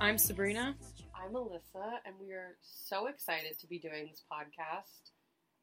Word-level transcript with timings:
I'm 0.00 0.16
Sabrina. 0.16 0.76
I'm 1.12 1.32
Alyssa, 1.32 1.98
and 2.06 2.14
we 2.20 2.30
are 2.30 2.56
so 2.62 3.08
excited 3.08 3.58
to 3.58 3.66
be 3.66 3.80
doing 3.80 4.06
this 4.08 4.22
podcast. 4.32 5.10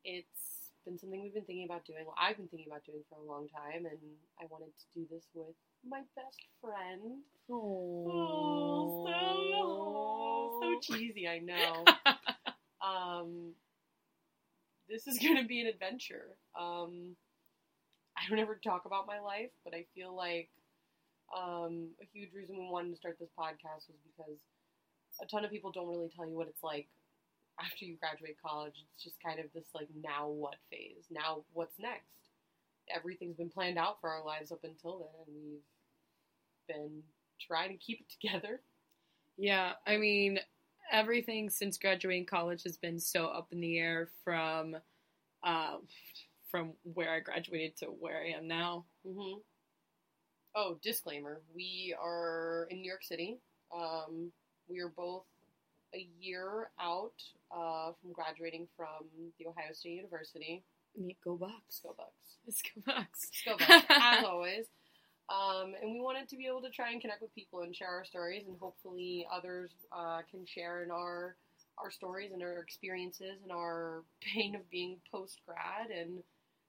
It's 0.03 0.71
been 0.83 0.99
something 0.99 1.21
we've 1.21 1.33
been 1.33 1.45
thinking 1.45 1.65
about 1.65 1.85
doing. 1.85 2.03
Well, 2.05 2.15
I've 2.21 2.35
been 2.35 2.49
thinking 2.49 2.67
about 2.69 2.83
doing 2.83 3.01
for 3.09 3.17
a 3.17 3.23
long 3.23 3.47
time, 3.47 3.85
and 3.85 3.97
I 4.41 4.43
wanted 4.49 4.73
to 4.75 4.83
do 4.93 5.05
this 5.09 5.23
with 5.33 5.55
my 5.87 6.01
best 6.17 6.37
friend. 6.59 7.21
Oh, 7.49 9.07
so, 10.59 10.83
so 10.83 10.93
cheesy, 10.93 11.29
I 11.29 11.39
know. 11.39 11.85
um, 12.85 13.53
this 14.89 15.07
is 15.07 15.17
going 15.17 15.37
to 15.37 15.45
be 15.45 15.61
an 15.61 15.67
adventure. 15.67 16.35
Um, 16.59 17.15
I 18.17 18.29
don't 18.29 18.39
ever 18.39 18.59
talk 18.61 18.83
about 18.85 19.07
my 19.07 19.21
life, 19.21 19.51
but 19.63 19.73
I 19.73 19.85
feel 19.95 20.13
like 20.13 20.49
um, 21.35 21.89
a 22.01 22.05
huge 22.13 22.33
reason 22.33 22.57
we 22.57 22.69
wanted 22.69 22.91
to 22.91 22.97
start 22.97 23.17
this 23.19 23.29
podcast 23.37 23.87
was 23.87 23.99
because 24.05 24.39
a 25.21 25.25
ton 25.27 25.45
of 25.45 25.51
people 25.51 25.71
don't 25.71 25.87
really 25.87 26.09
tell 26.15 26.27
you 26.27 26.35
what 26.35 26.47
it's 26.47 26.63
like 26.63 26.87
after 27.59 27.85
you 27.85 27.97
graduate 27.97 28.37
college. 28.43 28.73
It's 28.93 29.03
just 29.03 29.15
kind 29.25 29.39
of 29.39 29.45
this 29.53 29.67
like 29.73 29.89
now 30.01 30.27
what 30.27 30.55
phase. 30.71 31.05
Now 31.11 31.43
what's 31.53 31.79
next? 31.79 32.03
Everything's 32.93 33.37
been 33.37 33.49
planned 33.49 33.77
out 33.77 33.99
for 33.99 34.09
our 34.09 34.23
lives 34.23 34.51
up 34.51 34.63
until 34.63 34.99
then, 34.99 35.25
and 35.27 35.35
we've 35.43 35.61
been 36.67 37.01
trying 37.45 37.69
to 37.69 37.77
keep 37.77 37.99
it 38.01 38.09
together. 38.21 38.61
Yeah, 39.37 39.73
I 39.85 39.97
mean, 39.97 40.39
everything 40.91 41.49
since 41.49 41.77
graduating 41.77 42.25
college 42.25 42.63
has 42.63 42.77
been 42.77 42.99
so 42.99 43.25
up 43.27 43.47
in 43.51 43.59
the 43.59 43.79
air 43.79 44.09
from 44.23 44.75
um, 45.43 45.81
from 46.49 46.73
where 46.83 47.11
I 47.11 47.19
graduated 47.19 47.77
to 47.77 47.85
where 47.87 48.17
I 48.17 48.37
am 48.37 48.47
now. 48.47 48.85
Mm-hmm. 49.05 49.39
Oh, 50.55 50.77
disclaimer: 50.81 51.41
we 51.53 51.95
are 52.01 52.67
in 52.69 52.81
New 52.81 52.87
York 52.87 53.03
City. 53.03 53.39
Um, 53.75 54.31
we 54.69 54.79
are 54.79 54.87
both 54.87 55.23
a 55.93 56.07
year 56.19 56.69
out 56.79 57.13
uh, 57.51 57.91
from 58.01 58.13
graduating 58.13 58.67
from 58.77 59.05
the 59.37 59.47
Ohio 59.47 59.73
State 59.73 59.91
University. 59.95 60.63
Yeah, 60.95 61.13
go 61.23 61.35
Bucks. 61.35 61.81
Go 61.83 61.93
Bucks. 61.97 62.37
Let's 62.45 62.61
go 62.61 62.81
Bucks. 62.85 63.31
Go 63.45 63.57
Bucks, 63.57 63.85
as 63.89 64.23
always. 64.23 64.65
Um, 65.29 65.73
and 65.81 65.91
we 65.91 65.99
wanted 66.01 66.29
to 66.29 66.37
be 66.37 66.47
able 66.47 66.61
to 66.61 66.69
try 66.69 66.91
and 66.91 67.01
connect 67.01 67.21
with 67.21 67.33
people 67.35 67.61
and 67.61 67.75
share 67.75 67.89
our 67.89 68.05
stories, 68.05 68.43
and 68.47 68.57
hopefully 68.59 69.27
others 69.33 69.71
uh, 69.91 70.21
can 70.29 70.45
share 70.45 70.83
in 70.83 70.91
our 70.91 71.35
our 71.77 71.91
stories 71.91 72.31
and 72.31 72.41
our 72.41 72.59
experiences 72.59 73.41
and 73.43 73.51
our 73.51 74.03
pain 74.21 74.55
of 74.55 74.69
being 74.69 74.97
post 75.11 75.41
grad 75.45 75.89
and 75.91 76.23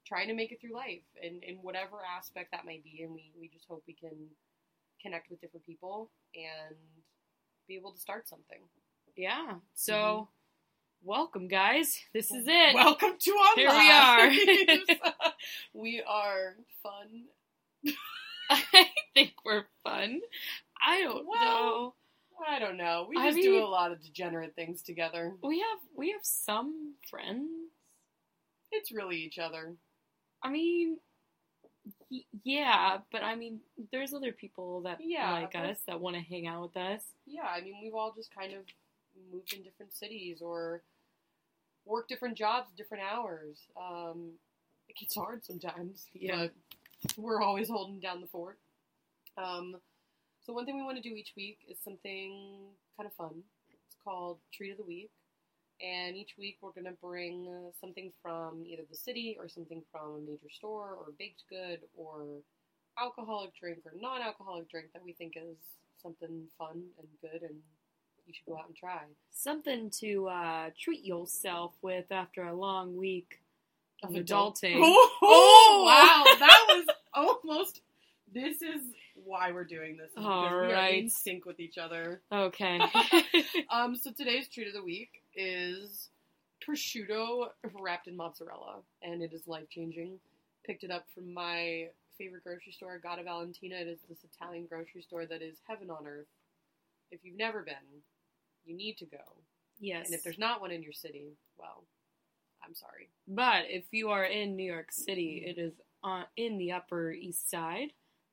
trying 0.06 0.28
to 0.28 0.34
make 0.34 0.52
it 0.52 0.60
through 0.60 0.74
life 0.74 1.02
in, 1.20 1.40
in 1.42 1.56
whatever 1.56 1.96
aspect 2.16 2.52
that 2.52 2.64
might 2.64 2.84
be. 2.84 3.02
And 3.02 3.12
we, 3.12 3.32
we 3.38 3.48
just 3.48 3.66
hope 3.68 3.82
we 3.86 3.94
can 3.94 4.16
connect 5.02 5.30
with 5.30 5.40
different 5.40 5.66
people 5.66 6.10
and 6.34 6.76
be 7.68 7.76
able 7.76 7.92
to 7.92 7.98
start 7.98 8.28
something. 8.28 8.60
Yeah. 9.16 9.54
So, 9.74 9.94
mm-hmm. 9.94 11.08
welcome, 11.08 11.48
guys. 11.48 11.98
This 12.12 12.30
is 12.30 12.44
it. 12.46 12.74
Welcome 12.74 13.14
to 13.18 13.30
our 13.32 13.54
Here 13.56 13.70
we 13.70 14.66
lives. 14.66 15.00
we 15.74 16.02
are 16.08 16.56
fun. 16.82 17.24
I 18.50 18.86
think 19.14 19.32
we're 19.44 19.64
fun. 19.82 20.20
I 20.84 21.00
don't 21.00 21.26
Well, 21.26 21.40
know. 21.40 21.94
I 22.48 22.58
don't 22.58 22.76
know. 22.76 23.06
We 23.08 23.16
I 23.16 23.30
just 23.30 23.42
do 23.42 23.64
a 23.64 23.66
lot 23.66 23.92
of 23.92 24.02
degenerate 24.02 24.54
things 24.54 24.82
together. 24.82 25.32
We 25.42 25.60
have 25.60 25.78
we 25.96 26.10
have 26.12 26.20
some 26.22 26.94
friends. 27.08 27.48
It's 28.70 28.92
really 28.92 29.16
each 29.16 29.38
other. 29.38 29.76
I 30.42 30.50
mean, 30.50 30.98
y- 32.10 32.24
yeah, 32.44 32.98
but 33.12 33.22
I 33.22 33.34
mean, 33.34 33.60
there's 33.92 34.12
other 34.14 34.32
people 34.32 34.82
that 34.82 34.98
Yeah, 35.00 35.32
like 35.32 35.54
us 35.54 35.78
that 35.86 36.00
want 36.00 36.16
to 36.16 36.22
hang 36.22 36.46
out 36.46 36.62
with 36.62 36.76
us. 36.76 37.02
Yeah, 37.26 37.44
I 37.44 37.60
mean, 37.60 37.74
we've 37.82 37.94
all 37.94 38.12
just 38.14 38.34
kind 38.34 38.52
of 38.54 38.60
moved 39.32 39.52
in 39.52 39.62
different 39.62 39.94
cities 39.94 40.40
or 40.42 40.82
worked 41.84 42.08
different 42.08 42.36
jobs, 42.36 42.70
different 42.76 43.04
hours. 43.10 43.58
Um, 43.76 44.32
it 44.88 44.96
gets 44.96 45.14
hard 45.14 45.44
sometimes. 45.44 46.06
Yeah. 46.14 46.48
We're 47.16 47.40
always 47.42 47.68
holding 47.68 48.00
down 48.00 48.20
the 48.20 48.26
fort. 48.26 48.58
Um, 49.36 49.76
so 50.44 50.52
one 50.52 50.64
thing 50.64 50.76
we 50.76 50.82
want 50.84 50.96
to 50.96 51.08
do 51.08 51.14
each 51.14 51.32
week 51.36 51.58
is 51.68 51.76
something 51.84 52.68
kind 52.96 53.06
of 53.06 53.12
fun. 53.14 53.42
It's 53.70 53.96
called 54.02 54.38
Treat 54.52 54.72
of 54.72 54.78
the 54.78 54.84
Week. 54.84 55.10
And 55.82 56.16
each 56.16 56.34
week 56.38 56.58
we're 56.60 56.72
going 56.72 56.86
to 56.86 56.96
bring 57.02 57.46
uh, 57.48 57.70
something 57.80 58.12
from 58.22 58.64
either 58.66 58.82
the 58.90 58.96
city 58.96 59.36
or 59.38 59.48
something 59.48 59.82
from 59.92 60.14
a 60.16 60.20
major 60.20 60.50
store 60.50 60.96
or 60.98 61.12
baked 61.18 61.42
good 61.50 61.80
or 61.96 62.24
alcoholic 62.98 63.50
drink 63.54 63.80
or 63.84 63.92
non-alcoholic 64.00 64.70
drink 64.70 64.88
that 64.94 65.04
we 65.04 65.12
think 65.12 65.34
is 65.36 65.56
something 66.02 66.44
fun 66.58 66.82
and 66.98 67.08
good 67.20 67.42
and 67.42 67.56
you 68.26 68.34
should 68.34 68.46
go 68.46 68.56
out 68.58 68.66
and 68.66 68.76
try. 68.76 69.02
Something 69.32 69.90
to 70.00 70.28
uh, 70.28 70.70
treat 70.78 71.04
yourself 71.04 71.72
with 71.82 72.10
after 72.10 72.42
a 72.44 72.54
long 72.54 72.96
week 72.96 73.40
of 74.02 74.14
Of 74.14 74.24
adulting. 74.24 74.76
Oh, 75.22 75.84
wow, 75.86 76.24
that 76.38 76.64
was 76.68 76.86
almost. 77.14 77.80
This 78.32 78.60
is 78.60 78.82
why 79.24 79.52
we're 79.52 79.64
doing 79.64 79.96
this. 79.96 80.08
is 80.08 80.14
because 80.16 80.26
All 80.26 80.60
we 80.66 80.72
are 80.72 80.88
in 80.88 81.08
sync 81.08 81.46
with 81.46 81.60
each 81.60 81.78
other. 81.78 82.20
Okay. 82.32 82.80
Um, 83.70 83.96
so 83.96 84.10
today's 84.10 84.48
treat 84.48 84.68
of 84.68 84.74
the 84.74 84.82
week 84.82 85.22
is 85.36 86.08
prosciutto 86.66 87.48
wrapped 87.80 88.08
in 88.08 88.16
mozzarella, 88.16 88.76
and 89.02 89.22
it 89.22 89.32
is 89.32 89.46
life 89.46 89.68
changing. 89.68 90.18
Picked 90.64 90.84
it 90.84 90.90
up 90.90 91.06
from 91.14 91.32
my 91.32 91.88
favorite 92.18 92.42
grocery 92.44 92.72
store, 92.72 92.94
Agata 92.94 93.22
Valentina. 93.22 93.76
It 93.76 93.86
is 93.88 94.00
this 94.08 94.24
Italian 94.24 94.66
grocery 94.66 95.02
store 95.02 95.26
that 95.26 95.42
is 95.42 95.58
heaven 95.68 95.90
on 95.90 96.06
earth. 96.06 96.26
If 97.10 97.20
you've 97.24 97.36
never 97.36 97.62
been, 97.62 98.02
you 98.64 98.76
need 98.76 98.96
to 98.98 99.04
go. 99.04 99.18
yes. 99.78 100.06
And 100.06 100.14
if 100.14 100.24
there's 100.24 100.38
not 100.38 100.60
one 100.60 100.72
in 100.72 100.82
your 100.82 100.92
city, 100.92 101.36
well, 101.58 101.84
I'm 102.66 102.74
sorry. 102.74 103.10
But 103.28 103.66
if 103.68 103.84
you 103.92 104.08
are 104.08 104.24
in 104.24 104.56
New 104.56 104.70
York 104.70 104.90
City, 104.90 105.44
it 105.46 105.60
is 105.60 105.74
on, 106.02 106.24
in 106.36 106.58
the 106.58 106.72
Upper 106.72 107.12
East 107.12 107.48
Side. 107.48 107.92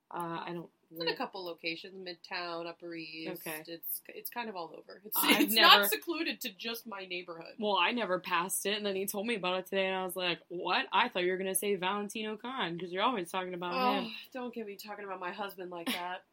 Uh, 0.10 0.40
I 0.46 0.52
don't. 0.54 0.70
It's 0.94 1.02
in 1.02 1.08
a 1.10 1.16
couple 1.16 1.44
locations, 1.46 1.94
Midtown, 1.96 2.68
Upper 2.68 2.94
East. 2.96 3.42
Okay. 3.48 3.64
It's 3.68 4.02
it's 4.08 4.30
kind 4.30 4.50
of 4.50 4.56
all 4.56 4.74
over. 4.78 5.02
It's, 5.06 5.18
it's 5.24 5.54
never- 5.54 5.82
not 5.82 5.90
secluded 5.90 6.40
to 6.42 6.50
just 6.50 6.86
my 6.88 7.06
neighborhood. 7.06 7.54
Well, 7.60 7.78
I 7.78 7.92
never 7.92 8.20
passed 8.20 8.66
it, 8.66 8.78
and 8.78 8.86
then 8.86 8.96
he 8.96 9.06
told 9.06 9.26
me 9.28 9.36
about 9.36 9.60
it 9.60 9.66
today, 9.68 9.88
and 9.88 9.96
I 9.96 10.06
was 10.06 10.16
like, 10.16 10.40
"What? 10.50 10.86
I 10.94 11.10
thought 11.10 11.24
you 11.24 11.32
were 11.32 11.38
gonna 11.38 11.56
say 11.56 11.76
Valentino 11.76 12.38
Khan 12.38 12.74
because 12.78 12.92
you're 12.92 13.04
always 13.04 13.32
talking 13.32 13.54
about 13.54 13.74
Oh, 13.74 14.02
him." 14.02 14.12
don't 14.34 14.54
get 14.54 14.66
me 14.68 14.76
talking 14.78 15.06
about 15.06 15.20
my 15.20 15.32
husband 15.32 15.72
like 15.72 15.88
that. 15.94 16.24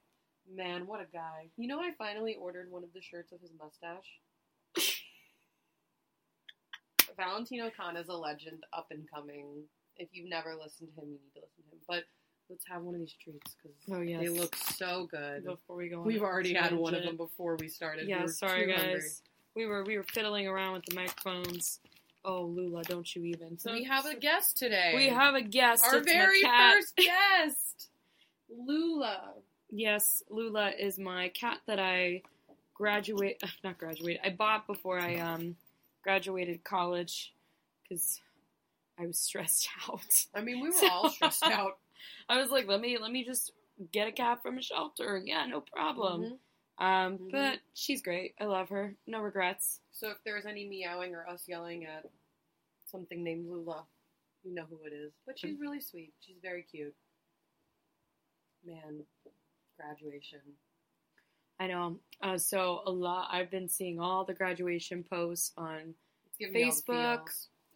Man, 0.53 0.87
what 0.87 1.01
a 1.01 1.07
guy. 1.13 1.49
You 1.57 1.69
know, 1.69 1.79
I 1.81 1.93
finally 1.97 2.35
ordered 2.35 2.71
one 2.71 2.83
of 2.83 2.93
the 2.93 3.01
shirts 3.01 3.31
of 3.33 3.41
his 3.41 3.51
mustache. 3.59 4.19
Valentino 7.17 7.71
Khan 7.77 7.97
is 7.97 8.09
a 8.09 8.15
legend, 8.15 8.65
up 8.73 8.87
and 8.91 9.09
coming. 9.13 9.65
If 9.97 10.09
you've 10.13 10.29
never 10.31 10.55
listened 10.55 10.91
to 10.95 11.01
him, 11.03 11.09
you 11.09 11.19
need 11.23 11.35
to 11.35 11.41
listen 11.43 11.65
to 11.69 11.77
him. 11.77 11.81
But 11.87 12.05
let's 12.51 12.65
have 12.69 12.83
one 12.83 12.95
of 12.95 13.01
these 13.01 13.15
treats 13.23 13.55
because 13.63 13.77
Oh 13.91 14.01
yes. 14.01 14.21
they 14.21 14.29
look 14.29 14.55
so 14.57 15.07
good. 15.11 15.45
Before 15.45 15.77
we 15.77 15.89
go, 15.89 16.01
on 16.01 16.07
We've 16.07 16.23
already 16.23 16.53
had 16.53 16.75
one 16.75 16.95
of 16.95 17.03
them 17.05 17.17
before 17.17 17.57
we 17.59 17.69
started. 17.69 18.09
Yeah, 18.09 18.23
were 18.23 18.29
sorry 18.29 18.67
guys. 18.67 18.79
hungry. 18.81 19.09
We 19.55 19.67
were 19.67 19.85
we 19.85 19.97
were 19.97 20.03
fiddling 20.05 20.47
around 20.49 20.75
with 20.75 20.85
the 20.87 20.95
microphones. 20.95 21.81
Oh, 22.25 22.43
Lula, 22.43 22.83
don't 22.83 23.17
you 23.17 23.25
even? 23.25 23.59
So 23.59 23.73
we 23.73 23.85
have 23.85 24.05
a 24.05 24.15
guest 24.15 24.59
today. 24.59 24.93
we 24.95 25.09
have 25.09 25.35
a 25.35 25.41
guest. 25.41 25.85
our 25.87 25.97
It's 25.99 26.13
very 26.13 26.43
first 26.43 26.97
guest, 26.97 27.89
Lula. 28.49 29.33
Yes, 29.71 30.23
Lula 30.29 30.71
is 30.79 30.99
my 30.99 31.29
cat 31.29 31.59
that 31.67 31.79
I 31.79 32.23
graduate 32.75 33.43
not 33.65 33.79
graduate. 33.79 34.19
I 34.25 34.31
bought 34.31 34.67
before 34.67 34.99
I 34.99 35.17
um 35.17 35.57
graduated 36.03 36.65
college 36.65 37.33
because 37.83 38.21
I 38.99 39.07
was 39.07 39.19
stressed 39.19 39.69
out. 39.89 40.27
I 40.35 40.41
mean, 40.43 40.61
we 40.61 40.71
were 40.71 40.89
all 40.91 41.09
stressed 41.11 41.45
out. 41.45 41.79
I 42.29 42.41
was 42.41 42.51
like, 42.51 42.67
let 42.67 42.81
me 42.81 42.99
let 42.99 43.11
me 43.13 43.25
just 43.25 43.53
get 43.93 44.09
a 44.09 44.13
cat 44.13 44.43
from 44.43 44.59
a 44.59 44.63
shelter. 44.63 45.21
Yeah, 45.25 45.47
no 45.47 45.61
problem. 45.61 46.23
Mhm. 46.23 46.39
Um, 46.85 47.19
Mhm. 47.19 47.31
but 47.33 47.61
she's 47.75 48.03
great. 48.03 48.35
I 48.41 48.45
love 48.45 48.69
her. 48.71 48.97
No 49.07 49.21
regrets. 49.21 49.81
So 49.93 50.11
if 50.11 50.23
there's 50.25 50.47
any 50.47 50.67
meowing 50.67 51.15
or 51.15 51.29
us 51.29 51.47
yelling 51.47 51.85
at 51.85 52.07
something 52.87 53.23
named 53.23 53.49
Lula, 53.49 53.87
you 54.43 54.55
know 54.55 54.65
who 54.65 54.83
it 54.85 54.93
is. 54.93 55.13
But 55.27 55.39
she's 55.39 55.59
really 55.59 55.81
sweet. 55.81 56.15
She's 56.21 56.39
very 56.41 56.63
cute. 56.63 56.95
Man, 58.65 59.07
graduation. 59.77 60.41
I 61.59 61.67
know. 61.67 62.01
Uh, 62.23 62.39
so 62.39 62.83
a 62.87 62.91
lot. 62.91 63.29
I've 63.31 63.51
been 63.51 63.69
seeing 63.69 64.01
all 64.01 64.25
the 64.25 64.35
graduation 64.35 65.05
posts 65.05 65.53
on 65.57 65.95
Facebook. 66.41 67.29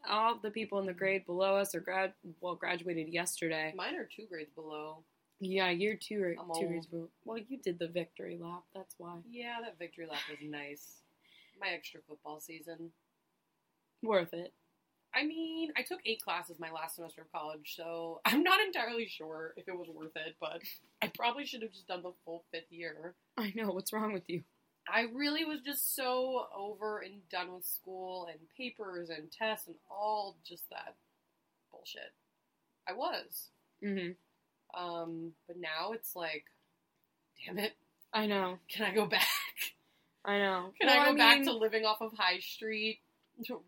All 0.08 0.38
the 0.42 0.50
people 0.50 0.78
in 0.78 0.86
the 0.86 0.92
grade 0.92 1.26
below 1.26 1.56
us 1.56 1.74
are 1.74 1.80
grad 1.80 2.12
well 2.40 2.54
graduated 2.54 3.08
yesterday. 3.08 3.72
Mine 3.76 3.96
are 3.96 4.08
two 4.14 4.26
grades 4.30 4.50
below. 4.54 5.04
Yeah, 5.40 5.70
year 5.70 5.98
two 6.00 6.22
or 6.22 6.28
I'm 6.30 6.36
two 6.36 6.42
old. 6.52 6.68
grades 6.68 6.86
below. 6.86 7.08
Well, 7.24 7.38
you 7.38 7.58
did 7.58 7.78
the 7.78 7.88
victory 7.88 8.38
lap. 8.40 8.62
That's 8.74 8.94
why. 8.98 9.16
Yeah, 9.30 9.56
that 9.62 9.78
victory 9.78 10.06
lap 10.08 10.20
was 10.30 10.38
nice. 10.42 10.98
My 11.60 11.68
extra 11.68 12.00
football 12.08 12.40
season. 12.40 12.90
Worth 14.02 14.32
it. 14.34 14.52
I 15.14 15.24
mean, 15.24 15.70
I 15.76 15.82
took 15.82 16.00
eight 16.04 16.20
classes 16.22 16.56
my 16.58 16.70
last 16.72 16.96
semester 16.96 17.22
of 17.22 17.30
college, 17.32 17.74
so 17.76 18.20
I'm 18.24 18.42
not 18.42 18.60
entirely 18.60 19.06
sure 19.06 19.54
if 19.56 19.68
it 19.68 19.76
was 19.78 19.88
worth 19.88 20.16
it, 20.16 20.34
but 20.40 20.60
I 21.02 21.10
probably 21.16 21.46
should 21.46 21.62
have 21.62 21.72
just 21.72 21.86
done 21.86 22.02
the 22.02 22.12
full 22.24 22.44
fifth 22.52 22.70
year. 22.70 23.14
I 23.36 23.52
know. 23.54 23.70
What's 23.70 23.92
wrong 23.92 24.12
with 24.12 24.28
you? 24.28 24.42
I 24.92 25.06
really 25.14 25.44
was 25.44 25.60
just 25.64 25.94
so 25.96 26.46
over 26.54 26.98
and 26.98 27.26
done 27.30 27.52
with 27.54 27.64
school 27.64 28.26
and 28.30 28.38
papers 28.56 29.08
and 29.10 29.30
tests 29.32 29.66
and 29.66 29.76
all 29.90 30.36
just 30.46 30.68
that 30.70 30.94
bullshit. 31.72 32.12
I 32.88 32.92
was. 32.92 33.48
hmm 33.82 34.10
Um, 34.78 35.32
but 35.46 35.56
now 35.56 35.92
it's 35.92 36.14
like, 36.14 36.44
damn 37.46 37.58
it, 37.58 37.72
I 38.12 38.26
know. 38.26 38.58
can 38.68 38.84
I 38.86 38.94
go 38.94 39.06
back? 39.06 39.26
I 40.24 40.38
know. 40.38 40.72
Can 40.80 40.88
Well, 40.88 41.00
I 41.00 41.10
go 41.12 41.16
back 41.16 41.36
mean- 41.38 41.46
to 41.46 41.52
living 41.52 41.84
off 41.84 42.00
of 42.02 42.12
High 42.16 42.38
Street, 42.40 43.00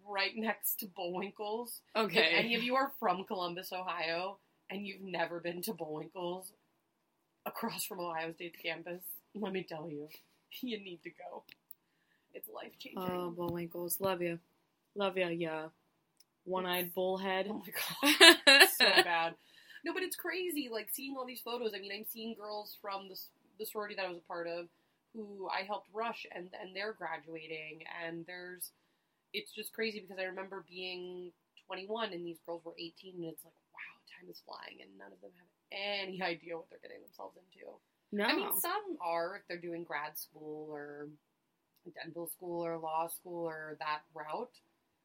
right 0.07 0.33
next 0.37 0.81
to 0.81 0.87
Bullwinkle's? 0.87 1.81
Okay. 1.95 2.19
If 2.33 2.39
any 2.45 2.55
of 2.55 2.63
you 2.63 2.77
are 2.77 2.93
from 3.01 3.25
Columbus, 3.25 3.73
Ohio, 3.73 4.39
and 4.71 4.87
you've 4.87 5.03
never 5.03 5.41
been 5.41 5.63
to 5.63 5.73
Bullwinkle's 5.73 6.53
across 7.47 7.85
from 7.85 8.01
Ohio 8.01 8.33
State's 8.33 8.59
campus, 8.63 9.03
let 9.35 9.53
me 9.53 9.63
tell 9.63 9.89
you, 9.89 10.09
you 10.63 10.79
need 10.79 11.03
to 11.03 11.11
go. 11.11 11.45
It's 12.35 12.49
life 12.49 12.73
changing. 12.79 13.03
Oh, 13.03 13.35
Bullwinkles. 13.37 14.01
Love 14.01 14.21
you. 14.21 14.39
Love 14.95 15.17
you, 15.17 15.29
yeah. 15.29 15.67
One 16.45 16.67
eyed 16.67 16.95
bullhead. 16.95 17.49
Oh 17.51 17.63
my 17.65 18.17
god, 18.17 18.69
so 18.79 18.85
bad. 19.03 19.35
No, 19.85 19.93
but 19.93 20.03
it's 20.03 20.17
crazy. 20.17 20.69
Like 20.71 20.89
seeing 20.93 21.17
all 21.17 21.27
these 21.27 21.41
photos. 21.41 21.73
I 21.75 21.81
mean, 21.81 21.93
I'm 21.95 22.05
seeing 22.05 22.35
girls 22.35 22.77
from 22.81 23.09
the 23.09 23.19
the 23.59 23.67
sorority 23.67 23.95
that 23.97 24.05
I 24.05 24.09
was 24.09 24.19
a 24.19 24.29
part 24.29 24.47
of, 24.47 24.67
who 25.15 25.49
I 25.49 25.65
helped 25.65 25.89
rush, 25.93 26.27
and 26.35 26.49
and 26.61 26.75
they're 26.75 26.93
graduating, 26.93 27.85
and 28.05 28.25
there's, 28.27 28.71
it's 29.33 29.53
just 29.53 29.73
crazy 29.73 30.01
because 30.01 30.19
I 30.21 30.25
remember 30.29 30.65
being 30.69 31.33
21 31.67 32.13
and 32.13 32.25
these 32.25 32.39
girls 32.47 32.63
were 32.65 32.77
18, 32.79 33.15
and 33.17 33.25
it's 33.25 33.45
like, 33.45 33.57
wow, 33.75 33.93
time 34.07 34.31
is 34.31 34.41
flying, 34.47 34.79
and 34.83 34.91
none 34.99 35.13
of 35.13 35.21
them 35.21 35.33
have 35.35 35.51
any 35.73 36.23
idea 36.23 36.57
what 36.57 36.69
they're 36.71 36.83
getting 36.83 37.03
themselves 37.03 37.37
into. 37.37 37.73
No. 38.17 38.25
I 38.25 38.35
mean, 38.35 38.57
some 38.59 38.97
are 39.05 39.37
if 39.37 39.43
they're 39.47 39.59
doing 39.59 39.85
grad 39.85 40.19
school 40.19 40.69
or 40.71 41.09
dental 42.03 42.27
school 42.27 42.65
or 42.65 42.79
law 42.79 43.09
school 43.09 43.45
or 43.47 43.77
that 43.79 44.01
route. 44.15 44.51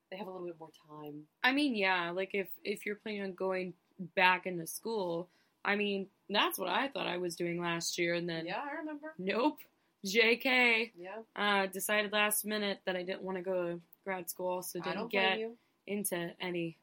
They 0.09 0.17
have 0.17 0.27
a 0.27 0.31
little 0.31 0.47
bit 0.47 0.55
more 0.59 0.69
time. 0.89 1.23
I 1.43 1.51
mean, 1.51 1.75
yeah, 1.75 2.11
like 2.11 2.31
if 2.33 2.47
if 2.63 2.85
you're 2.85 2.95
planning 2.95 3.23
on 3.23 3.33
going 3.33 3.73
back 4.15 4.45
into 4.45 4.65
school, 4.65 5.27
I 5.63 5.75
mean, 5.75 6.07
that's 6.29 6.57
what 6.57 6.69
I 6.69 6.87
thought 6.87 7.07
I 7.07 7.17
was 7.17 7.35
doing 7.35 7.61
last 7.61 7.97
year, 7.97 8.13
and 8.15 8.27
then 8.27 8.45
Yeah, 8.45 8.61
I 8.61 8.75
remember. 8.77 9.13
nope, 9.17 9.59
J.K. 10.05 10.93
Yeah, 10.97 11.19
Uh, 11.35 11.67
decided 11.67 12.11
last 12.11 12.45
minute 12.45 12.79
that 12.85 12.95
I 12.95 13.03
didn't 13.03 13.23
want 13.23 13.37
to 13.37 13.43
go 13.43 13.73
to 13.73 13.81
grad 14.05 14.29
school, 14.29 14.63
so 14.63 14.79
didn't 14.79 15.09
get 15.09 15.39
into 15.85 16.31
any 16.39 16.77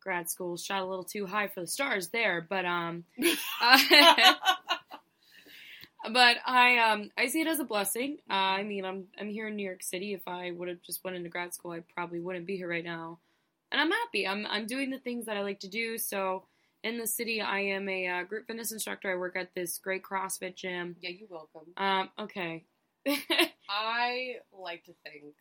grad 0.00 0.30
school. 0.30 0.56
Shot 0.56 0.82
a 0.82 0.86
little 0.86 1.04
too 1.04 1.26
high 1.26 1.48
for 1.48 1.60
the 1.60 1.66
stars 1.66 2.08
there, 2.08 2.46
but 2.48 2.64
um, 2.64 3.04
uh, 3.60 4.34
but 6.12 6.36
I 6.46 6.78
um 6.78 7.10
I 7.16 7.28
see 7.28 7.40
it 7.40 7.46
as 7.46 7.60
a 7.60 7.64
blessing. 7.64 8.18
Uh, 8.30 8.34
I 8.34 8.62
mean, 8.62 8.84
I'm 8.84 9.04
I'm 9.20 9.30
here 9.30 9.48
in 9.48 9.56
New 9.56 9.64
York 9.64 9.82
City. 9.82 10.12
If 10.14 10.26
I 10.26 10.50
would 10.50 10.68
have 10.68 10.82
just 10.82 11.04
went 11.04 11.16
into 11.16 11.28
grad 11.28 11.54
school, 11.54 11.72
I 11.72 11.80
probably 11.94 12.20
wouldn't 12.20 12.46
be 12.46 12.56
here 12.56 12.68
right 12.68 12.84
now. 12.84 13.18
And 13.70 13.80
I'm 13.80 13.90
happy. 13.90 14.26
I'm 14.26 14.46
I'm 14.46 14.66
doing 14.66 14.90
the 14.90 14.98
things 14.98 15.26
that 15.26 15.36
I 15.36 15.42
like 15.42 15.60
to 15.60 15.68
do. 15.68 15.98
So 15.98 16.44
in 16.82 16.98
the 16.98 17.06
city, 17.06 17.40
I 17.40 17.60
am 17.60 17.88
a 17.88 18.06
uh, 18.06 18.22
group 18.24 18.46
fitness 18.46 18.72
instructor. 18.72 19.10
I 19.10 19.16
work 19.16 19.36
at 19.36 19.54
this 19.54 19.78
great 19.78 20.02
CrossFit 20.02 20.54
gym. 20.54 20.96
yeah, 21.00 21.10
you're 21.10 21.28
welcome. 21.28 21.72
Um, 21.76 22.08
okay. 22.18 22.64
I 23.68 24.36
like 24.52 24.84
to 24.84 24.92
think 25.04 25.34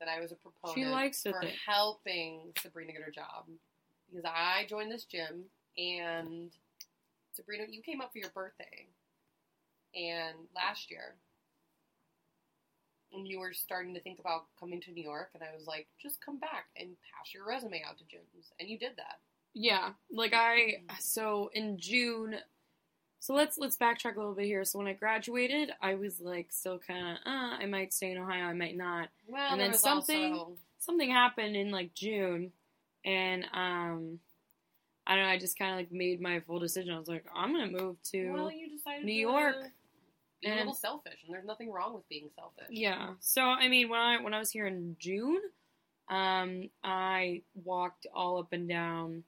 that 0.00 0.08
I 0.08 0.20
was 0.20 0.32
a 0.32 0.36
proponent 0.36 0.78
She 0.78 0.84
likes 0.84 1.22
to 1.22 1.32
for 1.32 1.40
think. 1.40 1.54
helping 1.66 2.52
Sabrina 2.60 2.92
get 2.92 3.02
her 3.02 3.10
job 3.10 3.46
because 4.08 4.24
I 4.24 4.66
joined 4.68 4.92
this 4.92 5.04
gym 5.04 5.44
and 5.76 6.50
Sabrina, 7.32 7.64
you 7.68 7.82
came 7.82 8.00
up 8.00 8.12
for 8.12 8.18
your 8.18 8.30
birthday 8.30 8.86
and 9.94 10.34
last 10.54 10.90
year. 10.90 11.14
And 13.12 13.28
you 13.28 13.38
were 13.38 13.52
starting 13.52 13.94
to 13.94 14.00
think 14.00 14.18
about 14.18 14.46
coming 14.58 14.80
to 14.82 14.90
New 14.90 15.04
York, 15.04 15.30
and 15.34 15.42
I 15.42 15.54
was 15.56 15.66
like, 15.68 15.86
just 16.02 16.20
come 16.24 16.38
back 16.38 16.66
and 16.76 16.88
pass 16.88 17.32
your 17.32 17.46
resume 17.46 17.82
out 17.88 17.96
to 17.98 18.04
gyms. 18.04 18.50
And 18.58 18.68
you 18.68 18.76
did 18.78 18.92
that. 18.96 19.20
Yeah, 19.54 19.90
like 20.10 20.32
I 20.34 20.78
so 20.98 21.48
in 21.54 21.78
June. 21.78 22.34
So 23.20 23.32
let's 23.34 23.56
let's 23.56 23.76
backtrack 23.76 24.16
a 24.16 24.18
little 24.18 24.34
bit 24.34 24.46
here. 24.46 24.64
So 24.64 24.78
when 24.78 24.88
I 24.88 24.94
graduated, 24.94 25.70
I 25.80 25.94
was 25.94 26.20
like 26.20 26.48
still 26.50 26.78
kind 26.80 27.06
of, 27.12 27.16
uh, 27.24 27.56
I 27.62 27.66
might 27.66 27.94
stay 27.94 28.10
in 28.10 28.18
Ohio, 28.18 28.46
I 28.46 28.52
might 28.52 28.76
not. 28.76 29.08
Well, 29.28 29.52
And 29.52 29.60
then 29.60 29.74
something- 29.74 30.32
also 30.32 30.58
Something 30.80 31.10
happened 31.10 31.56
in 31.56 31.70
like 31.70 31.94
June, 31.94 32.52
and 33.06 33.44
um, 33.54 34.18
I 35.06 35.14
don't 35.16 35.24
know. 35.24 35.30
I 35.30 35.38
just 35.38 35.58
kind 35.58 35.70
of 35.70 35.78
like 35.78 35.90
made 35.90 36.20
my 36.20 36.40
full 36.40 36.58
decision. 36.58 36.92
I 36.92 36.98
was 36.98 37.08
like, 37.08 37.24
I'm 37.34 37.52
gonna 37.52 37.70
move 37.70 37.96
to 38.12 38.32
well, 38.32 38.50
you 38.52 38.68
decided 38.76 39.06
New 39.06 39.26
to 39.28 39.70
Be 40.44 40.50
a 40.50 40.56
little 40.56 40.74
selfish, 40.74 41.18
and 41.24 41.34
there's 41.34 41.44
nothing 41.46 41.70
wrong 41.72 41.94
with 41.94 42.08
being 42.08 42.28
selfish. 42.34 42.66
Yeah. 42.70 43.14
So 43.20 43.42
I 43.42 43.68
mean, 43.68 43.88
when 43.88 44.00
I 44.00 44.20
when 44.22 44.34
I 44.34 44.38
was 44.38 44.50
here 44.50 44.66
in 44.66 44.96
June, 44.98 45.40
um, 46.08 46.68
I 46.82 47.42
walked 47.54 48.06
all 48.14 48.38
up 48.38 48.52
and 48.52 48.68
down 48.68 49.24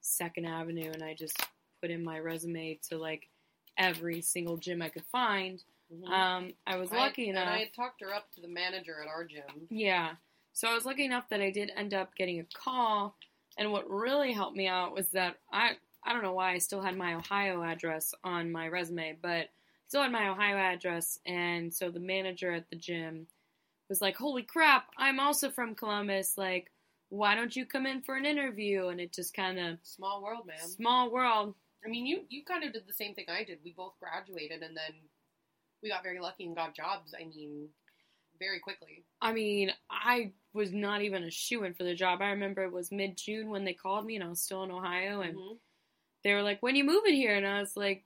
Second 0.00 0.46
Avenue, 0.46 0.90
and 0.92 1.02
I 1.02 1.14
just 1.14 1.36
put 1.80 1.90
in 1.90 2.02
my 2.04 2.18
resume 2.18 2.78
to 2.88 2.98
like 2.98 3.28
every 3.76 4.20
single 4.22 4.56
gym 4.56 4.80
I 4.82 4.88
could 4.88 5.04
find. 5.06 5.62
Mhm. 5.92 6.08
Um, 6.08 6.54
I 6.66 6.76
was 6.76 6.90
I- 6.92 6.96
lucky 6.98 7.28
enough. 7.28 7.42
And 7.46 7.50
I 7.54 7.58
had 7.60 7.74
talked 7.74 8.00
her 8.00 8.12
up 8.14 8.30
to 8.32 8.40
the 8.40 8.48
manager 8.48 9.02
at 9.02 9.08
our 9.08 9.24
gym. 9.24 9.66
Yeah. 9.70 10.16
So 10.54 10.68
I 10.68 10.74
was 10.74 10.86
lucky 10.86 11.04
enough 11.04 11.28
that 11.30 11.40
I 11.40 11.50
did 11.50 11.72
end 11.76 11.92
up 11.94 12.14
getting 12.14 12.38
a 12.40 12.44
call, 12.54 13.16
and 13.58 13.70
what 13.72 13.88
really 13.90 14.32
helped 14.32 14.56
me 14.56 14.66
out 14.68 14.94
was 14.94 15.08
that 15.10 15.36
I 15.52 15.76
I 16.06 16.12
don't 16.12 16.22
know 16.22 16.34
why 16.34 16.52
I 16.52 16.58
still 16.58 16.82
had 16.82 16.96
my 16.96 17.14
Ohio 17.14 17.62
address 17.62 18.14
on 18.22 18.52
my 18.52 18.68
resume, 18.68 19.18
but 19.22 19.48
still 19.94 20.02
had 20.02 20.10
my 20.10 20.26
Ohio 20.26 20.56
address, 20.56 21.20
and 21.24 21.72
so 21.72 21.88
the 21.88 22.00
manager 22.00 22.50
at 22.50 22.68
the 22.68 22.74
gym 22.74 23.28
was 23.88 24.02
like, 24.02 24.16
"Holy 24.16 24.42
crap! 24.42 24.90
I'm 24.96 25.20
also 25.20 25.50
from 25.50 25.76
Columbus. 25.76 26.36
Like, 26.36 26.72
why 27.10 27.36
don't 27.36 27.54
you 27.54 27.64
come 27.64 27.86
in 27.86 28.02
for 28.02 28.16
an 28.16 28.26
interview?" 28.26 28.88
And 28.88 29.00
it 29.00 29.12
just 29.12 29.34
kind 29.34 29.56
of 29.56 29.78
Small 29.84 30.20
world, 30.20 30.46
man. 30.46 30.56
small 30.58 31.12
world. 31.12 31.54
I 31.86 31.88
mean, 31.88 32.06
you 32.06 32.26
you 32.28 32.44
kind 32.44 32.64
of 32.64 32.72
did 32.72 32.88
the 32.88 32.92
same 32.92 33.14
thing 33.14 33.26
I 33.28 33.44
did. 33.44 33.60
We 33.62 33.70
both 33.70 33.94
graduated, 34.00 34.64
and 34.64 34.76
then 34.76 34.94
we 35.80 35.90
got 35.90 36.02
very 36.02 36.18
lucky 36.18 36.46
and 36.46 36.56
got 36.56 36.74
jobs. 36.74 37.14
I 37.14 37.26
mean, 37.26 37.68
very 38.40 38.58
quickly. 38.58 39.04
I 39.22 39.32
mean, 39.32 39.70
I 39.88 40.32
was 40.54 40.72
not 40.72 41.02
even 41.02 41.22
a 41.22 41.30
shoe 41.30 41.62
in 41.62 41.74
for 41.74 41.84
the 41.84 41.94
job. 41.94 42.20
I 42.20 42.30
remember 42.30 42.64
it 42.64 42.72
was 42.72 42.90
mid 42.90 43.16
June 43.16 43.48
when 43.50 43.64
they 43.64 43.74
called 43.74 44.06
me, 44.06 44.16
and 44.16 44.24
I 44.24 44.28
was 44.28 44.40
still 44.40 44.64
in 44.64 44.72
Ohio, 44.72 45.20
and 45.20 45.36
Mhm. 45.38 45.58
they 46.24 46.34
were 46.34 46.42
like, 46.42 46.60
"When 46.64 46.74
you 46.74 46.82
moving 46.82 47.14
here?" 47.14 47.36
And 47.36 47.46
I 47.46 47.60
was 47.60 47.76
like, 47.76 48.04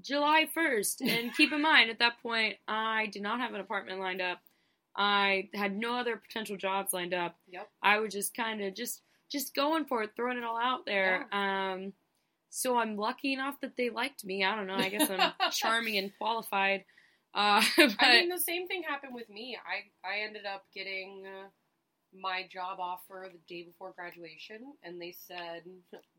"July 0.00 0.46
1st. 0.56 1.02
And 1.08 1.36
keep 1.36 1.52
in 1.52 1.62
mind, 1.62 1.90
at 1.90 1.98
that 1.98 2.22
point, 2.22 2.56
I 2.66 3.06
did 3.06 3.22
not 3.22 3.40
have 3.40 3.54
an 3.54 3.60
apartment 3.60 4.00
lined 4.00 4.20
up. 4.20 4.40
I 4.96 5.48
had 5.54 5.76
no 5.76 5.96
other 5.96 6.16
potential 6.16 6.56
jobs 6.56 6.92
lined 6.92 7.14
up. 7.14 7.36
Yep. 7.50 7.68
I 7.82 7.98
was 7.98 8.12
just 8.12 8.34
kind 8.36 8.62
of 8.62 8.74
just 8.74 9.02
just 9.30 9.54
going 9.54 9.86
for 9.86 10.02
it, 10.02 10.10
throwing 10.14 10.36
it 10.36 10.44
all 10.44 10.58
out 10.60 10.84
there. 10.84 11.26
Um, 11.32 11.94
so 12.50 12.76
I'm 12.76 12.96
lucky 12.96 13.32
enough 13.32 13.58
that 13.62 13.78
they 13.78 13.88
liked 13.88 14.24
me. 14.26 14.44
I 14.44 14.54
don't 14.54 14.66
know. 14.66 14.76
I 14.76 14.90
guess 14.90 15.08
I'm 15.10 15.32
charming 15.52 15.96
and 15.96 16.12
qualified. 16.18 16.84
Uh, 17.34 17.62
but 17.78 17.94
I 17.98 18.20
mean, 18.20 18.28
the 18.28 18.38
same 18.38 18.68
thing 18.68 18.82
happened 18.82 19.14
with 19.14 19.30
me. 19.30 19.56
I 19.56 20.06
I 20.06 20.20
ended 20.26 20.44
up 20.44 20.66
getting 20.74 21.24
uh, 21.26 21.48
my 22.14 22.46
job 22.52 22.78
offer 22.78 23.30
the 23.32 23.38
day 23.48 23.62
before 23.64 23.92
graduation, 23.96 24.74
and 24.82 25.00
they 25.00 25.14
said, 25.26 25.62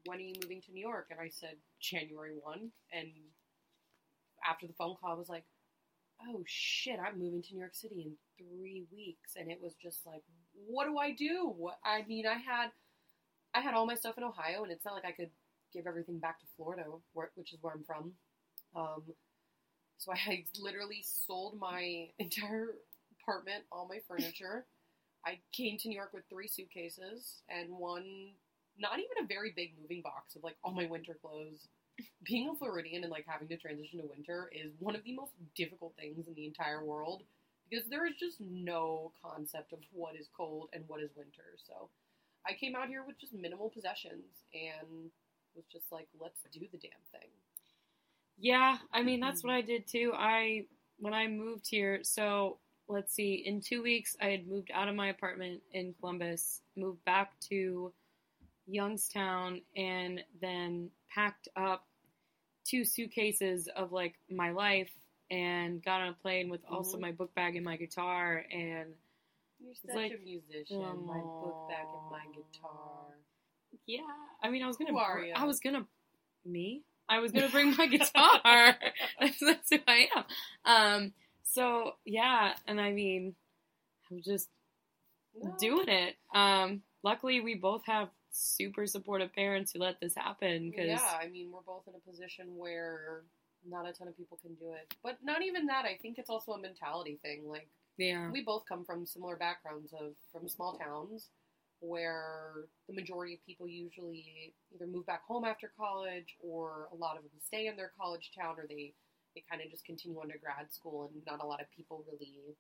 "When 0.06 0.18
are 0.18 0.22
you 0.22 0.34
moving 0.42 0.62
to 0.62 0.72
New 0.72 0.82
York?" 0.82 1.08
And 1.12 1.20
I 1.20 1.30
said, 1.30 1.56
"January 1.80 2.34
one." 2.42 2.72
And 2.92 3.10
after 4.48 4.68
the 4.68 4.74
phone 4.74 4.96
call, 5.00 5.12
I 5.12 5.18
was 5.18 5.30
like, 5.30 5.46
"Oh 6.22 6.44
shit, 6.46 7.00
I'm 7.00 7.20
moving 7.20 7.42
to 7.44 7.54
New 7.54 7.60
York 7.60 7.76
City 7.76 8.02
in 8.02 8.18
three 8.38 8.86
weeks," 8.92 9.36
and 9.36 9.52
it 9.52 9.62
was 9.62 9.74
just 9.76 10.06
like, 10.06 10.24
"What 10.54 10.86
do 10.86 10.98
I 10.98 11.12
do?" 11.12 11.54
What 11.56 11.80
I 11.84 12.04
mean, 12.08 12.26
I 12.28 12.36
had 12.36 12.72
I 13.54 13.62
had 13.62 13.74
all 13.74 13.86
my 13.86 13.96
stuff 13.96 14.18
in 14.18 14.24
Ohio, 14.24 14.64
and 14.64 14.72
it's 14.72 14.86
not 14.86 14.96
like 14.96 15.06
I 15.06 15.12
could 15.12 15.30
give 15.74 15.88
everything 15.88 16.20
back 16.20 16.40
to 16.40 16.46
Florida, 16.56 16.86
which 17.36 17.54
is 17.54 17.60
where 17.62 17.74
I'm 17.74 17.84
from. 17.84 18.14
Um, 18.76 19.04
so 19.98 20.12
I 20.28 20.46
literally 20.60 21.04
sold 21.04 21.60
my 21.60 22.10
entire 22.20 22.76
apartment, 23.22 23.64
all 23.72 23.88
my 23.88 24.00
furniture. 24.08 24.66
I 25.26 25.40
came 25.54 25.78
to 25.80 25.88
New 25.88 25.96
York 25.96 26.12
with 26.14 26.24
three 26.30 26.50
suitcases 26.50 27.44
and 27.48 27.70
one, 27.70 28.32
not 28.78 29.00
even 29.00 29.24
a 29.24 29.28
very 29.28 29.54
big 29.56 29.74
moving 29.80 30.02
box 30.02 30.36
of 30.36 30.44
like 30.44 30.58
all 30.64 30.74
my 30.74 30.86
winter 30.86 31.18
clothes. 31.22 31.70
Being 32.24 32.50
a 32.50 32.56
Floridian 32.56 33.04
and 33.04 33.12
like 33.12 33.26
having 33.28 33.48
to 33.50 33.58
transition 33.58 34.00
to 34.00 34.06
winter 34.06 34.50
is 34.52 34.72
one 34.80 34.96
of 34.96 35.04
the 35.04 35.14
most 35.14 35.34
difficult 35.56 35.94
things 35.98 36.28
in 36.28 36.34
the 36.34 36.46
entire 36.46 36.84
world 36.84 37.24
because 37.70 37.90
there 37.90 38.06
is 38.06 38.16
just 38.20 38.40
no 38.40 39.12
concept 39.24 39.74
of 39.74 39.80
what 39.92 40.16
is 40.16 40.28
cold 40.36 40.70
and 40.74 40.84
what 40.88 41.02
is 41.02 41.10
winter. 41.16 41.58
So 41.68 41.90
I 42.48 42.54
came 42.54 42.76
out 42.76 42.88
here 42.88 43.04
with 43.06 43.20
just 43.20 43.34
minimal 43.34 43.70
possessions 43.70 44.44
and 44.54 45.12
was 45.56 45.66
just 45.72 45.92
like, 45.92 46.08
let's 46.20 46.42
do 46.52 46.60
the 46.60 46.78
damn 46.78 46.92
thing. 47.12 47.30
Yeah, 48.40 48.78
I 48.92 49.04
mean 49.04 49.20
that's 49.20 49.40
mm-hmm. 49.40 49.50
what 49.50 49.56
I 49.56 49.62
did 49.62 49.88
too. 49.88 50.14
I 50.16 50.66
when 51.00 51.14
I 51.14 51.28
moved 51.28 51.68
here, 51.68 52.00
so 52.04 52.58
let's 52.88 53.14
see, 53.14 53.44
in 53.46 53.62
2 53.62 53.84
weeks 53.84 54.16
I 54.22 54.28
had 54.28 54.48
moved 54.48 54.72
out 54.74 54.88
of 54.88 54.96
my 54.96 55.10
apartment 55.10 55.62
in 55.74 55.94
Columbus, 56.00 56.62
moved 56.76 57.04
back 57.06 57.40
to 57.50 57.94
Youngstown 58.68 59.62
and 59.76 60.22
then 60.42 60.90
packed 61.14 61.48
up 61.56 61.86
two 62.66 62.86
suitcases 62.86 63.68
of 63.76 63.92
like 63.92 64.16
my 64.30 64.52
life 64.52 64.90
and 65.30 65.84
got 65.84 66.02
on 66.02 66.10
a 66.10 66.14
plane 66.14 66.50
with 66.50 66.62
also 66.70 66.98
Mhm. 66.98 67.02
my 67.02 67.12
book 67.12 67.34
bag 67.36 67.56
and 67.56 67.66
my 67.66 67.76
guitar 67.78 68.46
and 68.52 68.94
You're 69.60 69.76
such 69.76 69.96
like- 69.96 70.14
a 70.14 70.18
musician. 70.18 70.80
My 71.06 71.20
book 71.20 71.70
bag 71.70 71.86
and 71.88 72.12
my 72.12 72.26
guitar. 72.34 73.18
yeah, 73.86 74.02
I 74.42 74.50
mean 74.50 74.64
I 74.64 74.68
was 74.68 74.78
gonna 74.78 74.92
Who 74.92 74.98
are 75.00 75.24
ya? 75.24 75.34
I 75.38 75.46
was 75.46 75.60
gonna 75.60 75.88
me 76.46 76.84
I 77.10 77.20
was 77.20 77.32
gonna 77.32 77.50
bring 77.50 77.76
my 77.76 77.86
guitar. 77.98 78.78
that's, 79.20 79.40
that's 79.40 79.70
who 79.70 79.80
I 79.88 80.08
am. 80.16 80.26
Um, 80.66 81.14
so 81.44 81.98
yeah, 82.06 82.56
and 82.68 82.80
I 82.80 82.92
mean 82.92 83.36
I'm 84.12 84.22
just 84.22 84.50
No. 85.36 85.56
doing 85.60 85.90
it. 85.90 86.16
Um, 86.34 86.84
luckily 87.04 87.42
we 87.42 87.56
both 87.56 87.84
have 87.86 88.10
super 88.34 88.86
supportive 88.88 89.34
parents 89.34 89.72
who 89.72 89.80
let 89.80 90.00
this 90.02 90.16
happen 90.16 90.70
because 90.70 90.88
Yeah, 90.88 91.18
I 91.22 91.28
mean, 91.28 91.52
we're 91.52 91.62
both 91.62 91.84
in 91.88 91.94
a 91.96 92.10
position 92.10 92.58
where 92.58 93.24
not 93.66 93.88
a 93.88 93.94
ton 93.94 94.08
of 94.08 94.18
people 94.18 94.40
can 94.42 94.56
do 94.56 94.72
it. 94.74 94.94
But 95.04 95.18
not 95.24 95.42
even 95.44 95.68
that. 95.68 95.86
I 95.86 95.98
think 96.02 96.18
it's 96.18 96.30
also 96.30 96.54
a 96.54 96.60
mentality 96.60 97.20
thing. 97.22 97.48
Like, 97.48 97.70
yeah, 97.98 98.30
we 98.32 98.44
both 98.44 98.64
come 98.68 98.84
from 98.84 99.06
similar 99.06 99.36
backgrounds 99.36 99.94
of 99.94 100.14
from 100.32 100.50
small 100.50 100.78
towns 100.78 101.30
where 101.80 102.66
the 102.88 102.96
majority 102.96 103.34
of 103.34 103.46
people 103.46 103.68
usually 103.68 104.54
either 104.74 104.88
move 104.88 105.06
back 105.06 105.22
home 105.28 105.44
after 105.44 105.72
college 105.78 106.38
or 106.40 106.88
a 106.94 106.96
lot 106.96 107.18
of 107.18 107.24
them 107.24 107.32
stay 107.46 107.68
in 107.68 107.76
their 107.76 107.92
college 108.00 108.32
town 108.38 108.56
or 108.58 108.66
they 108.68 108.94
they 109.36 109.44
kind 109.50 109.62
of 109.62 109.70
just 109.70 109.84
continue 109.84 110.18
on 110.18 110.30
to 110.30 110.38
grad 110.38 110.72
school 110.72 111.12
and 111.12 111.22
not 111.26 111.44
a 111.44 111.46
lot 111.46 111.60
of 111.60 111.68
people 111.76 112.06
really 112.10 112.56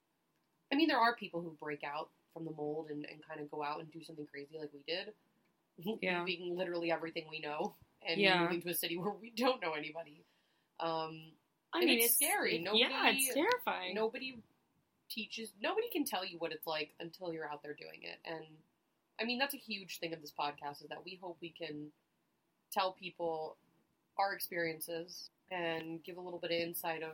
I 0.72 0.76
mean 0.76 0.90
there 0.90 1.00
are 1.00 1.16
people 1.16 1.42
who 1.42 1.56
break 1.62 1.84
out 1.86 2.10
from 2.34 2.46
the 2.46 2.52
mold 2.52 2.88
and, 2.90 3.06
and 3.06 3.26
kind 3.26 3.40
of 3.40 3.50
go 3.50 3.64
out 3.64 3.80
and 3.80 3.92
do 3.92 4.04
something 4.04 4.26
crazy 4.26 4.58
like 4.60 4.72
we 4.74 4.84
did. 4.88 5.14
Yeah. 5.78 6.24
Leaving 6.24 6.56
literally 6.58 6.92
everything 6.92 7.26
we 7.30 7.40
know 7.40 7.76
and 8.08 8.20
Yeah. 8.20 8.42
moving 8.44 8.62
to 8.62 8.70
a 8.70 8.74
city 8.74 8.98
where 9.00 9.12
we 9.12 9.32
don't 9.36 9.62
know 9.62 9.74
anybody. 9.74 10.24
Um 10.80 11.32
I 11.74 11.80
mean 11.86 12.00
it's 12.00 12.16
scary. 12.16 12.56
it- 12.58 12.62
Nobody- 12.64 12.80
yeah, 12.82 13.10
it's 13.10 13.34
terrifying. 13.34 13.96
nobody 13.96 14.38
teaches 15.10 15.52
nobody 15.62 15.88
can 15.92 16.06
tell 16.06 16.24
you 16.26 16.38
what 16.40 16.52
it's 16.52 16.66
like 16.68 16.94
until 17.00 17.32
you're 17.34 17.48
out 17.48 17.62
there 17.62 17.74
doing 17.74 18.02
it 18.02 18.18
and 18.26 18.44
i 19.20 19.24
mean 19.24 19.38
that's 19.38 19.54
a 19.54 19.58
huge 19.58 20.00
thing 20.00 20.12
of 20.14 20.22
this 20.22 20.32
podcast 20.32 20.82
is 20.82 20.88
that 20.90 21.04
we 21.06 21.20
hope 21.22 21.38
we 21.40 21.50
can 21.50 21.92
tell 22.72 22.94
people 22.94 23.56
our 24.18 24.34
experiences 24.34 25.30
and 25.52 26.04
give 26.04 26.18
a 26.18 26.22
little 26.22 26.40
bit 26.40 26.50
of 26.52 26.58
insight 26.58 27.04
of 27.04 27.12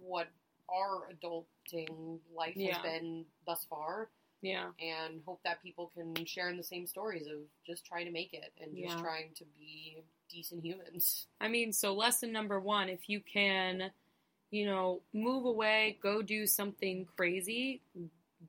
what 0.00 0.28
our 0.70 1.08
adulting 1.12 2.20
life 2.34 2.54
Yeah. 2.56 2.74
has 2.74 2.82
been 2.82 3.26
thus 3.44 3.64
far 3.68 4.08
yeah, 4.42 4.70
and 4.80 5.20
hope 5.26 5.40
that 5.44 5.62
people 5.62 5.90
can 5.94 6.24
share 6.24 6.48
in 6.48 6.56
the 6.56 6.62
same 6.62 6.86
stories 6.86 7.26
of 7.26 7.38
just 7.66 7.84
trying 7.84 8.06
to 8.06 8.12
make 8.12 8.32
it 8.34 8.52
and 8.60 8.76
just 8.76 8.96
Yeah. 8.96 9.02
trying 9.02 9.30
to 9.34 9.44
be 9.58 9.98
decent 10.30 10.62
humans 10.64 11.26
I 11.40 11.48
mean, 11.48 11.72
so 11.72 11.94
lesson 11.94 12.30
number 12.32 12.60
one: 12.60 12.88
if 12.88 13.08
you 13.08 13.20
can, 13.20 13.90
you 14.50 14.66
know, 14.66 15.00
move 15.12 15.44
away, 15.46 15.98
go 16.02 16.22
do 16.22 16.46
something 16.46 17.06
crazy, 17.16 17.80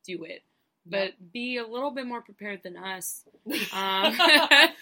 do 0.05 0.24
it. 0.24 0.43
But 0.86 1.31
be 1.31 1.58
a 1.58 1.65
little 1.67 1.91
bit 1.91 2.05
more 2.08 2.22
prepared 2.22 2.63
than 2.63 2.75
us. 2.77 3.24
Um, 3.72 4.15
I 4.22 4.74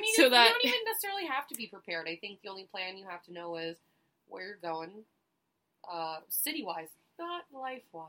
mean, 0.00 0.14
so 0.16 0.28
that- 0.30 0.46
you 0.46 0.52
don't 0.52 0.64
even 0.64 0.80
necessarily 0.86 1.26
have 1.26 1.46
to 1.48 1.54
be 1.54 1.66
prepared. 1.66 2.08
I 2.08 2.16
think 2.16 2.40
the 2.42 2.48
only 2.48 2.64
plan 2.64 2.96
you 2.96 3.06
have 3.08 3.22
to 3.24 3.32
know 3.32 3.56
is 3.56 3.76
where 4.28 4.46
you're 4.46 4.56
going, 4.56 5.04
uh, 5.90 6.18
city 6.28 6.62
wise, 6.64 6.88
not 7.18 7.44
life 7.52 7.82
wise. 7.92 8.08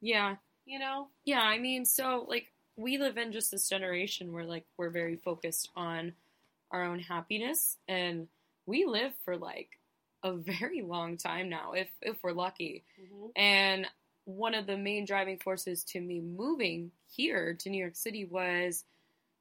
yeah, 0.00 0.36
You 0.68 0.78
know? 0.78 1.08
Yeah, 1.24 1.40
I 1.40 1.58
mean, 1.58 1.84
so 1.84 2.26
like 2.28 2.52
we 2.76 2.98
live 2.98 3.16
in 3.16 3.32
just 3.32 3.50
this 3.50 3.68
generation 3.68 4.32
where 4.32 4.44
like 4.44 4.64
we're 4.76 4.90
very 4.90 5.16
focused 5.16 5.70
on 5.74 6.12
our 6.70 6.84
own 6.84 6.98
happiness 6.98 7.78
and 7.88 8.28
we 8.66 8.84
live 8.84 9.12
for 9.24 9.36
like 9.36 9.78
a 10.22 10.32
very 10.32 10.82
long 10.82 11.16
time 11.16 11.48
now 11.48 11.72
if 11.72 11.88
if 12.02 12.22
we're 12.22 12.32
lucky. 12.32 12.84
Mm-hmm. 13.00 13.26
And 13.34 13.86
one 14.26 14.54
of 14.54 14.66
the 14.66 14.76
main 14.76 15.06
driving 15.06 15.38
forces 15.38 15.82
to 15.84 16.00
me 16.00 16.20
moving 16.20 16.90
here 17.10 17.56
to 17.60 17.70
New 17.70 17.78
York 17.78 17.96
City 17.96 18.26
was 18.26 18.84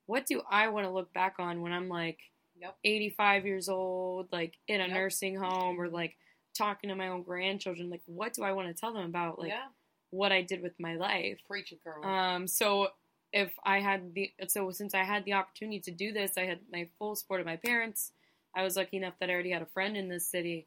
what 0.05 0.25
do 0.25 0.41
I 0.49 0.69
want 0.69 0.85
to 0.85 0.91
look 0.91 1.13
back 1.13 1.35
on 1.39 1.61
when 1.61 1.73
I'm 1.73 1.89
like 1.89 2.19
Yep. 2.59 2.75
85 2.83 3.45
years 3.45 3.69
old, 3.69 4.31
like 4.31 4.57
in 4.67 4.81
a 4.81 4.87
Yep. 4.87 4.93
nursing 4.95 5.35
home 5.35 5.79
or 5.79 5.89
like 5.89 6.15
talking 6.55 6.89
to 6.89 6.95
my 6.95 7.09
own 7.09 7.21
grandchildren, 7.21 7.91
like 7.91 8.01
what 8.07 8.33
do 8.33 8.41
I 8.41 8.53
want 8.53 8.67
to 8.67 8.73
tell 8.73 8.93
them 8.93 9.05
about 9.05 9.37
like 9.37 9.49
yeah. 9.49 9.67
What 10.11 10.31
I 10.31 10.41
did 10.41 10.61
with 10.61 10.79
my 10.79 10.95
life? 10.95 11.39
Preach 11.47 11.71
it, 11.71 11.83
girl. 11.83 12.03
Um, 12.05 12.47
so 12.47 12.89
if 13.33 13.51
I 13.63 13.79
had 13.79 14.13
the 14.13 14.31
so 14.47 14.71
since 14.71 14.93
I 14.93 15.03
had 15.03 15.25
the 15.25 15.33
opportunity 15.33 15.79
to 15.81 15.91
do 15.91 16.11
this, 16.13 16.37
I 16.37 16.45
had 16.45 16.59
my 16.71 16.87
full 16.97 17.15
support 17.15 17.39
of 17.39 17.45
my 17.45 17.57
parents. 17.57 18.11
I 18.55 18.63
was 18.63 18.75
lucky 18.75 18.97
enough 18.97 19.13
that 19.19 19.29
I 19.29 19.33
already 19.33 19.51
had 19.51 19.61
a 19.61 19.67
friend 19.67 19.95
in 19.97 20.07
this 20.07 20.25
city. 20.25 20.65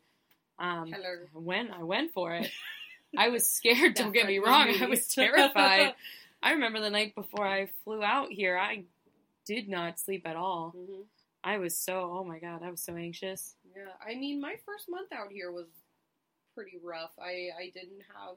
Um, 0.59 0.93
Hello. 0.93 1.25
I 1.35 1.39
went, 1.39 1.71
I 1.73 1.83
went 1.83 2.13
for 2.13 2.35
it. 2.35 2.51
I 3.19 3.29
was 3.29 3.49
scared. 3.49 3.95
Don't 3.95 4.13
get 4.13 4.27
me 4.27 4.39
wrong. 4.39 4.69
was 4.69 4.83
I 4.83 4.87
was 4.87 5.09
terrified. 5.15 5.95
I 6.43 6.53
remember 6.53 6.81
the 6.81 6.91
night 6.91 7.15
before 7.15 7.47
I 7.47 7.69
flew 7.85 8.03
out 8.03 8.31
here. 8.31 8.57
I 8.59 8.85
did 9.47 9.69
not 9.69 9.99
sleep 9.99 10.27
at 10.27 10.37
all. 10.37 10.75
Mhm. 10.77 11.05
I 11.43 11.57
was 11.59 11.77
so 11.77 12.13
oh 12.19 12.25
my 12.25 12.39
god, 12.39 12.63
I 12.63 12.71
was 12.71 12.83
so 12.83 12.95
anxious. 12.95 13.57
Yeah, 13.75 13.85
I 14.07 14.15
mean, 14.15 14.41
my 14.41 14.57
first 14.67 14.89
month 14.91 15.11
out 15.13 15.33
here 15.33 15.51
was 15.51 15.67
pretty 16.55 16.79
rough. 16.83 17.13
I 17.19 17.49
I 17.59 17.71
didn't 17.73 18.03
have 18.15 18.37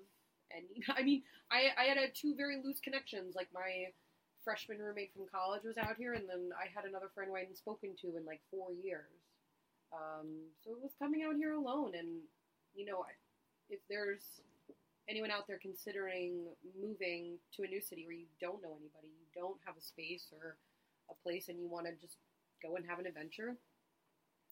any. 0.56 0.84
I 0.98 1.04
mean, 1.04 1.24
I 1.52 1.70
I 1.78 1.84
had 1.86 1.98
had 1.98 2.16
two 2.16 2.36
very 2.36 2.62
loose 2.64 2.80
connections. 2.80 3.36
Like 3.36 3.50
my 3.54 3.92
freshman 4.44 4.80
roommate 4.80 5.14
from 5.14 5.26
college 5.32 5.64
was 5.64 5.78
out 5.78 5.96
here, 5.98 6.14
and 6.14 6.28
then 6.28 6.52
I 6.56 6.68
had 6.74 6.86
another 6.86 7.10
friend 7.14 7.30
who 7.30 7.36
I 7.36 7.42
hadn't 7.42 7.58
spoken 7.58 7.96
to 8.02 8.18
in 8.18 8.26
like 8.26 8.42
four 8.52 8.74
years. 8.74 9.24
Um, 9.94 10.50
so 10.64 10.72
it 10.72 10.82
was 10.82 10.92
coming 10.98 11.24
out 11.24 11.36
here 11.36 11.54
alone, 11.54 11.94
and 11.98 12.22
you 12.76 12.86
know, 12.86 13.06
if 13.70 13.80
there's 13.90 14.42
anyone 15.10 15.32
out 15.32 15.48
there 15.48 15.60
considering 15.62 16.48
moving 16.80 17.38
to 17.56 17.64
a 17.64 17.68
new 17.68 17.82
city 17.82 18.06
where 18.06 18.16
you 18.16 18.26
don't 18.40 18.62
know 18.62 18.74
anybody, 18.80 19.12
you 19.14 19.28
don't 19.36 19.60
have 19.66 19.78
a 19.78 19.82
space 19.82 20.28
or 20.32 20.58
a 21.10 21.16
place, 21.24 21.50
and 21.50 21.60
you 21.60 21.68
want 21.68 21.86
to 21.86 21.94
just 22.02 22.18
go 22.62 22.76
and 22.76 22.86
have 22.88 23.00
an 23.00 23.06
adventure, 23.06 23.56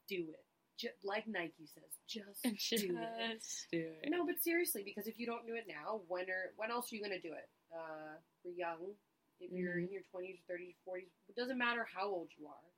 do 0.08 0.28
it. 0.30 0.46
Just, 0.82 0.96
like 1.06 1.28
Nike 1.28 1.68
says, 1.70 1.94
just 2.10 2.42
do 2.42 2.98
it. 2.98 3.38
Just 3.38 3.68
do 3.72 3.86
it. 4.02 4.10
No, 4.10 4.26
but 4.26 4.42
seriously, 4.42 4.82
because 4.82 5.06
if 5.06 5.20
you 5.20 5.28
don't 5.30 5.46
do 5.46 5.54
it 5.54 5.66
now, 5.70 6.02
when 6.08 6.26
are 6.26 6.50
when 6.58 6.72
else 6.72 6.92
are 6.92 6.96
you 6.96 7.04
going 7.06 7.14
to 7.14 7.22
do 7.22 7.34
it? 7.38 7.46
Uh, 7.70 8.18
we're 8.44 8.58
young. 8.58 8.98
If 9.40 9.52
you're 9.54 9.76
Mhm. 9.78 9.86
in 9.88 9.92
your 9.94 10.02
twenties, 10.10 10.40
thirties, 10.48 10.74
forties, 10.84 11.10
it 11.30 11.36
doesn't 11.36 11.58
matter 11.58 11.86
how 11.86 12.08
old 12.10 12.30
you 12.38 12.48
are. 12.48 12.70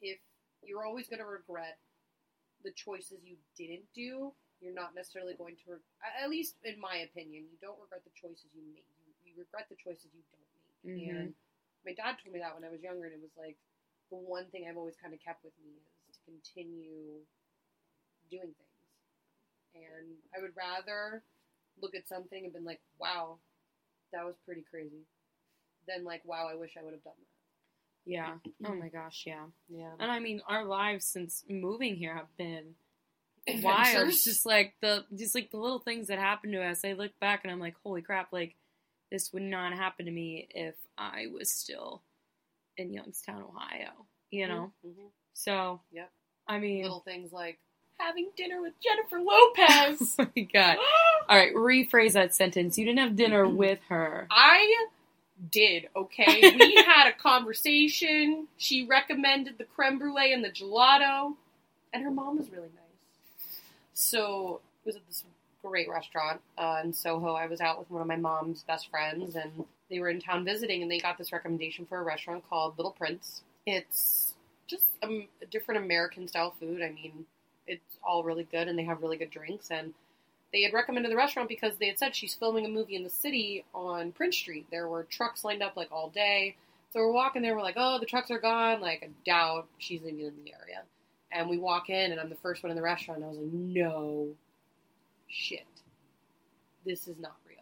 If 0.00 0.18
you're 0.64 0.84
always 0.84 1.06
going 1.08 1.20
to 1.20 1.26
regret 1.28 1.78
the 2.64 2.72
choices 2.72 3.20
you 3.24 3.36
didn't 3.56 3.92
do, 3.94 4.32
you're 4.60 4.72
not 4.74 4.94
necessarily 4.94 5.34
going 5.34 5.56
to. 5.64 5.72
Re- 5.72 5.84
at 6.22 6.30
least 6.30 6.56
in 6.64 6.80
my 6.80 6.96
opinion, 7.04 7.44
you 7.50 7.58
don't 7.60 7.78
regret 7.80 8.04
the 8.04 8.10
choices 8.16 8.46
you 8.54 8.62
made. 8.72 8.84
You, 9.04 9.12
you 9.24 9.32
regret 9.36 9.68
the 9.68 9.76
choices 9.76 10.08
you 10.14 10.22
don't 10.32 10.48
make. 10.48 11.04
Mhm. 11.04 11.20
And 11.20 11.34
my 11.84 11.92
dad 11.92 12.16
told 12.22 12.32
me 12.32 12.40
that 12.40 12.54
when 12.54 12.64
I 12.64 12.70
was 12.70 12.80
younger, 12.82 13.04
and 13.04 13.14
it 13.14 13.20
was 13.20 13.36
like 13.36 13.56
the 14.10 14.16
one 14.16 14.48
thing 14.50 14.66
I've 14.66 14.76
always 14.78 14.96
kind 14.96 15.12
of 15.12 15.20
kept 15.20 15.44
with 15.44 15.52
me 15.60 15.76
is 15.76 15.84
continue 16.28 17.24
doing 18.30 18.52
things. 18.52 19.74
And 19.74 20.16
I 20.36 20.40
would 20.42 20.52
rather 20.56 21.22
look 21.80 21.94
at 21.94 22.08
something 22.08 22.44
and 22.44 22.52
been 22.52 22.64
like, 22.64 22.80
"Wow, 22.98 23.38
that 24.12 24.24
was 24.24 24.36
pretty 24.44 24.62
crazy," 24.70 25.06
than 25.86 26.04
like, 26.04 26.24
"Wow, 26.24 26.48
I 26.50 26.54
wish 26.54 26.76
I 26.76 26.82
would 26.82 26.92
have 26.92 27.04
done 27.04 27.14
that." 27.18 28.10
Yeah. 28.10 28.38
Oh 28.64 28.74
my 28.74 28.88
gosh, 28.88 29.24
yeah. 29.26 29.46
Yeah, 29.68 29.92
And 29.98 30.10
I 30.10 30.18
mean, 30.18 30.40
our 30.48 30.64
lives 30.64 31.04
since 31.06 31.44
moving 31.48 31.96
here 31.96 32.14
have 32.14 32.34
been 32.36 32.74
wild. 33.62 34.10
Just 34.10 34.46
like 34.46 34.74
the 34.80 35.04
just 35.14 35.34
like 35.34 35.50
the 35.50 35.58
little 35.58 35.78
things 35.78 36.08
that 36.08 36.18
happened 36.18 36.52
to 36.54 36.62
us. 36.62 36.84
I 36.84 36.92
look 36.94 37.18
back 37.20 37.44
and 37.44 37.52
I'm 37.52 37.60
like, 37.60 37.76
holy 37.82 38.02
crap! 38.02 38.32
Like 38.32 38.56
this 39.10 39.32
would 39.32 39.42
not 39.42 39.72
happen 39.74 40.06
to 40.06 40.12
me 40.12 40.48
if 40.50 40.74
I 40.96 41.26
was 41.32 41.50
still 41.52 42.02
in 42.76 42.92
Youngstown, 42.92 43.42
Ohio. 43.42 44.06
You 44.30 44.48
know. 44.48 44.72
Mhm. 44.84 45.10
So. 45.34 45.80
Yep. 45.92 46.10
I 46.48 46.58
mean, 46.58 46.82
little 46.82 47.00
things 47.00 47.32
like 47.32 47.58
having 47.98 48.30
dinner 48.36 48.62
with 48.62 48.74
Jennifer 48.82 49.20
Lopez. 49.20 50.14
oh 50.18 50.26
my 50.34 50.42
god! 50.42 50.78
All 51.28 51.36
right, 51.36 51.54
rephrase 51.54 52.12
that 52.12 52.34
sentence. 52.34 52.78
You 52.78 52.86
didn't 52.86 53.00
have 53.00 53.16
dinner 53.16 53.46
with 53.46 53.80
her. 53.88 54.26
I 54.30 54.86
did, 55.50 55.88
okay? 55.94 56.56
We 56.58 56.74
had 56.76 57.08
a 57.08 57.12
conversation. 57.12 58.48
She 58.56 58.86
recommended 58.86 59.58
the 59.58 59.64
creme 59.64 59.98
brulee 59.98 60.32
and 60.32 60.42
the 60.44 60.50
gelato, 60.50 61.34
and 61.92 62.02
her 62.02 62.10
mom 62.10 62.38
was 62.38 62.50
really 62.50 62.70
nice. 62.74 63.58
So 63.92 64.60
it 64.84 64.88
was 64.88 64.96
at 64.96 65.06
this 65.06 65.24
great 65.62 65.88
restaurant 65.88 66.40
uh, 66.56 66.80
in 66.84 66.92
Soho. 66.92 67.34
I 67.34 67.46
was 67.46 67.60
out 67.60 67.78
with 67.78 67.90
one 67.90 68.00
of 68.00 68.08
my 68.08 68.16
mom's 68.16 68.62
best 68.62 68.90
friends, 68.90 69.36
and 69.36 69.64
they 69.90 69.98
were 69.98 70.08
in 70.08 70.20
town 70.20 70.44
visiting, 70.44 70.82
and 70.82 70.90
they 70.90 70.98
got 70.98 71.18
this 71.18 71.32
recommendation 71.32 71.86
for 71.86 71.98
a 71.98 72.02
restaurant 72.02 72.48
called 72.48 72.76
Little 72.78 72.92
Prince. 72.92 73.42
It's 73.66 74.27
just 74.68 74.84
um, 75.02 75.26
a 75.42 75.46
different 75.46 75.84
American 75.84 76.28
style 76.28 76.54
food. 76.60 76.82
I 76.82 76.90
mean, 76.90 77.26
it's 77.66 77.98
all 78.02 78.22
really 78.22 78.46
good, 78.50 78.68
and 78.68 78.78
they 78.78 78.84
have 78.84 79.02
really 79.02 79.16
good 79.16 79.30
drinks, 79.30 79.70
and 79.70 79.92
they 80.52 80.62
had 80.62 80.72
recommended 80.72 81.10
the 81.10 81.16
restaurant 81.16 81.48
because 81.48 81.76
they 81.76 81.88
had 81.88 81.98
said 81.98 82.14
she's 82.14 82.34
filming 82.34 82.64
a 82.64 82.68
movie 82.68 82.96
in 82.96 83.04
the 83.04 83.10
city 83.10 83.64
on 83.74 84.12
Prince 84.12 84.36
Street. 84.36 84.66
There 84.70 84.88
were 84.88 85.04
trucks 85.04 85.44
lined 85.44 85.62
up 85.62 85.76
like 85.76 85.92
all 85.92 86.08
day. 86.08 86.56
So 86.90 87.00
we're 87.00 87.12
walking 87.12 87.42
there, 87.42 87.54
we're 87.54 87.62
like, 87.62 87.76
oh, 87.76 87.98
the 87.98 88.06
trucks 88.06 88.30
are 88.30 88.38
gone. 88.38 88.80
Like, 88.80 89.02
I 89.02 89.10
doubt 89.26 89.66
she's 89.76 90.00
even 90.00 90.20
in 90.20 90.32
the 90.44 90.54
area. 90.54 90.82
And 91.30 91.50
we 91.50 91.58
walk 91.58 91.90
in, 91.90 92.12
and 92.12 92.18
I'm 92.18 92.30
the 92.30 92.36
first 92.36 92.62
one 92.62 92.70
in 92.70 92.76
the 92.76 92.82
restaurant. 92.82 93.22
I 93.22 93.28
was 93.28 93.36
like, 93.36 93.52
no 93.52 94.28
shit, 95.28 95.66
this 96.86 97.06
is 97.06 97.18
not 97.20 97.36
real. 97.46 97.58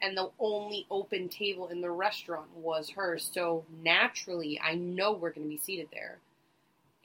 And 0.00 0.16
the 0.16 0.30
only 0.40 0.86
open 0.90 1.28
table 1.28 1.68
in 1.68 1.82
the 1.82 1.90
restaurant 1.90 2.46
was 2.56 2.88
hers. 2.88 3.30
So 3.30 3.64
naturally, 3.82 4.58
I 4.58 4.74
know 4.74 5.12
we're 5.12 5.30
going 5.30 5.46
to 5.46 5.50
be 5.50 5.58
seated 5.58 5.88
there. 5.92 6.16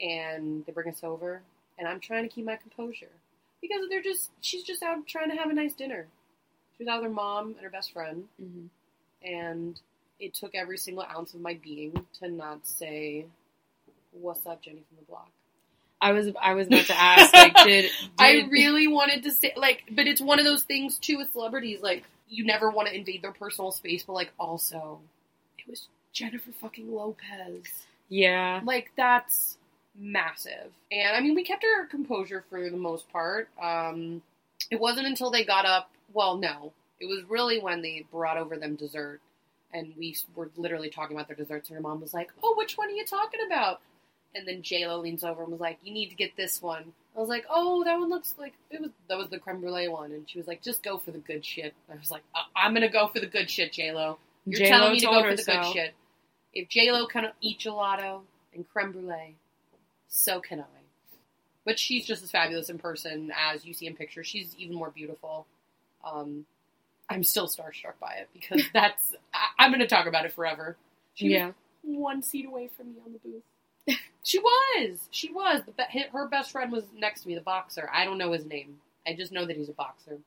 And 0.02 0.66
they 0.66 0.72
bring 0.72 0.90
us 0.90 1.04
over, 1.04 1.42
and 1.80 1.88
I'm 1.88 2.00
trying 2.00 2.24
to 2.24 2.30
keep 2.30 2.46
my 2.46 2.56
composure 2.56 3.10
because 3.62 3.90
they're 3.90 4.02
just 4.04 4.30
she's 4.42 4.64
just 4.64 4.84
out 4.84 5.06
trying 5.08 5.30
to 5.32 5.36
have 5.36 5.50
a 5.50 5.54
nice 5.54 5.74
dinner. 5.74 6.06
She 6.78 6.84
was 6.84 6.88
out 6.88 7.02
with 7.02 7.10
her 7.10 7.14
mom 7.16 7.48
and 7.56 7.62
her 7.62 7.70
best 7.72 7.92
friend, 7.94 8.28
Mhm. 8.42 8.68
and 9.24 9.80
it 10.20 10.34
took 10.36 10.54
every 10.56 10.78
single 10.78 11.04
ounce 11.04 11.34
of 11.34 11.42
my 11.42 11.56
being 11.56 12.06
to 12.20 12.28
not 12.28 12.66
say, 12.68 13.26
"What's 14.12 14.46
up, 14.46 14.62
Jenny 14.62 14.84
from 14.88 14.98
the 15.00 15.06
block." 15.06 15.30
I 16.00 16.12
was 16.12 16.28
I 16.40 16.54
was 16.54 16.68
about 16.68 16.86
to 16.86 16.96
ask 17.00 17.34
like 17.34 17.56
did, 17.56 17.90
did 17.92 17.92
I 18.20 18.48
really 18.52 18.88
wanted 18.88 19.24
to 19.24 19.32
say 19.32 19.54
like, 19.58 19.84
but 19.92 20.06
it's 20.08 20.22
one 20.22 20.38
of 20.38 20.46
those 20.46 20.62
things 20.64 21.00
too 21.00 21.18
with 21.18 21.32
celebrities. 21.32 21.82
Like, 21.82 22.04
you 22.30 22.46
never 22.46 22.70
want 22.70 22.88
to 22.88 22.96
invade 22.96 23.24
their 23.24 23.32
personal 23.32 23.72
space, 23.72 24.04
but 24.04 24.14
like, 24.14 24.30
also, 24.40 25.00
it 25.58 25.68
was 25.68 25.88
Jennifer 26.14 26.52
fucking 26.52 26.94
Lopez. 26.94 27.64
yeah 28.10 28.62
Like, 28.64 28.92
that's 28.96 29.58
massive. 29.98 30.72
And 30.92 31.16
I 31.16 31.20
mean, 31.22 31.36
we 31.36 31.44
kept 31.44 31.64
our 31.64 31.86
composure 31.86 32.44
for 32.50 32.70
the 32.70 32.78
most 32.78 33.10
part. 33.12 33.50
Um, 33.62 34.22
it 34.72 34.80
wasn't 34.80 35.08
until 35.08 35.32
they 35.32 35.44
got 35.44 35.66
up. 35.66 35.90
Well, 36.14 36.38
no, 36.38 36.74
it 37.00 37.06
was 37.06 37.24
really 37.28 37.60
when 37.60 37.82
they 37.82 38.06
brought 38.12 38.38
over 38.38 38.58
them 38.58 38.76
dessert, 38.76 39.20
and 39.74 39.94
we 39.98 40.16
were 40.36 40.50
literally 40.56 40.90
talking 40.90 41.16
about 41.16 41.28
their 41.28 41.36
desserts. 41.38 41.70
And 41.70 41.76
her 41.76 41.82
mom 41.82 42.02
was 42.02 42.14
like, 42.14 42.30
"Oh, 42.44 42.56
which 42.58 42.78
one 42.78 42.88
are 42.88 42.92
you 42.92 43.06
talking 43.06 43.40
about?" 43.46 43.82
And 44.36 44.48
then 44.48 44.62
J 44.62 44.88
Lo 44.88 45.00
leans 45.00 45.24
over 45.24 45.42
and 45.44 45.52
was 45.52 45.62
like, 45.62 45.80
"You 45.84 45.94
need 45.94 46.10
to 46.10 46.16
get 46.16 46.36
this 46.36 46.62
one." 46.62 46.94
I 47.16 47.20
was 47.20 47.30
like, 47.30 47.46
"Oh, 47.50 47.84
that 47.84 47.98
one 48.00 48.10
looks 48.10 48.36
like 48.38 48.54
it 48.70 48.80
was 48.82 48.92
that 49.10 49.18
was 49.18 49.30
the 49.30 49.40
creme 49.40 49.60
brulee 49.62 49.88
one." 49.88 50.12
And 50.12 50.30
she 50.30 50.38
was 50.38 50.48
like, 50.48 50.62
"Just 50.62 50.84
go 50.84 50.98
for 50.98 51.12
the 51.12 51.18
good 51.20 51.44
shit." 51.46 51.74
I 51.92 51.96
was 51.96 52.12
like, 52.12 52.24
I- 52.36 52.46
"I'm 52.66 52.74
gonna 52.74 52.90
go 52.90 53.08
for 53.08 53.20
the 53.20 53.26
good 53.28 53.50
shit, 53.50 53.74
J 53.74 53.92
Lo. 53.92 54.18
You're 54.46 54.60
J-Lo 54.60 54.78
telling 54.78 54.94
me 54.94 55.00
to 55.02 55.06
go 55.08 55.12
for 55.24 55.36
the 55.36 55.44
good 55.44 55.74
shit. 55.74 55.94
If 56.54 56.70
J 56.70 56.92
Lo 56.92 57.06
can 57.08 57.32
eat 57.42 57.60
gelato 57.60 58.22
and 58.54 58.68
creme 58.70 58.92
brulee, 58.94 59.36
so 60.08 60.40
can 60.40 60.60
I." 60.62 60.66
But 61.66 61.80
she's 61.80 62.06
just 62.06 62.24
as 62.24 62.32
fabulous 62.32 62.70
in 62.70 62.78
person 62.80 63.32
as 63.36 63.66
you 63.66 63.74
see 63.74 63.88
in 63.88 63.96
pictures. 63.96 64.28
She's 64.28 64.56
even 64.58 64.76
more 64.76 64.90
beautiful. 64.90 65.46
Um, 66.04 66.46
I'm 67.10 67.24
still 67.24 67.48
starstruck 67.48 68.00
by 68.00 68.14
it 68.16 68.30
because 68.34 68.64
that's 68.74 69.14
I, 69.34 69.64
I'm 69.64 69.72
going 69.72 69.82
to 69.82 69.88
talk 69.88 70.06
about 70.08 70.26
it 70.26 70.32
forever. 70.34 70.78
She 71.16 71.30
yeah 71.30 71.48
was 71.48 71.56
one 71.84 72.22
seat 72.24 72.46
away 72.46 72.70
from 72.76 72.88
me 72.94 72.96
on 73.06 73.14
the 73.14 73.20
booth. 73.20 73.98
she 74.24 74.40
was. 74.40 75.00
She 75.12 75.32
was. 75.32 75.62
The, 75.66 75.72
be- 75.74 76.06
her 76.12 76.28
best 76.28 76.52
friend 76.52 76.72
was 76.72 76.84
next 76.96 77.22
to 77.22 77.28
me, 77.28 77.36
the 77.36 77.42
boxer. 77.42 77.90
I 77.94 78.06
don't 78.06 78.18
know 78.18 78.32
his 78.32 78.46
name. 78.46 78.78
I 79.08 79.14
just 79.16 79.32
know 79.32 79.46
that 79.46 79.56
he's 79.58 79.70
a 79.70 79.74
boxer. 79.74 80.18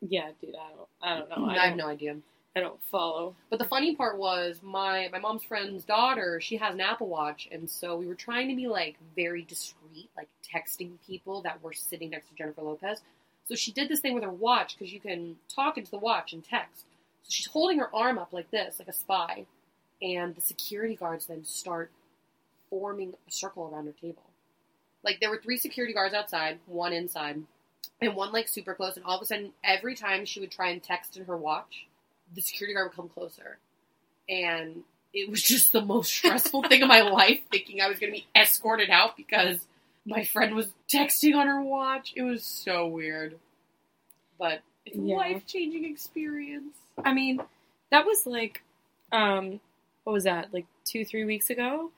yeah 0.00 0.30
dude 0.40 0.54
I 0.54 0.70
don't 0.76 0.88
I 1.02 1.18
don't 1.18 1.30
know 1.30 1.50
I, 1.50 1.64
I 1.64 1.66
have 1.68 1.76
no 1.76 1.86
idea. 1.88 2.16
I 2.56 2.60
don't 2.60 2.82
follow 2.84 3.34
But 3.50 3.58
the 3.58 3.64
funny 3.64 3.96
part 3.96 4.16
was 4.16 4.60
my 4.62 5.08
my 5.10 5.18
mom's 5.18 5.42
friend's 5.42 5.84
daughter. 5.84 6.40
She 6.40 6.56
has 6.58 6.74
an 6.74 6.80
Apple 6.80 7.08
Watch, 7.08 7.48
and 7.50 7.68
so 7.68 7.96
we 7.96 8.06
were 8.06 8.14
trying 8.14 8.48
to 8.48 8.54
be 8.54 8.68
like 8.68 8.96
very 9.16 9.42
discreet, 9.42 10.08
like 10.16 10.28
texting 10.42 10.92
people 11.04 11.42
that 11.42 11.62
were 11.62 11.72
sitting 11.72 12.10
next 12.10 12.28
to 12.28 12.34
Jennifer 12.34 12.62
Lopez. 12.62 13.02
So 13.48 13.56
she 13.56 13.72
did 13.72 13.88
this 13.88 14.00
thing 14.00 14.14
with 14.14 14.22
her 14.22 14.30
watch 14.30 14.76
because 14.78 14.92
you 14.92 15.00
can 15.00 15.36
talk 15.54 15.76
into 15.76 15.90
the 15.90 15.98
watch 15.98 16.32
and 16.32 16.44
text. 16.44 16.84
So 17.24 17.30
she's 17.30 17.46
holding 17.46 17.78
her 17.80 17.94
arm 17.94 18.18
up 18.18 18.32
like 18.32 18.50
this, 18.50 18.78
like 18.78 18.88
a 18.88 18.92
spy, 18.92 19.46
and 20.00 20.34
the 20.36 20.40
security 20.40 20.94
guards 20.94 21.26
then 21.26 21.44
start 21.44 21.90
forming 22.70 23.14
a 23.28 23.32
circle 23.32 23.68
around 23.72 23.86
her 23.86 23.94
table. 24.00 24.22
Like 25.02 25.18
there 25.20 25.30
were 25.30 25.40
three 25.42 25.58
security 25.58 25.92
guards 25.92 26.14
outside, 26.14 26.60
one 26.66 26.92
inside, 26.92 27.42
and 28.00 28.14
one 28.14 28.32
like 28.32 28.46
super 28.46 28.74
close. 28.74 28.96
And 28.96 29.04
all 29.04 29.16
of 29.16 29.22
a 29.22 29.26
sudden, 29.26 29.52
every 29.64 29.96
time 29.96 30.24
she 30.24 30.38
would 30.38 30.52
try 30.52 30.68
and 30.68 30.82
text 30.82 31.16
in 31.16 31.24
her 31.24 31.36
watch, 31.36 31.86
the 32.34 32.40
security 32.42 32.74
guard 32.74 32.88
would 32.88 32.96
come 32.96 33.08
closer. 33.08 33.58
And 34.28 34.82
it 35.12 35.30
was 35.30 35.42
just 35.42 35.72
the 35.72 35.80
most 35.82 36.12
stressful 36.12 36.64
thing 36.64 36.82
of 36.82 36.88
my 36.88 37.00
life, 37.10 37.40
thinking 37.50 37.80
I 37.80 37.88
was 37.88 37.98
going 37.98 38.12
to 38.12 38.18
be 38.18 38.26
escorted 38.34 38.90
out 38.90 39.16
because 39.16 39.58
my 40.06 40.24
friend 40.24 40.54
was 40.54 40.68
texting 40.92 41.34
on 41.36 41.46
her 41.46 41.62
watch. 41.62 42.12
It 42.16 42.22
was 42.22 42.44
so 42.44 42.86
weird. 42.86 43.38
But 44.38 44.60
it's 44.86 44.96
a 44.96 45.00
Yeah. 45.00 45.16
life 45.16 45.46
changing 45.46 45.84
experience. 45.84 46.76
I 47.04 47.12
mean 47.12 47.40
that 47.90 48.04
was 48.06 48.26
like 48.26 48.62
um 49.12 49.60
what 50.04 50.12
was 50.12 50.24
that 50.24 50.52
like 50.52 50.66
two 50.84 51.04
three 51.04 51.24
weeks 51.24 51.50
ago 51.50 51.90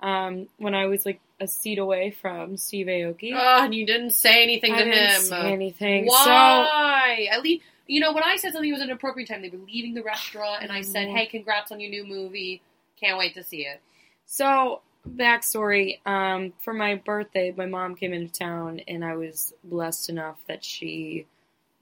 um 0.00 0.48
when 0.58 0.74
I 0.74 0.86
was 0.86 1.04
like 1.06 1.20
a 1.40 1.46
seat 1.46 1.78
away 1.78 2.10
from 2.10 2.56
Steve 2.56 2.86
Aoki 2.86 3.32
Oh, 3.34 3.64
and 3.64 3.74
you 3.74 3.86
didn't 3.86 4.10
say 4.10 4.42
anything 4.42 4.72
I 4.74 4.78
to 4.78 4.84
didn't 4.84 5.10
him. 5.10 5.20
say 5.22 5.52
anything 5.52 6.04
so 6.06 6.10
Why? 6.10 7.28
At 7.30 7.42
least 7.42 7.64
you 7.90 7.98
know 8.00 8.12
when 8.12 8.22
I 8.22 8.36
said 8.36 8.52
something 8.52 8.70
it 8.70 8.72
was 8.72 8.82
an 8.82 8.90
appropriate 8.90 9.28
time. 9.28 9.42
They 9.42 9.48
were 9.50 9.58
leaving 9.58 9.94
the 9.94 10.02
restaurant, 10.02 10.62
and 10.62 10.70
I 10.70 10.82
said, 10.82 11.08
Mhm. 11.08 11.16
"Hey, 11.16 11.26
congrats 11.26 11.72
on 11.72 11.80
your 11.80 11.90
new 11.90 12.04
movie! 12.04 12.62
Can't 12.98 13.18
wait 13.18 13.34
to 13.34 13.42
see 13.42 13.66
it." 13.66 13.80
So, 14.26 14.82
backstory 15.08 16.06
um, 16.06 16.52
for 16.60 16.72
my 16.72 16.94
birthday, 16.94 17.52
my 17.56 17.66
mom 17.66 17.96
came 17.96 18.12
into 18.12 18.32
town, 18.32 18.80
and 18.86 19.04
I 19.04 19.16
was 19.16 19.52
blessed 19.64 20.08
enough 20.08 20.38
that 20.46 20.64
she 20.64 21.26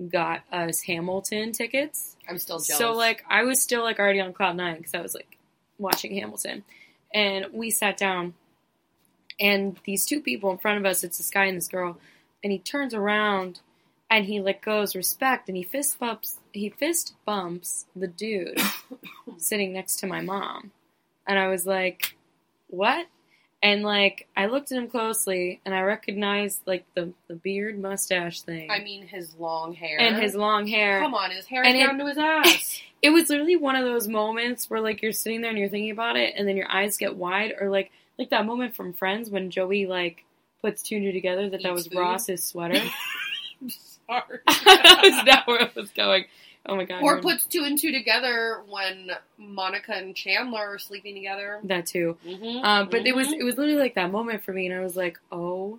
got 0.08 0.42
us 0.50 0.80
Hamilton 0.82 1.52
tickets. 1.52 2.16
I'm 2.28 2.38
still 2.38 2.58
jealous. 2.58 2.78
So, 2.78 2.92
like, 2.94 3.24
I 3.28 3.42
was 3.42 3.60
still 3.60 3.82
like 3.82 3.98
already 3.98 4.20
on 4.20 4.32
cloud 4.32 4.56
nine 4.56 4.78
because 4.78 4.94
I 4.94 5.00
was 5.02 5.14
like 5.14 5.36
watching 5.78 6.14
Hamilton, 6.14 6.64
and 7.12 7.46
we 7.52 7.70
sat 7.70 7.98
down, 7.98 8.34
and 9.38 9.78
these 9.84 10.06
two 10.06 10.20
people 10.20 10.50
in 10.50 10.58
front 10.58 10.78
of 10.78 10.86
us, 10.86 11.04
it's 11.04 11.18
this 11.18 11.30
guy 11.30 11.44
and 11.44 11.56
this 11.58 11.68
girl, 11.68 11.98
and 12.42 12.50
he 12.50 12.58
turns 12.58 12.94
around. 12.94 13.60
And 14.10 14.24
he 14.24 14.40
like 14.40 14.62
goes 14.64 14.96
respect, 14.96 15.48
and 15.48 15.56
he 15.56 15.62
fist 15.62 15.98
bumps. 15.98 16.38
He 16.52 16.70
fist 16.70 17.14
bumps 17.26 17.84
the 17.94 18.06
dude 18.06 18.58
sitting 19.38 19.72
next 19.72 19.96
to 19.96 20.06
my 20.06 20.20
mom, 20.22 20.70
and 21.26 21.38
I 21.38 21.48
was 21.48 21.66
like, 21.66 22.16
"What?" 22.68 23.06
And 23.62 23.82
like 23.82 24.26
I 24.36 24.46
looked 24.46 24.72
at 24.72 24.78
him 24.78 24.88
closely, 24.88 25.60
and 25.66 25.74
I 25.74 25.82
recognized 25.82 26.60
like 26.64 26.86
the 26.94 27.12
the 27.26 27.34
beard 27.34 27.78
mustache 27.78 28.40
thing, 28.40 28.70
I 28.70 28.78
mean, 28.80 29.06
his 29.06 29.34
long 29.36 29.74
hair 29.74 30.00
and 30.00 30.16
his 30.16 30.34
long 30.34 30.66
hair. 30.66 31.00
Come 31.00 31.14
on, 31.14 31.30
his 31.30 31.44
hair 31.46 31.62
And 31.64 31.76
is 31.76 31.82
it- 31.82 31.86
down 31.86 31.98
to 31.98 32.06
his 32.06 32.18
ass. 32.18 32.80
It 33.02 33.10
was 33.10 33.28
literally 33.28 33.56
one 33.56 33.76
of 33.76 33.84
those 33.84 34.08
moments 34.08 34.68
where 34.70 34.80
like 34.80 35.02
you're 35.02 35.12
sitting 35.12 35.40
there 35.42 35.50
and 35.50 35.58
you're 35.58 35.68
thinking 35.68 35.90
about 35.90 36.16
it, 36.16 36.34
and 36.36 36.48
then 36.48 36.56
your 36.56 36.70
eyes 36.70 36.96
get 36.96 37.14
wide, 37.14 37.52
or 37.60 37.68
like 37.68 37.90
like 38.18 38.30
that 38.30 38.46
moment 38.46 38.74
from 38.74 38.92
Friends 38.94 39.28
when 39.28 39.50
Joey 39.50 39.84
like 39.86 40.24
puts 40.62 40.82
two 40.82 40.98
new 40.98 41.12
together 41.12 41.50
that 41.50 41.62
that 41.62 41.72
was 41.74 41.88
food. 41.88 41.98
Ross's 41.98 42.42
sweater. 42.42 42.80
I'm 44.08 44.22
that 44.46 45.00
was 45.02 45.24
not 45.26 45.46
where 45.46 45.62
I 45.62 45.70
was 45.74 45.90
going. 45.90 46.24
Oh 46.66 46.76
my 46.76 46.84
god! 46.84 47.02
or 47.02 47.12
you're- 47.12 47.22
puts 47.22 47.44
two 47.44 47.64
and 47.64 47.78
two 47.78 47.92
together 47.92 48.62
when 48.68 49.10
Monica 49.38 49.92
and 49.92 50.14
Chandler 50.14 50.60
are 50.74 50.78
sleeping 50.78 51.14
together. 51.14 51.60
that 51.64 51.86
too. 51.86 52.16
Mm-hmm. 52.26 52.64
Um, 52.64 52.88
but 52.90 53.06
it 53.06 53.14
was 53.14 53.32
it 53.32 53.42
was 53.44 53.56
literally 53.56 53.78
like 53.80 53.94
that 53.94 54.10
moment 54.10 54.42
for 54.44 54.52
me, 54.52 54.66
and 54.66 54.74
I 54.74 54.80
was 54.82 54.96
like, 54.96 55.18
oh 55.32 55.78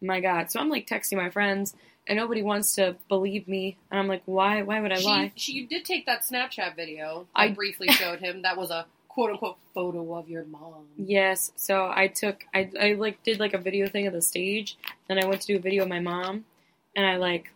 my 0.00 0.20
god. 0.20 0.50
So 0.50 0.60
I'm 0.60 0.68
like 0.68 0.86
texting 0.86 1.16
my 1.16 1.30
friends, 1.30 1.74
and 2.06 2.16
nobody 2.16 2.42
wants 2.42 2.74
to 2.76 2.96
believe 3.08 3.48
me, 3.48 3.76
and 3.90 3.98
I'm 4.00 4.08
like, 4.08 4.22
why? 4.24 4.62
Why 4.62 4.80
would 4.80 4.92
I 4.92 4.98
she, 5.00 5.06
lie? 5.06 5.32
she 5.36 5.66
did 5.66 5.84
take 5.84 6.06
that 6.06 6.22
Snapchat 6.22 6.76
video. 6.76 7.26
I, 7.34 7.46
I- 7.46 7.52
briefly 7.52 7.88
showed 7.88 8.20
him. 8.20 8.42
That 8.42 8.56
was 8.56 8.70
a 8.70 8.86
quote 9.08 9.30
unquote 9.30 9.58
photo 9.74 10.14
of 10.14 10.28
your 10.28 10.44
mom. 10.44 10.86
Yes. 10.96 11.52
So 11.56 11.90
I 11.94 12.08
took 12.08 12.44
I 12.54 12.70
I 12.80 12.92
like 12.94 13.22
did 13.24 13.40
like 13.40 13.52
a 13.52 13.58
video 13.58 13.88
thing 13.88 14.06
of 14.06 14.12
the 14.12 14.22
stage, 14.22 14.78
then 15.08 15.22
I 15.22 15.26
went 15.26 15.40
to 15.42 15.46
do 15.48 15.56
a 15.56 15.60
video 15.60 15.82
of 15.82 15.88
my 15.88 16.00
mom, 16.00 16.44
and 16.96 17.06
I 17.06 17.16
like 17.16 17.50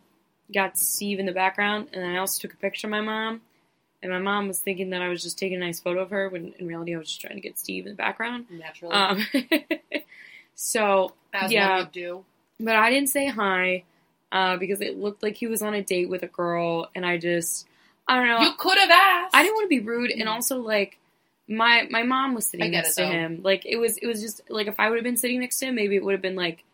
got 0.52 0.78
Steve 0.78 1.18
in 1.18 1.26
the 1.26 1.32
background, 1.32 1.88
and 1.92 2.02
then 2.02 2.10
I 2.14 2.18
also 2.18 2.40
took 2.40 2.54
a 2.54 2.56
picture 2.56 2.86
of 2.86 2.90
my 2.90 3.00
mom. 3.00 3.42
And 4.00 4.12
my 4.12 4.20
mom 4.20 4.46
was 4.46 4.60
thinking 4.60 4.90
that 4.90 5.02
I 5.02 5.08
was 5.08 5.24
just 5.24 5.36
taking 5.38 5.56
a 5.56 5.60
nice 5.60 5.80
photo 5.80 6.02
of 6.02 6.10
her, 6.10 6.28
when 6.28 6.54
in 6.58 6.68
reality 6.68 6.94
I 6.94 6.98
was 6.98 7.08
just 7.08 7.20
trying 7.20 7.34
to 7.34 7.40
get 7.40 7.58
Steve 7.58 7.84
in 7.84 7.92
the 7.92 7.96
background. 7.96 8.46
Naturally, 8.48 8.94
Um, 8.94 9.26
so 10.54 11.14
as 11.32 11.50
yeah. 11.52 11.84
do. 11.90 12.24
But 12.60 12.76
I 12.76 12.90
didn't 12.90 13.08
say 13.08 13.26
hi 13.26 13.84
uh, 14.32 14.56
because 14.56 14.80
it 14.80 14.98
looked 14.98 15.22
like 15.22 15.36
he 15.36 15.46
was 15.46 15.62
on 15.62 15.74
a 15.74 15.82
date 15.82 16.08
with 16.08 16.22
a 16.22 16.28
girl, 16.28 16.88
and 16.94 17.04
I 17.04 17.18
just, 17.18 17.66
I 18.06 18.16
don't 18.16 18.28
know. 18.28 18.40
You 18.40 18.52
could 18.56 18.78
have 18.78 18.90
asked. 18.90 19.34
I 19.34 19.42
didn't 19.42 19.54
want 19.56 19.64
to 19.64 19.80
be 19.80 19.80
rude, 19.80 20.10
and 20.10 20.28
also 20.28 20.58
like 20.60 20.98
my 21.48 21.86
my 21.90 22.02
mom 22.02 22.34
was 22.34 22.46
sitting 22.46 22.70
next 22.70 22.90
it, 22.90 23.02
to 23.02 23.06
though. 23.08 23.12
him. 23.12 23.40
Like 23.42 23.64
it 23.66 23.76
was 23.76 23.96
it 23.98 24.06
was 24.06 24.20
just 24.20 24.42
like 24.48 24.66
if 24.66 24.78
I 24.78 24.88
would 24.90 24.96
have 24.96 25.04
been 25.04 25.16
sitting 25.16 25.40
next 25.40 25.58
to 25.58 25.66
him, 25.66 25.74
maybe 25.74 25.96
it 25.96 26.04
would 26.04 26.12
have 26.12 26.22
been 26.22 26.36
like 26.36 26.64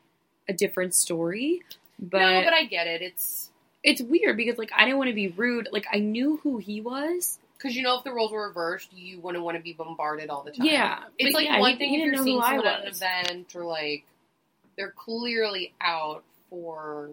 a 0.49 0.53
different 0.53 0.95
story. 0.95 1.63
But, 1.99 2.19
no, 2.21 2.43
but 2.45 2.53
I 2.53 2.65
get 2.65 2.87
it. 2.87 3.03
It's 3.03 3.51
it's 3.83 4.01
weird 4.03 4.37
because 4.37 4.59
like 4.59 4.71
I 4.75 4.85
didn't 4.85 4.99
want 4.99 5.09
to 5.09 5.15
be 5.15 5.29
rude. 5.29 5.69
Like 5.73 5.87
I 5.93 5.99
knew 5.99 6.39
who 6.43 6.59
he 6.59 6.81
was. 6.81 7.39
because 7.57 7.77
you 7.77 7.83
know 7.83 7.97
if 7.99 8.05
the 8.05 8.13
roles 8.13 8.33
were 8.33 8.47
reversed, 8.49 8.93
you 8.93 9.21
wouldn't 9.21 9.45
want 9.45 9.57
to 9.57 9.63
be 9.63 9.73
bombarded 9.73 10.31
all 10.31 10.43
the 10.43 10.51
time. 10.53 10.67
Yeah, 10.67 10.99
It's 11.19 11.35
like 11.35 11.47
yeah, 11.47 11.61
one 11.61 11.73
he- 11.73 11.79
thing 11.79 11.91
he 11.91 12.03
if 12.03 12.13
you're 12.15 12.23
seeing 12.25 12.43
someone 12.43 12.67
at 12.67 12.83
an 12.83 12.89
event 12.89 13.55
or 13.55 13.65
like 13.65 14.05
they're 14.77 14.91
clearly 14.97 15.73
out 15.81 16.25
for 16.51 17.11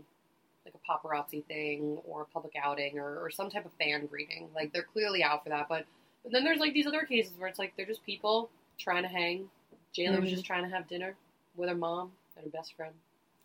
like 0.65 0.73
a 0.73 0.91
paparazzi 0.91 1.43
thing 1.45 1.99
or 2.07 2.21
a 2.23 2.25
public 2.25 2.53
outing 2.61 2.99
or, 2.99 3.19
or 3.23 3.29
some 3.31 3.49
type 3.49 3.65
of 3.65 3.71
fan 3.73 4.05
greeting. 4.07 4.47
Like 4.55 4.71
they're 4.73 4.83
clearly 4.93 5.23
out 5.23 5.43
for 5.43 5.49
that. 5.49 5.67
But 5.69 5.85
but 6.23 6.31
then 6.31 6.43
there's 6.43 6.59
like 6.59 6.73
these 6.73 6.87
other 6.87 7.03
cases 7.03 7.33
where 7.37 7.47
it's 7.49 7.59
like 7.59 7.73
they're 7.77 7.85
just 7.85 8.03
people 8.05 8.49
trying 8.79 9.03
to 9.03 9.09
hang. 9.09 9.49
J 9.93 10.09
Lo 10.09 10.19
was 10.19 10.29
Mhm. 10.29 10.33
just 10.33 10.45
trying 10.45 10.63
to 10.63 10.69
have 10.75 10.87
dinner 10.87 11.15
with 11.55 11.67
her 11.69 11.75
mom 11.75 12.11
and 12.37 12.45
her 12.45 12.49
best 12.51 12.75
friend. 12.75 12.93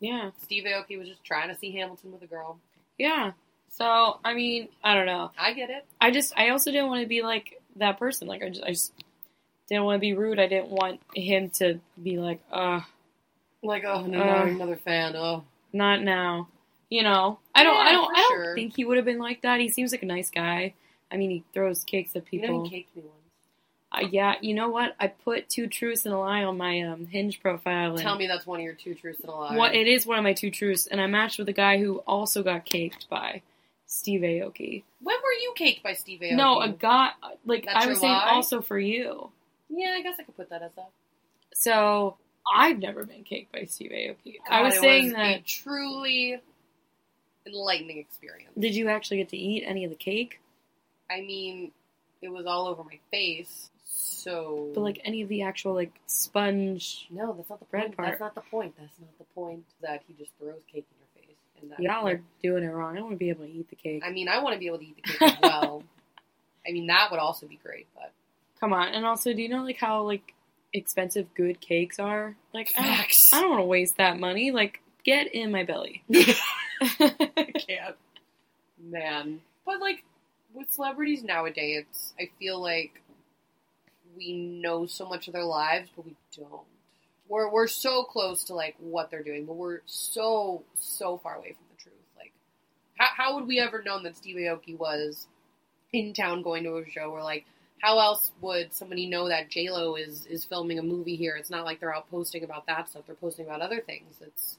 Yeah, 0.00 0.30
Steve 0.42 0.64
Aoki 0.64 0.98
was 0.98 1.08
just 1.08 1.24
trying 1.24 1.48
to 1.48 1.54
see 1.54 1.72
Hamilton 1.72 2.12
with 2.12 2.22
a 2.22 2.26
girl. 2.26 2.58
yeah. 2.98 3.32
So 3.70 4.18
I 4.24 4.32
mean, 4.34 4.68
I 4.82 4.94
don't 4.94 5.06
know. 5.06 5.30
I 5.38 5.52
get 5.52 5.68
it. 5.70 5.84
I 6.00 6.10
just 6.10 6.32
I 6.36 6.48
also 6.50 6.70
didn't 6.70 6.88
want 6.88 7.02
to 7.02 7.08
be 7.08 7.22
like 7.22 7.60
that 7.76 7.98
person. 7.98 8.26
Like 8.26 8.42
I 8.42 8.48
just 8.48 8.62
I 8.64 8.68
just 8.68 8.92
didn't 9.68 9.84
want 9.84 9.96
to 9.96 10.00
be 10.00 10.14
rude. 10.14 10.38
I 10.38 10.46
didn't 10.46 10.68
want 10.70 11.00
him 11.14 11.50
to 11.58 11.80
be 12.02 12.18
like, 12.18 12.40
uh, 12.52 12.80
Like, 13.62 13.84
oh 13.84 14.06
no, 14.06 14.20
Uh. 14.22 14.24
no, 14.24 14.42
another 14.52 14.76
fan. 14.76 15.14
Oh, 15.16 15.44
not 15.74 16.02
now. 16.02 16.48
You 16.88 17.02
know, 17.02 17.40
I 17.54 17.64
don't, 17.64 17.76
I 17.76 17.90
don't, 17.92 18.10
I 18.16 18.20
don't 18.20 18.32
sure. 18.44 18.54
think 18.54 18.76
he 18.76 18.84
would 18.84 18.96
have 18.96 19.04
been 19.04 19.18
like 19.18 19.42
that. 19.42 19.58
He 19.60 19.68
seems 19.68 19.90
like 19.92 20.04
a 20.04 20.06
nice 20.06 20.30
guy. 20.30 20.72
I 21.10 21.16
mean, 21.16 21.30
he 21.30 21.44
throws 21.52 21.82
cakes 21.84 22.14
at 22.14 22.22
you 22.30 22.40
know, 22.42 22.46
people. 22.46 22.64
he 22.64 22.70
caked 22.70 22.96
me 22.96 23.02
once. 23.02 23.25
Uh, 23.96 24.06
yeah, 24.10 24.34
you 24.40 24.54
know 24.54 24.68
what? 24.68 24.94
I 25.00 25.08
put 25.08 25.48
two 25.48 25.66
truths 25.66 26.04
and 26.04 26.14
a 26.14 26.18
lie 26.18 26.44
on 26.44 26.56
my 26.56 26.82
um, 26.82 27.06
Hinge 27.06 27.40
profile. 27.40 27.92
And 27.92 28.00
Tell 28.00 28.16
me 28.16 28.26
that's 28.26 28.46
one 28.46 28.60
of 28.60 28.64
your 28.64 28.74
two 28.74 28.94
truths 28.94 29.20
and 29.20 29.30
a 29.30 29.32
lie. 29.32 29.56
what 29.56 29.74
it 29.74 29.86
is 29.86 30.06
one 30.06 30.18
of 30.18 30.24
my 30.24 30.32
two 30.34 30.50
truths, 30.50 30.86
and 30.86 31.00
I 31.00 31.06
matched 31.06 31.38
with 31.38 31.48
a 31.48 31.52
guy 31.54 31.78
who 31.78 31.98
also 32.06 32.42
got 32.42 32.64
caked 32.64 33.08
by 33.08 33.42
Steve 33.86 34.20
Aoki. 34.20 34.82
When 35.02 35.16
were 35.16 35.32
you 35.42 35.52
caked 35.56 35.82
by 35.82 35.94
Steve 35.94 36.20
Aoki? 36.20 36.36
No, 36.36 36.60
a 36.60 36.68
guy 36.68 37.10
like 37.44 37.64
That's 37.66 37.86
I 37.86 37.88
was 37.88 38.00
saying 38.00 38.12
lie? 38.12 38.30
also 38.32 38.60
for 38.60 38.78
you. 38.78 39.30
Yeah, 39.68 39.94
I 39.96 40.02
guess 40.02 40.16
I 40.18 40.24
could 40.24 40.36
put 40.36 40.50
that 40.50 40.62
as 40.62 40.72
a. 40.76 40.82
So 41.54 42.16
I've 42.54 42.78
never 42.78 43.04
been 43.04 43.24
caked 43.24 43.52
by 43.52 43.64
Steve 43.64 43.90
Aoki. 43.92 44.36
I 44.48 44.62
was 44.62 44.78
saying 44.78 45.06
was 45.06 45.12
that. 45.14 45.36
a 45.38 45.42
truly 45.42 46.40
enlightening 47.46 47.98
experience. 47.98 48.52
Did 48.58 48.74
you 48.74 48.88
actually 48.88 49.18
get 49.18 49.28
to 49.30 49.36
eat 49.36 49.64
any 49.66 49.84
of 49.84 49.90
the 49.90 49.96
cake? 49.96 50.40
I 51.10 51.20
mean, 51.20 51.70
it 52.20 52.28
was 52.28 52.46
all 52.46 52.66
over 52.66 52.82
my 52.82 52.98
face, 53.10 53.70
so. 54.06 54.70
But 54.74 54.80
like 54.82 55.00
any 55.04 55.22
of 55.22 55.28
the 55.28 55.42
actual 55.42 55.74
like 55.74 55.92
sponge. 56.06 57.06
no, 57.10 57.32
that's 57.34 57.50
not 57.50 57.58
the 57.58 57.66
bread 57.66 57.84
point. 57.84 57.96
part. 57.96 58.08
That's 58.08 58.20
not 58.20 58.34
the 58.34 58.40
point. 58.42 58.74
That's 58.78 58.98
not 59.00 59.16
the 59.18 59.24
point. 59.34 59.64
That 59.82 60.02
he 60.06 60.14
just 60.14 60.30
throws 60.38 60.62
cake 60.72 60.86
in 60.90 60.98
your 60.98 61.26
face, 61.26 61.36
and 61.60 61.70
that 61.72 61.80
Y'all 61.80 62.06
are 62.08 62.20
doing 62.42 62.64
it 62.64 62.68
wrong. 62.68 62.96
I 62.96 63.00
want 63.00 63.12
to 63.14 63.18
be 63.18 63.30
able 63.30 63.44
to 63.44 63.50
eat 63.50 63.68
the 63.70 63.76
cake. 63.76 64.02
I 64.04 64.10
mean, 64.10 64.28
I 64.28 64.42
want 64.42 64.54
to 64.54 64.58
be 64.58 64.66
able 64.66 64.78
to 64.78 64.84
eat 64.86 64.96
the 64.96 65.02
cake 65.12 65.22
as 65.22 65.38
well. 65.42 65.82
I 66.68 66.72
mean, 66.72 66.86
that 66.88 67.10
would 67.10 67.20
also 67.20 67.46
be 67.46 67.58
great, 67.62 67.86
but 67.94 68.12
Come 68.60 68.72
on, 68.72 68.88
and 68.88 69.04
also, 69.04 69.32
do 69.34 69.42
you 69.42 69.48
know 69.48 69.62
like 69.62 69.76
how 69.78 70.02
like 70.02 70.34
expensive 70.72 71.26
good 71.34 71.60
cakes 71.60 71.98
are? 71.98 72.36
Like 72.54 72.72
I 72.78 72.82
don't. 72.82 73.28
I 73.32 73.40
don't 73.40 73.50
want 73.50 73.60
to 73.60 73.66
waste 73.66 73.96
that 73.98 74.18
money. 74.18 74.50
Like 74.50 74.80
get 75.04 75.34
in 75.34 75.50
my 75.52 75.64
belly. 75.64 76.02
I 76.80 77.52
can't. 77.54 77.96
Man. 78.82 79.40
But 79.64 79.80
like 79.80 80.04
with 80.54 80.72
celebrities 80.72 81.22
nowadays, 81.22 82.14
I 82.18 82.30
feel 82.38 82.60
like 82.60 83.02
we 84.16 84.32
know 84.32 84.86
so 84.86 85.08
much 85.08 85.26
of 85.28 85.34
their 85.34 85.44
lives, 85.44 85.88
but 85.94 86.06
we 86.06 86.16
don't. 86.36 86.62
We're 87.28 87.50
we're 87.50 87.66
so 87.66 88.04
close 88.04 88.44
to 88.44 88.54
like 88.54 88.76
what 88.78 89.10
they're 89.10 89.22
doing, 89.22 89.46
but 89.46 89.56
we're 89.56 89.80
so 89.86 90.62
so 90.78 91.18
far 91.18 91.36
away 91.36 91.52
from 91.52 91.66
the 91.70 91.82
truth. 91.82 91.94
Like, 92.16 92.32
how 92.96 93.08
how 93.16 93.34
would 93.34 93.46
we 93.46 93.58
ever 93.58 93.82
known 93.82 94.04
that 94.04 94.16
Steve 94.16 94.36
Aoki 94.36 94.76
was 94.78 95.26
in 95.92 96.12
town 96.12 96.42
going 96.42 96.64
to 96.64 96.76
a 96.76 96.88
show? 96.88 97.10
Or 97.10 97.22
like, 97.22 97.44
how 97.80 97.98
else 97.98 98.30
would 98.40 98.72
somebody 98.72 99.06
know 99.08 99.28
that 99.28 99.50
J 99.50 99.70
Lo 99.70 99.96
is 99.96 100.26
is 100.26 100.44
filming 100.44 100.78
a 100.78 100.82
movie 100.82 101.16
here? 101.16 101.36
It's 101.36 101.50
not 101.50 101.64
like 101.64 101.80
they're 101.80 101.94
out 101.94 102.10
posting 102.10 102.44
about 102.44 102.66
that 102.66 102.88
stuff. 102.88 103.02
They're 103.06 103.16
posting 103.16 103.46
about 103.46 103.60
other 103.60 103.80
things. 103.80 104.16
It's 104.20 104.58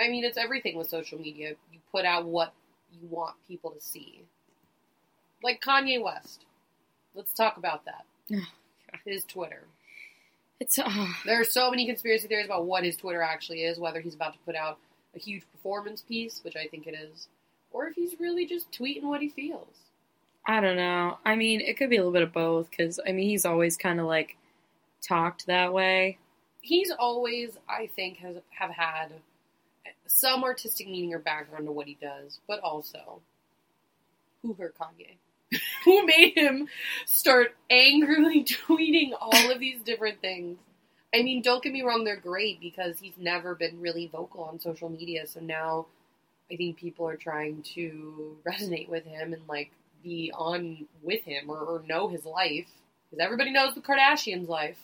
I 0.00 0.08
mean, 0.08 0.24
it's 0.24 0.38
everything 0.38 0.76
with 0.76 0.88
social 0.88 1.18
media. 1.18 1.50
You 1.72 1.78
put 1.92 2.04
out 2.04 2.26
what 2.26 2.54
you 2.92 3.08
want 3.08 3.34
people 3.46 3.70
to 3.70 3.80
see. 3.80 4.22
Like 5.42 5.60
Kanye 5.60 6.02
West. 6.02 6.44
Let's 7.14 7.34
talk 7.34 7.56
about 7.58 7.84
that. 7.84 8.04
His 9.04 9.24
Twitter. 9.24 9.64
it's 10.60 10.78
uh, 10.78 11.06
There 11.24 11.40
are 11.40 11.44
so 11.44 11.70
many 11.70 11.86
conspiracy 11.86 12.28
theories 12.28 12.46
about 12.46 12.66
what 12.66 12.84
his 12.84 12.96
Twitter 12.96 13.22
actually 13.22 13.64
is, 13.64 13.78
whether 13.78 14.00
he's 14.00 14.14
about 14.14 14.32
to 14.32 14.38
put 14.44 14.54
out 14.54 14.78
a 15.14 15.18
huge 15.18 15.44
performance 15.52 16.02
piece, 16.02 16.40
which 16.42 16.56
I 16.56 16.66
think 16.66 16.86
it 16.86 16.94
is, 16.94 17.28
or 17.72 17.86
if 17.86 17.94
he's 17.94 18.18
really 18.20 18.46
just 18.46 18.70
tweeting 18.72 19.04
what 19.04 19.20
he 19.20 19.28
feels. 19.28 19.86
I 20.46 20.60
don't 20.60 20.76
know. 20.76 21.18
I 21.24 21.34
mean, 21.34 21.60
it 21.60 21.76
could 21.76 21.90
be 21.90 21.96
a 21.96 22.00
little 22.00 22.12
bit 22.12 22.22
of 22.22 22.32
both 22.32 22.70
because 22.70 23.00
I 23.06 23.12
mean 23.12 23.28
he's 23.28 23.44
always 23.44 23.76
kind 23.76 23.98
of 23.98 24.06
like 24.06 24.36
talked 25.02 25.46
that 25.46 25.72
way. 25.72 26.18
He's 26.60 26.90
always, 26.90 27.58
I 27.68 27.88
think, 27.94 28.18
has 28.18 28.36
have 28.50 28.70
had 28.70 29.12
some 30.06 30.44
artistic 30.44 30.86
meaning 30.86 31.12
or 31.12 31.18
background 31.18 31.66
to 31.66 31.72
what 31.72 31.86
he 31.86 31.96
does, 32.00 32.40
but 32.46 32.60
also 32.60 33.20
who 34.42 34.54
hurt 34.54 34.76
Kanye? 34.78 35.16
who 35.84 36.06
made 36.06 36.34
him 36.36 36.68
start 37.06 37.54
angrily 37.70 38.44
tweeting 38.68 39.12
all 39.20 39.50
of 39.50 39.60
these 39.60 39.80
different 39.82 40.20
things? 40.20 40.58
I 41.14 41.22
mean, 41.22 41.40
don't 41.42 41.62
get 41.62 41.72
me 41.72 41.82
wrong, 41.82 42.04
they're 42.04 42.16
great 42.16 42.60
because 42.60 42.98
he's 42.98 43.16
never 43.16 43.54
been 43.54 43.80
really 43.80 44.06
vocal 44.08 44.44
on 44.44 44.60
social 44.60 44.88
media, 44.88 45.26
so 45.26 45.40
now 45.40 45.86
I 46.50 46.56
think 46.56 46.76
people 46.76 47.08
are 47.08 47.16
trying 47.16 47.62
to 47.74 48.36
resonate 48.48 48.88
with 48.88 49.04
him 49.04 49.32
and 49.32 49.42
like 49.48 49.70
be 50.02 50.30
on 50.34 50.86
with 51.02 51.22
him 51.24 51.50
or, 51.50 51.58
or 51.58 51.82
know 51.88 52.08
his 52.08 52.24
life 52.24 52.68
because 53.10 53.24
everybody 53.24 53.50
knows 53.50 53.74
the 53.74 53.80
Kardashians' 53.80 54.48
life. 54.48 54.78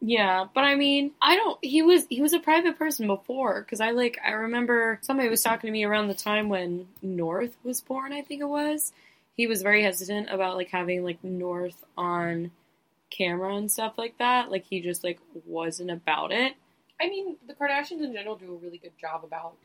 Yeah, 0.00 0.46
but 0.54 0.64
I 0.64 0.74
mean, 0.74 1.12
I 1.22 1.36
don't. 1.36 1.58
He 1.64 1.80
was 1.80 2.06
he 2.10 2.20
was 2.20 2.34
a 2.34 2.38
private 2.38 2.76
person 2.76 3.06
before 3.06 3.62
because 3.62 3.80
I 3.80 3.92
like 3.92 4.18
I 4.24 4.32
remember 4.32 4.98
somebody 5.00 5.30
was 5.30 5.42
talking 5.42 5.68
to 5.68 5.72
me 5.72 5.84
around 5.84 6.08
the 6.08 6.14
time 6.14 6.50
when 6.50 6.88
North 7.00 7.56
was 7.64 7.80
born. 7.80 8.12
I 8.12 8.20
think 8.20 8.42
it 8.42 8.48
was. 8.48 8.92
He 9.36 9.46
was 9.46 9.62
very 9.62 9.82
hesitant 9.82 10.30
about 10.30 10.56
like 10.56 10.70
having 10.70 11.04
like 11.04 11.22
North 11.24 11.84
on 11.96 12.50
camera 13.10 13.56
and 13.56 13.70
stuff 13.70 13.94
like 13.96 14.18
that. 14.18 14.50
Like 14.50 14.64
he 14.64 14.80
just 14.80 15.04
like 15.04 15.18
wasn't 15.44 15.90
about 15.90 16.32
it. 16.32 16.54
I 17.00 17.08
mean, 17.08 17.36
the 17.46 17.54
Kardashians 17.54 18.02
in 18.02 18.12
general 18.12 18.36
do 18.36 18.52
a 18.52 18.56
really 18.56 18.78
good 18.78 18.96
job 19.00 19.24
about 19.24 19.56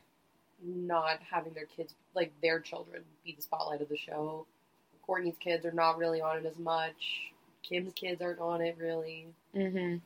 not 0.64 1.20
having 1.30 1.54
their 1.54 1.66
kids, 1.66 1.94
like 2.14 2.32
their 2.42 2.60
children, 2.60 3.02
be 3.24 3.34
the 3.34 3.42
spotlight 3.42 3.80
of 3.80 3.88
the 3.88 3.96
show. 3.96 4.46
Kourtney's 5.08 5.38
kids 5.38 5.64
are 5.64 5.72
not 5.72 5.98
really 5.98 6.20
on 6.20 6.38
it 6.38 6.46
as 6.46 6.58
much. 6.58 7.32
Kim's 7.62 7.92
kids 7.94 8.20
aren't 8.20 8.40
on 8.40 8.60
it 8.60 8.76
really. 8.78 9.28
Mm-hmm. 9.54 9.96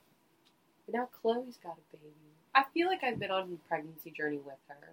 But 0.87 0.95
now 0.95 1.09
Khloe's 1.23 1.57
got 1.63 1.77
a 1.79 1.97
baby. 1.97 2.13
I 2.55 2.65
feel 2.73 2.89
like 2.89 3.03
I've 3.03 3.19
been 3.19 3.31
on 3.31 3.43
a 3.53 3.69
pregnancy 3.69 4.11
journey 4.11 4.39
with 4.39 4.57
her. 4.69 4.93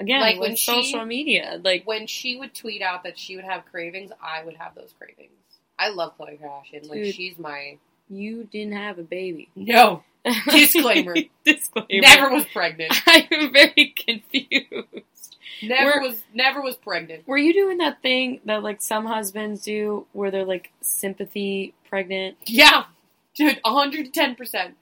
Again, 0.00 0.20
Like, 0.20 0.36
with 0.40 0.48
when 0.48 0.56
she- 0.56 0.82
social 0.82 1.04
media, 1.04 1.60
like 1.62 1.86
When 1.86 2.06
she 2.08 2.36
would 2.36 2.54
tweet 2.54 2.82
out 2.82 3.04
that 3.04 3.18
she 3.18 3.36
would 3.36 3.44
have 3.44 3.64
cravings, 3.70 4.10
I 4.22 4.42
would 4.44 4.56
have 4.56 4.74
those 4.74 4.92
cravings. 4.98 5.30
I 5.78 5.90
love 5.90 6.16
Khloe 6.18 6.40
Kardashian. 6.40 6.88
Like 6.88 7.02
Dude. 7.04 7.14
she's 7.14 7.38
my 7.38 7.78
you 8.08 8.44
didn't 8.50 8.72
have 8.72 8.98
a 8.98 9.02
baby. 9.04 9.48
no, 9.54 10.02
Disclaimer. 10.50 11.14
Disclaimer. 11.44 11.86
never 12.00 12.30
was 12.30 12.44
pregnant. 12.52 12.92
I'm 13.06 13.52
very 13.52 13.94
confused. 13.96 15.36
Never 15.62 15.90
We're- 16.00 16.08
was 16.08 16.22
never 16.34 16.60
was 16.60 16.76
pregnant. 16.76 17.26
Were 17.28 17.38
you 17.38 17.52
doing 17.52 17.78
that 17.78 18.02
thing 18.02 18.40
that 18.46 18.62
like 18.62 18.82
some 18.82 19.04
husbands 19.06 19.62
do 19.62 20.06
where 20.12 20.30
they're 20.30 20.44
like 20.44 20.70
sympathy 20.80 21.74
pregnant? 21.88 22.36
Yeah, 22.46 22.84
dude, 23.34 23.60
110%. 23.64 24.72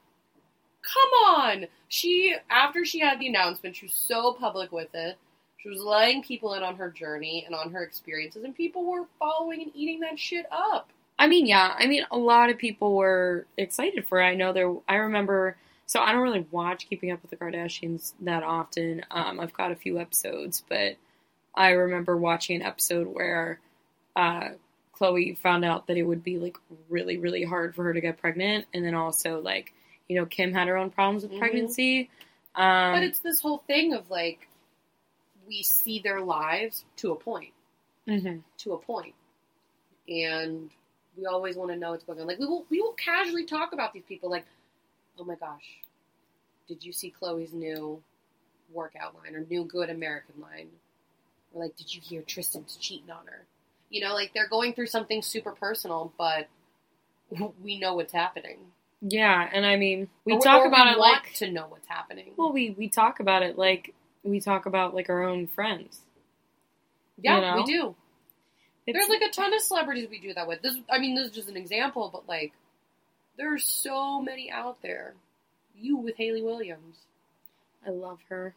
Come 0.93 1.09
on. 1.35 1.65
She, 1.87 2.35
after 2.49 2.85
she 2.85 2.99
had 2.99 3.19
the 3.19 3.27
announcement, 3.27 3.75
she 3.75 3.85
was 3.85 3.93
so 3.93 4.33
public 4.33 4.71
with 4.71 4.89
it. 4.93 5.17
She 5.57 5.69
was 5.69 5.81
letting 5.81 6.23
people 6.23 6.53
in 6.53 6.63
on 6.63 6.77
her 6.77 6.89
journey 6.89 7.43
and 7.45 7.53
on 7.53 7.71
her 7.71 7.83
experiences, 7.83 8.43
and 8.43 8.55
people 8.55 8.85
were 8.85 9.05
following 9.19 9.61
and 9.61 9.71
eating 9.75 9.99
that 9.99 10.17
shit 10.17 10.45
up. 10.51 10.89
I 11.19 11.27
mean, 11.27 11.45
yeah. 11.45 11.75
I 11.77 11.85
mean, 11.85 12.05
a 12.11 12.17
lot 12.17 12.49
of 12.49 12.57
people 12.57 12.95
were 12.95 13.45
excited 13.57 14.07
for 14.07 14.21
it. 14.21 14.25
I 14.25 14.35
know 14.35 14.53
there. 14.53 14.73
I 14.87 14.95
remember. 14.95 15.57
So 15.85 15.99
I 15.99 16.11
don't 16.11 16.21
really 16.21 16.45
watch 16.51 16.87
Keeping 16.87 17.11
Up 17.11 17.21
with 17.21 17.31
the 17.31 17.37
Kardashians 17.37 18.13
that 18.21 18.43
often. 18.43 19.03
Um, 19.09 19.39
I've 19.39 19.53
got 19.53 19.71
a 19.71 19.75
few 19.75 19.99
episodes, 19.99 20.63
but 20.69 20.95
I 21.55 21.71
remember 21.71 22.15
watching 22.15 22.57
an 22.57 22.61
episode 22.61 23.07
where 23.07 23.59
uh, 24.15 24.49
Khloe 24.95 25.37
found 25.39 25.65
out 25.65 25.87
that 25.87 25.97
it 25.97 26.03
would 26.03 26.23
be 26.23 26.37
like 26.37 26.57
really, 26.89 27.17
really 27.17 27.43
hard 27.43 27.73
for 27.73 27.83
her 27.83 27.93
to 27.93 28.01
get 28.01 28.19
pregnant, 28.19 28.65
and 28.73 28.85
then 28.85 28.93
also 28.95 29.41
like 29.41 29.73
you 30.09 30.15
know 30.15 30.25
Kim 30.25 30.51
had 30.51 30.67
her 30.67 30.75
own 30.75 30.89
problems 30.89 31.23
with 31.23 31.31
Mhm. 31.33 31.39
pregnancy. 31.39 32.09
Um, 32.55 32.93
But 32.93 33.03
it's 33.03 33.19
this 33.19 33.39
whole 33.39 33.59
thing 33.59 33.93
of 33.93 34.09
like, 34.09 34.49
we 35.47 35.63
see 35.63 35.99
their 35.99 36.19
lives 36.19 36.83
to 36.97 37.11
a 37.11 37.15
point, 37.15 37.53
mhm. 38.07 38.43
to 38.57 38.73
a 38.73 38.77
point, 38.79 39.15
and 40.09 40.69
we 41.15 41.25
always 41.25 41.55
want 41.55 41.71
to 41.71 41.77
know 41.77 41.91
what's 41.91 42.03
going 42.03 42.19
on. 42.19 42.27
Like 42.27 42.39
we 42.39 42.45
will, 42.47 42.65
we 42.69 42.81
will 42.81 42.93
casually 42.93 43.45
talk 43.45 43.71
about 43.71 43.93
these 43.93 44.03
people. 44.03 44.29
Like, 44.29 44.45
oh 45.17 45.23
my 45.23 45.35
gosh, 45.35 45.79
did 46.67 46.83
you 46.83 46.91
see 46.91 47.11
Khloe's 47.11 47.53
new 47.53 48.01
workout 48.71 49.15
line 49.15 49.35
or 49.35 49.41
new 49.41 49.63
Good 49.63 49.89
American 49.89 50.41
line? 50.41 50.69
Or 51.53 51.63
like, 51.63 51.75
did 51.75 51.93
you 51.93 52.01
hear 52.01 52.21
Tristan's 52.23 52.77
cheating 52.77 53.09
on 53.11 53.25
her? 53.27 53.45
You 53.89 54.01
know, 54.01 54.13
like 54.13 54.33
they're 54.33 54.47
going 54.47 54.73
through 54.73 54.87
something 54.87 55.21
super 55.21 55.51
personal, 55.51 56.13
but 56.17 56.47
we 57.63 57.77
know 57.79 57.95
what's 57.95 58.13
happening. 58.13 58.71
Yeah, 59.01 59.49
and 59.53 59.65
I 59.65 59.75
mean, 59.77 60.09
we 60.25 60.33
Or- 60.33 60.41
talk 60.41 60.63
or 60.63 60.67
about 60.67 60.87
we 60.87 60.91
it 60.93 60.97
like 60.99 61.33
to 61.35 61.49
know 61.51 61.67
what's 61.67 61.87
happening. 61.87 62.33
well, 62.37 62.51
we 62.51 62.71
we 62.71 62.89
talk 62.89 63.19
about 63.19 63.43
it 63.43 63.57
like 63.57 63.93
we 64.23 64.39
talk 64.41 64.65
about 64.65 64.93
like 64.93 65.09
our 65.09 65.23
own 65.23 65.47
friends. 65.47 66.01
yeah, 67.21 67.35
you 67.35 67.41
know? 67.41 67.55
we 67.57 67.63
do. 67.63 67.95
It's, 68.85 68.97
There's 68.97 69.09
like 69.09 69.21
a 69.21 69.31
ton 69.31 69.53
of 69.53 69.61
celebrities 69.61 70.07
we 70.09 70.19
do 70.19 70.33
that 70.33 70.47
with. 70.47 70.61
This, 70.61 70.75
I 70.89 70.97
mean, 70.99 71.13
this 71.15 71.27
is 71.27 71.31
just 71.31 71.49
an 71.49 71.55
example, 71.57 72.09
but 72.11 72.27
like, 72.27 72.53
there 73.37 73.53
are 73.53 73.59
so 73.59 74.19
many 74.21 74.49
out 74.51 74.81
there. 74.81 75.13
You 75.75 75.95
with 75.97 76.15
Hayley 76.17 76.41
Williams. 76.41 76.97
I 77.85 77.91
love 77.91 78.19
her. 78.29 78.55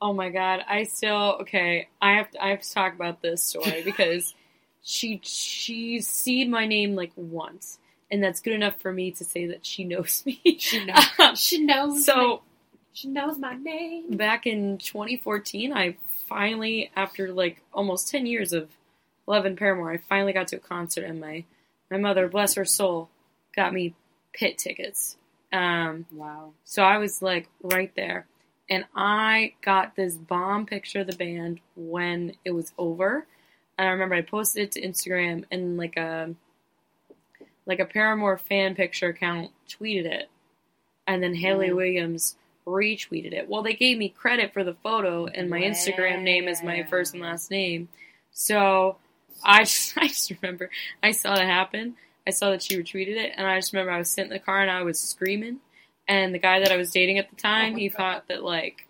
Oh 0.00 0.12
my 0.12 0.30
god, 0.30 0.64
I 0.68 0.84
still 0.84 1.38
okay. 1.42 1.88
I 2.00 2.12
have 2.14 2.30
to, 2.30 2.42
I 2.44 2.48
have 2.50 2.62
to 2.62 2.72
talk 2.72 2.94
about 2.94 3.20
this 3.22 3.42
story 3.42 3.82
because 3.84 4.34
she 4.82 5.20
she's 5.22 6.06
seen 6.08 6.50
my 6.50 6.66
name 6.66 6.94
like 6.94 7.12
once, 7.16 7.78
and 8.10 8.22
that's 8.22 8.40
good 8.40 8.52
enough 8.54 8.80
for 8.80 8.92
me 8.92 9.10
to 9.12 9.24
say 9.24 9.46
that 9.46 9.64
she 9.66 9.84
knows 9.84 10.22
me. 10.26 10.40
She 10.58 10.84
knows. 10.84 11.04
she 11.38 11.58
knows. 11.64 12.04
so 12.04 12.14
my, 12.16 12.38
she 12.92 13.08
knows 13.08 13.38
my 13.38 13.54
name. 13.56 14.16
back 14.16 14.46
in 14.46 14.78
2014, 14.78 15.72
I 15.72 15.96
finally, 16.28 16.90
after 16.94 17.32
like 17.32 17.60
almost 17.72 18.08
10 18.10 18.26
years 18.26 18.52
of 18.52 18.68
Love 19.26 19.44
and 19.46 19.56
Paramore, 19.56 19.90
I 19.92 19.98
finally 20.08 20.32
got 20.32 20.48
to 20.48 20.56
a 20.56 20.60
concert, 20.60 21.04
and 21.04 21.20
my 21.20 21.44
my 21.90 21.98
mother, 21.98 22.28
bless 22.28 22.54
her 22.54 22.64
soul, 22.64 23.08
got 23.54 23.72
me 23.72 23.94
pit 24.32 24.58
tickets. 24.58 25.16
Um, 25.52 26.06
Wow. 26.12 26.52
so 26.64 26.82
I 26.82 26.98
was 26.98 27.22
like 27.22 27.48
right 27.62 27.92
there. 27.94 28.26
And 28.70 28.86
I 28.96 29.52
got 29.62 29.94
this 29.94 30.14
bomb 30.16 30.64
picture 30.66 31.00
of 31.00 31.06
the 31.06 31.16
band 31.16 31.60
when 31.76 32.34
it 32.44 32.52
was 32.52 32.72
over. 32.78 33.26
And 33.78 33.86
I 33.86 33.90
remember 33.92 34.14
I 34.14 34.22
posted 34.22 34.62
it 34.64 34.72
to 34.72 34.80
Instagram 34.80 35.44
and 35.50 35.76
like 35.76 35.96
a 35.98 36.34
like 37.66 37.80
a 37.80 37.84
Paramore 37.86 38.38
fan 38.38 38.74
picture 38.74 39.08
account 39.08 39.50
tweeted 39.68 40.04
it. 40.06 40.28
And 41.06 41.22
then 41.22 41.34
Hayley 41.34 41.68
Mhm. 41.68 41.76
Williams 41.76 42.36
retweeted 42.66 43.32
it. 43.34 43.48
Well, 43.48 43.62
they 43.62 43.74
gave 43.74 43.98
me 43.98 44.08
credit 44.08 44.52
for 44.52 44.64
the 44.64 44.74
photo 44.74 45.26
and 45.26 45.50
my 45.50 45.60
Instagram 45.60 46.22
name 46.22 46.48
is 46.48 46.62
my 46.62 46.82
first 46.84 47.12
and 47.14 47.22
last 47.22 47.50
name. 47.50 47.88
So 48.32 48.96
I 49.42 49.60
just 49.64 49.96
I 49.98 50.08
just 50.08 50.32
remember 50.40 50.70
I 51.02 51.10
saw 51.12 51.34
it 51.34 51.40
happen. 51.44 51.96
I 52.26 52.30
saw 52.30 52.50
that 52.50 52.62
she 52.62 52.76
retweeted 52.82 53.16
it, 53.16 53.32
and 53.36 53.46
I 53.46 53.58
just 53.58 53.74
remember 53.74 53.92
I 53.92 53.98
was 53.98 54.10
sitting 54.10 54.30
in 54.30 54.34
the 54.36 54.42
car 54.42 54.62
and 54.62 54.70
I 54.70 54.82
was 54.82 54.98
screaming. 54.98 55.58
And 56.08 56.34
the 56.34 56.38
guy 56.38 56.60
that 56.60 56.72
I 56.72 56.76
was 56.78 56.90
dating 56.90 57.18
at 57.18 57.28
the 57.28 57.36
time, 57.36 57.74
Oh 57.74 57.76
he 57.76 57.88
God. 57.90 57.96
thought 57.98 58.28
that 58.28 58.42
like 58.42 58.86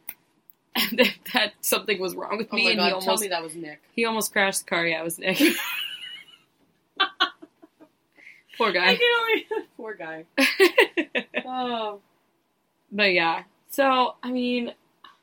that, 0.92 1.14
that 1.32 1.52
something 1.60 2.00
was 2.00 2.14
wrong 2.14 2.36
with 2.38 2.48
Oh 2.52 2.56
me, 2.56 2.68
and 2.70 2.78
god, 2.78 2.84
he 2.84 2.90
tell 2.90 3.00
almost 3.00 3.22
me 3.22 3.28
that 3.28 3.42
was 3.42 3.54
Nick. 3.56 3.80
he 3.92 4.04
almost 4.04 4.32
crashed 4.32 4.60
the 4.64 4.70
car. 4.70 4.86
Yeah, 4.86 5.00
it 5.00 5.04
was 5.04 5.18
Nick. 5.18 5.40
Poor 8.58 8.68
I 8.68 8.72
guy. 8.72 8.98
only 9.20 9.46
poor 9.76 9.94
guy. 9.94 10.24
Oh, 11.46 12.00
but 12.90 13.12
yeah, 13.12 13.42
so 13.68 14.14
I 14.22 14.30
mean, 14.32 14.72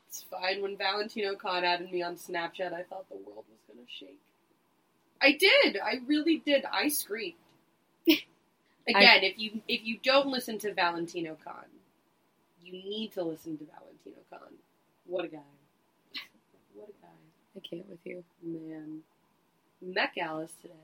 it's 0.08 0.22
fine. 0.30 0.62
When 0.62 0.76
Valentino 0.76 1.34
Khan 1.34 1.64
added 1.64 1.90
me 1.90 2.02
on 2.02 2.14
Snapchat, 2.16 2.72
I 2.72 2.82
thought 2.84 3.08
the 3.08 3.16
world 3.16 3.44
was 3.50 3.60
gonna 3.66 3.86
shake. 3.88 4.20
I 5.20 5.32
did. 5.32 5.78
I 5.82 6.00
really 6.06 6.38
did. 6.38 6.64
I 6.70 6.88
screamed. 6.88 7.34
Again, 8.06 9.22
if 9.24 9.38
you 9.38 9.60
if 9.68 9.84
you 9.84 9.98
don't 10.02 10.28
listen 10.28 10.58
to 10.60 10.72
Valentino 10.74 11.36
Khan, 11.44 11.66
you 12.62 12.72
need 12.72 13.12
to 13.12 13.22
listen 13.24 13.58
to 13.58 13.64
Valentino 13.64 14.22
Khan. 14.30 14.54
What 15.06 15.24
a 15.24 15.28
guy. 15.28 15.38
What 16.74 16.88
a 16.88 16.92
guy. 17.02 17.08
I 17.56 17.60
can't 17.68 17.88
with 17.88 17.98
you. 18.04 18.24
Man. 18.42 19.00
Met 19.80 20.14
Gala's 20.14 20.52
today. 20.62 20.74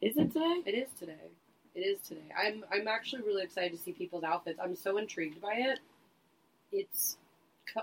Is 0.00 0.16
it 0.16 0.32
today? 0.32 0.62
It 0.66 0.74
is 0.74 0.88
today. 0.98 1.30
It 1.74 1.80
is 1.80 2.00
today. 2.06 2.24
I'm 2.36 2.64
I'm 2.72 2.88
actually 2.88 3.22
really 3.22 3.42
excited 3.42 3.72
to 3.72 3.78
see 3.78 3.92
people's 3.92 4.24
outfits. 4.24 4.58
I'm 4.62 4.74
so 4.76 4.96
intrigued 4.98 5.40
by 5.40 5.54
it. 5.54 5.78
It's 6.72 7.16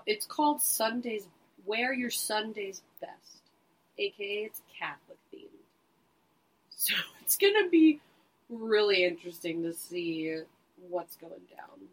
it's 0.06 0.26
called 0.26 0.62
Sundays. 0.62 1.28
Wear 1.66 1.94
your 1.94 2.10
Sundays 2.10 2.82
best, 3.02 3.42
aka 3.98 4.26
it's 4.46 4.62
Catholic 4.78 5.18
themed. 5.34 5.48
So 6.70 6.96
it's 7.22 7.38
gonna 7.38 7.70
be 7.70 8.00
really 8.50 9.04
interesting 9.04 9.64
to 9.64 9.74
see 9.74 10.38
what's 10.90 11.16
going 11.18 11.32
down. 11.56 11.88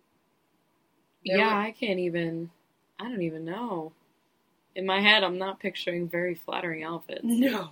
There 1.27 1.39
yeah, 1.39 1.55
were- 1.55 1.61
I 1.61 1.71
can't 1.73 2.01
even. 2.01 2.51
I 2.99 3.05
don't 3.09 3.23
even 3.23 3.45
know. 3.45 3.93
In 4.77 4.87
my 4.87 5.01
head, 5.01 5.23
I'm 5.25 5.39
not 5.39 5.61
picturing 5.61 6.09
very 6.09 6.35
flattering 6.35 6.83
outfits. 6.85 7.21
No. 7.25 7.71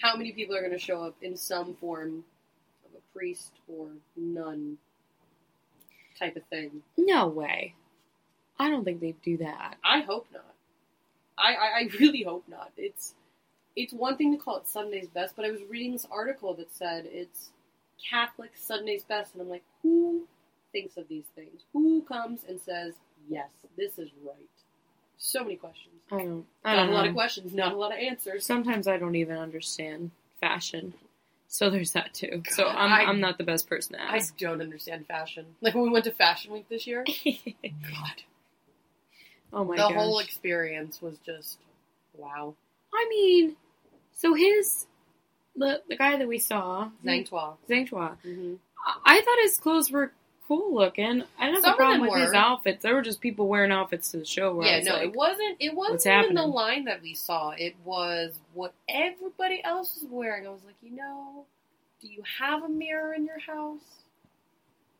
How 0.00 0.16
many 0.16 0.32
people 0.32 0.54
are 0.56 0.60
going 0.60 0.72
to 0.72 0.78
show 0.78 1.02
up 1.02 1.14
in 1.22 1.36
some 1.36 1.74
form 1.74 2.24
of 2.84 2.90
a 2.94 3.18
priest 3.18 3.52
or 3.68 3.88
nun 4.16 4.78
type 6.18 6.36
of 6.36 6.44
thing? 6.44 6.82
No 6.96 7.28
way. 7.28 7.74
I 8.58 8.70
don't 8.70 8.84
think 8.84 9.00
they'd 9.00 9.20
do 9.22 9.36
that. 9.38 9.76
I 9.84 10.00
hope 10.00 10.26
not. 10.32 10.54
I, 11.38 11.54
I, 11.54 11.80
I 11.80 11.88
really 12.00 12.22
hope 12.22 12.44
not. 12.48 12.72
It's 12.76 13.14
it's 13.74 13.92
one 13.92 14.16
thing 14.16 14.32
to 14.34 14.42
call 14.42 14.56
it 14.56 14.66
Sunday's 14.66 15.08
best, 15.08 15.36
but 15.36 15.44
I 15.44 15.50
was 15.50 15.60
reading 15.68 15.92
this 15.92 16.06
article 16.10 16.54
that 16.54 16.74
said 16.74 17.06
it's 17.06 17.50
Catholic 18.10 18.52
Sunday's 18.56 19.04
best, 19.04 19.34
and 19.34 19.42
I'm 19.42 19.50
like, 19.50 19.64
who 19.82 20.26
thinks 20.72 20.96
of 20.96 21.08
these 21.08 21.26
things? 21.34 21.62
Who 21.74 22.00
comes 22.02 22.40
and 22.48 22.58
says, 22.58 22.94
yes, 23.28 23.48
this 23.76 23.98
is 23.98 24.08
right? 24.24 24.55
So 25.26 25.42
many 25.42 25.56
questions. 25.56 25.94
I 26.12 26.18
don't. 26.18 26.46
I 26.64 26.76
Not 26.76 26.82
don't 26.84 26.90
a 26.90 26.96
lot 26.96 27.02
know. 27.02 27.08
of 27.08 27.14
questions, 27.16 27.52
not 27.52 27.72
a 27.72 27.76
lot 27.76 27.90
of 27.92 27.98
answers. 27.98 28.46
Sometimes 28.46 28.86
I 28.86 28.96
don't 28.96 29.16
even 29.16 29.36
understand 29.36 30.12
fashion. 30.40 30.94
So 31.48 31.68
there's 31.68 31.92
that 31.92 32.14
too. 32.14 32.44
So 32.50 32.68
I'm 32.68 32.92
I- 32.92 33.04
I'm 33.10 33.18
not 33.20 33.36
the 33.36 33.42
best 33.42 33.68
person 33.68 33.96
to 33.96 34.02
ask. 34.02 34.34
I 34.40 34.44
don't 34.44 34.60
understand 34.60 35.06
fashion. 35.08 35.46
Like 35.60 35.74
when 35.74 35.82
we 35.82 35.90
went 35.90 36.04
to 36.04 36.12
Fashion 36.12 36.52
Week 36.52 36.68
this 36.68 36.86
year, 36.86 37.04
God, 37.24 38.22
oh 39.52 39.64
my 39.64 39.76
the 39.76 39.82
gosh. 39.82 39.94
whole 39.94 40.18
experience 40.20 41.02
was 41.02 41.18
just 41.18 41.58
wow. 42.16 42.54
I 42.94 43.06
mean, 43.10 43.56
so 44.12 44.34
his 44.34 44.86
the 45.56 45.82
the 45.88 45.96
guy 45.96 46.16
that 46.18 46.28
we 46.28 46.38
saw, 46.38 46.90
Zang 47.04 47.28
Toi. 47.28 47.54
Zhang 47.68 47.88
Chua, 47.88 48.16
Mm-hmm. 48.24 48.54
I 48.86 49.18
I 49.18 49.22
thought 49.22 49.38
his 49.42 49.56
clothes 49.58 49.90
were 49.90 50.12
cool 50.48 50.74
looking. 50.74 51.22
I 51.38 51.46
didn't 51.46 51.54
have 51.56 51.62
Some 51.62 51.74
a 51.74 51.76
problem 51.76 52.00
with 52.02 52.20
his 52.20 52.32
outfits. 52.32 52.82
There 52.82 52.94
were 52.94 53.02
just 53.02 53.20
people 53.20 53.48
wearing 53.48 53.72
outfits 53.72 54.10
to 54.12 54.18
the 54.18 54.24
show 54.24 54.54
where 54.54 54.66
Yeah, 54.66 54.80
no, 54.82 54.94
like, 54.94 55.04
it 55.04 55.14
wasn't. 55.16 55.56
It 55.60 55.74
wasn't 55.74 56.06
even 56.24 56.34
the 56.34 56.46
line 56.46 56.84
that 56.84 57.02
we 57.02 57.14
saw. 57.14 57.50
It 57.50 57.74
was 57.84 58.38
what 58.54 58.72
everybody 58.88 59.62
else 59.64 59.94
was 60.00 60.10
wearing. 60.10 60.46
I 60.46 60.50
was 60.50 60.62
like, 60.64 60.76
you 60.82 60.94
know, 60.96 61.44
do 62.00 62.08
you 62.08 62.22
have 62.38 62.62
a 62.62 62.68
mirror 62.68 63.14
in 63.14 63.24
your 63.26 63.38
house? 63.40 63.80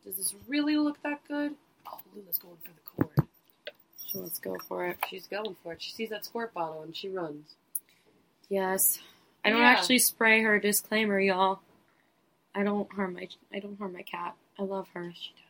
Does 0.04 0.16
this 0.16 0.34
really 0.48 0.76
look 0.76 1.02
that 1.02 1.20
good? 1.28 1.54
Oh, 1.86 1.98
Lula's 2.14 2.38
going 2.38 2.56
for 2.64 2.70
the 2.72 3.04
cord. 3.04 3.28
"So 3.96 4.20
let's 4.20 4.38
go 4.38 4.56
for 4.68 4.86
it. 4.86 4.98
She's 5.08 5.26
going 5.26 5.56
for 5.62 5.72
it. 5.72 5.82
She 5.82 5.90
sees 5.92 6.10
that 6.10 6.24
squirt 6.24 6.54
bottle 6.54 6.82
and 6.82 6.96
she 6.96 7.08
runs. 7.08 7.54
Yes. 8.48 9.00
I 9.44 9.50
don't 9.50 9.60
Yeah. 9.60 9.68
actually 9.70 9.98
spray 9.98 10.42
her. 10.42 10.58
Disclaimer, 10.58 11.18
y'all. 11.20 11.60
I 12.54 12.62
don't 12.62 12.90
harm 12.92 13.14
my 13.14 13.28
I 13.52 13.58
don't 13.58 13.78
harm 13.78 13.92
my 13.92 14.02
cat. 14.02 14.34
I 14.58 14.62
love 14.62 14.88
her. 14.94 15.12
She 15.14 15.32
does. 15.32 15.42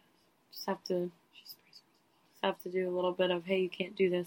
Just 0.53 0.67
have 0.67 0.85
to 0.85 1.11
She 1.33 1.45
sprays 1.47 1.81
her. 1.81 2.33
just 2.33 2.43
have 2.43 2.59
to 2.63 2.71
do 2.71 2.89
a 2.89 2.95
little 2.95 3.13
bit 3.13 3.31
of 3.31 3.45
hey, 3.45 3.61
you 3.61 3.69
can't 3.69 3.97
do 3.97 4.11
this. 4.11 4.27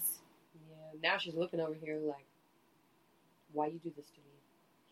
Yeah, 0.54 1.10
now 1.10 1.18
she's 1.18 1.34
looking 1.34 1.60
over 1.60 1.74
here 1.74 1.98
like, 1.98 2.24
why 3.52 3.66
you 3.66 3.80
do 3.82 3.92
this 3.96 4.06
to 4.06 4.18
me? 4.18 4.34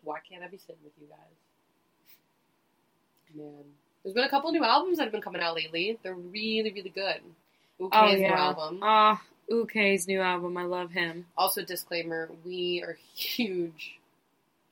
Why 0.03 0.19
can't 0.29 0.43
I 0.43 0.47
be 0.47 0.57
sitting 0.57 0.83
with 0.83 0.93
you 0.99 1.07
guys? 1.07 1.17
Man, 3.35 3.63
there's 4.03 4.13
been 4.15 4.23
a 4.23 4.29
couple 4.29 4.51
new 4.51 4.63
albums 4.63 4.97
that 4.97 5.03
have 5.03 5.11
been 5.11 5.21
coming 5.21 5.41
out 5.41 5.55
lately. 5.55 5.99
They're 6.01 6.13
really, 6.13 6.71
really 6.71 6.89
good. 6.89 7.21
Uke's 7.79 7.95
oh 7.95 8.11
new 8.11 8.21
yeah. 8.21 8.39
album. 8.39 8.79
Ah, 8.81 9.21
Uke's 9.51 10.07
new 10.07 10.21
album. 10.21 10.57
I 10.57 10.63
love 10.63 10.91
him. 10.91 11.25
Also, 11.37 11.63
disclaimer: 11.63 12.29
we 12.43 12.83
are 12.85 12.97
huge 13.13 13.99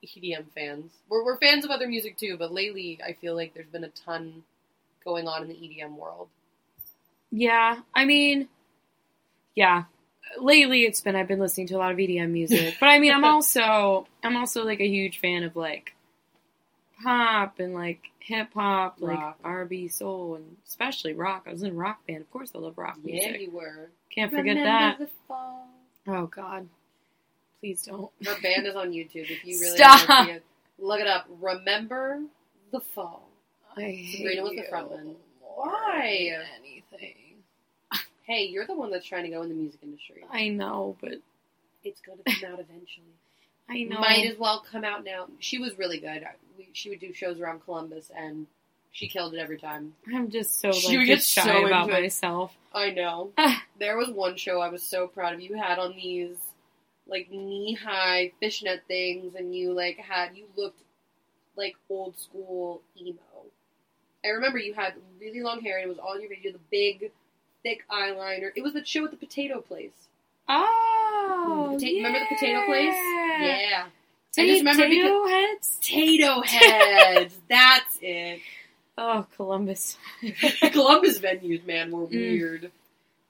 EDM 0.04 0.46
fans. 0.56 0.92
We're, 1.10 1.24
we're 1.24 1.38
fans 1.38 1.66
of 1.66 1.72
other 1.72 1.88
music 1.88 2.18
too, 2.18 2.38
but 2.38 2.52
lately 2.52 3.00
I 3.06 3.14
feel 3.14 3.36
like 3.36 3.54
there's 3.54 3.68
been 3.68 3.84
a 3.84 3.90
ton 3.90 4.44
going 5.08 5.28
on 5.28 5.42
in 5.44 5.48
the 5.48 5.56
EDM 5.56 5.96
world. 5.96 6.28
Yeah, 7.32 7.80
I 7.96 8.06
mean, 8.06 8.50
yeah. 9.56 9.86
Lately, 10.38 10.84
it's 10.84 11.00
been 11.00 11.16
I've 11.16 11.30
been 11.30 11.40
listening 11.40 11.68
to 11.68 11.76
a 11.76 11.78
lot 11.78 11.92
of 11.92 11.98
EDM 11.98 12.30
music, 12.32 12.76
but 12.82 12.88
I 12.88 13.00
mean, 13.00 13.14
I'm 13.14 13.24
also 13.34 14.06
I'm 14.22 14.36
also 14.36 14.66
like 14.66 14.82
a 14.82 14.88
huge 14.88 15.20
fan 15.20 15.44
of 15.44 15.56
like 15.56 15.96
pop 17.02 17.60
and 17.60 17.74
like 17.74 18.02
hip 18.20 18.50
hop, 18.54 18.98
like 19.00 19.18
Rock. 19.18 19.40
R&B, 19.46 19.88
soul, 19.88 20.36
and 20.36 20.58
especially 20.68 21.14
rock. 21.14 21.46
I 21.48 21.54
was 21.54 21.64
in 21.64 21.72
a 21.72 21.74
rock 21.74 22.06
band, 22.06 22.22
of 22.22 22.30
course. 22.32 22.52
I 22.54 22.60
love 22.60 22.78
rock 22.78 22.98
music. 23.02 23.32
Yeah, 23.32 23.38
you 23.38 23.52
were. 23.52 23.90
Can't 24.14 24.30
forget 24.30 24.58
Remember 24.58 24.66
that. 24.66 25.00
the 25.00 25.10
fall. 25.28 25.70
Oh 26.08 26.26
God, 26.28 26.68
please 27.62 27.84
don't. 27.84 28.12
Her 28.26 28.36
band 28.42 28.68
is 28.68 28.76
on 28.76 28.92
YouTube. 28.92 29.32
If 29.32 29.46
you 29.46 29.60
really 29.62 29.78
Stop. 29.78 30.10
want 30.10 30.28
to 30.28 30.34
see 30.34 30.38
it, 30.38 30.44
look 30.78 31.00
it 31.00 31.08
up. 31.08 31.26
Remember 31.40 32.22
the 32.72 32.82
fall. 32.82 33.27
I 33.78 33.82
hate 33.82 34.18
Sabrina 34.18 34.42
was 34.44 34.52
the 34.52 34.58
you 34.58 34.64
frontman. 34.72 35.04
more 35.06 35.16
Why? 35.56 36.38
Anything. 36.60 37.14
Hey, 38.24 38.44
you're 38.46 38.66
the 38.68 38.76
one 38.76 38.92
that's 38.92 39.06
trying 39.06 39.24
to 39.24 39.30
go 39.30 39.42
in 39.44 39.50
the 39.50 39.56
music 39.56 39.80
industry. 39.84 40.26
I 40.30 40.50
know, 40.50 40.98
but 41.02 41.14
It's 41.84 42.02
going 42.02 42.18
to 42.18 42.24
come 42.26 42.54
out 42.54 42.60
eventually. 42.60 43.06
I 43.70 43.84
know. 43.84 44.00
Might 44.00 44.26
as 44.28 44.38
well 44.38 44.64
come 44.70 44.84
out 44.84 45.04
now. 45.06 45.28
She 45.40 45.60
was 45.60 45.78
really 45.78 46.00
good. 46.00 46.26
We- 46.58 46.68
She 46.74 46.90
would 46.90 47.00
do 47.00 47.14
shows 47.14 47.40
around 47.40 47.64
Columbus, 47.66 48.12
and 48.16 48.48
she 48.92 49.08
killed 49.08 49.34
it 49.34 49.40
every 49.40 49.58
time. 49.58 49.94
I'm 50.14 50.30
just 50.30 50.60
so 50.60 50.72
She 50.74 50.88
like 50.90 50.98
would 51.00 51.06
get 51.06 51.16
just 51.20 51.30
shy 51.30 51.44
so 51.44 51.66
about 51.66 51.90
myself. 51.90 52.56
I 52.74 52.92
know. 52.92 53.32
Ah. 53.38 53.64
there 53.80 53.98
was 53.98 54.10
one 54.10 54.36
show 54.36 54.60
I 54.60 54.70
was 54.70 54.84
so 54.84 55.08
proud 55.08 55.34
of. 55.34 55.42
You 55.42 55.56
had 55.56 55.80
on 55.80 55.96
these 55.96 56.36
like 57.08 57.30
knee 57.32 57.74
high 57.82 58.32
fishnet 58.42 58.84
things, 58.88 59.36
and 59.36 59.56
you 59.56 59.72
like 59.74 59.98
had 59.98 60.36
you 60.36 60.46
looked 60.58 60.82
like 61.56 61.76
old 61.90 62.18
school 62.20 62.82
emo. 63.02 63.18
I 64.26 64.30
remember 64.30 64.58
you 64.58 64.74
had 64.74 64.94
really 65.20 65.42
long 65.42 65.62
hair, 65.62 65.78
and 65.78 65.86
it 65.86 65.90
was 65.90 66.00
all 66.00 66.14
in 66.14 66.22
your 66.22 66.30
had 66.34 66.54
the 66.54 66.60
big, 66.72 67.12
thick 67.64 67.84
eyeliner. 67.92 68.50
It 68.56 68.62
was 68.64 68.74
the 68.74 68.84
show 68.86 69.06
at 69.06 69.12
the 69.12 69.18
Potato 69.18 69.62
Place. 69.62 69.92
Oh, 70.50 71.78
pota- 71.80 71.96
remember 71.98 72.20
the 72.20 72.36
potato 72.36 72.66
place? 72.66 72.94
Yeah. 72.94 73.86
I 73.86 73.90
Potato, 74.34 74.48
just 74.54 74.60
remember 74.60 74.84
potato 74.84 75.28
heads. 75.28 75.78
Potato 75.80 76.42
heads. 76.46 77.38
That's 77.50 77.98
it. 78.02 78.40
Oh, 78.98 79.26
Columbus. 79.36 79.98
Columbus 80.72 81.20
venues, 81.20 81.66
man, 81.66 81.92
were 81.92 82.08
Mm. 82.08 82.12
weird. 82.12 82.72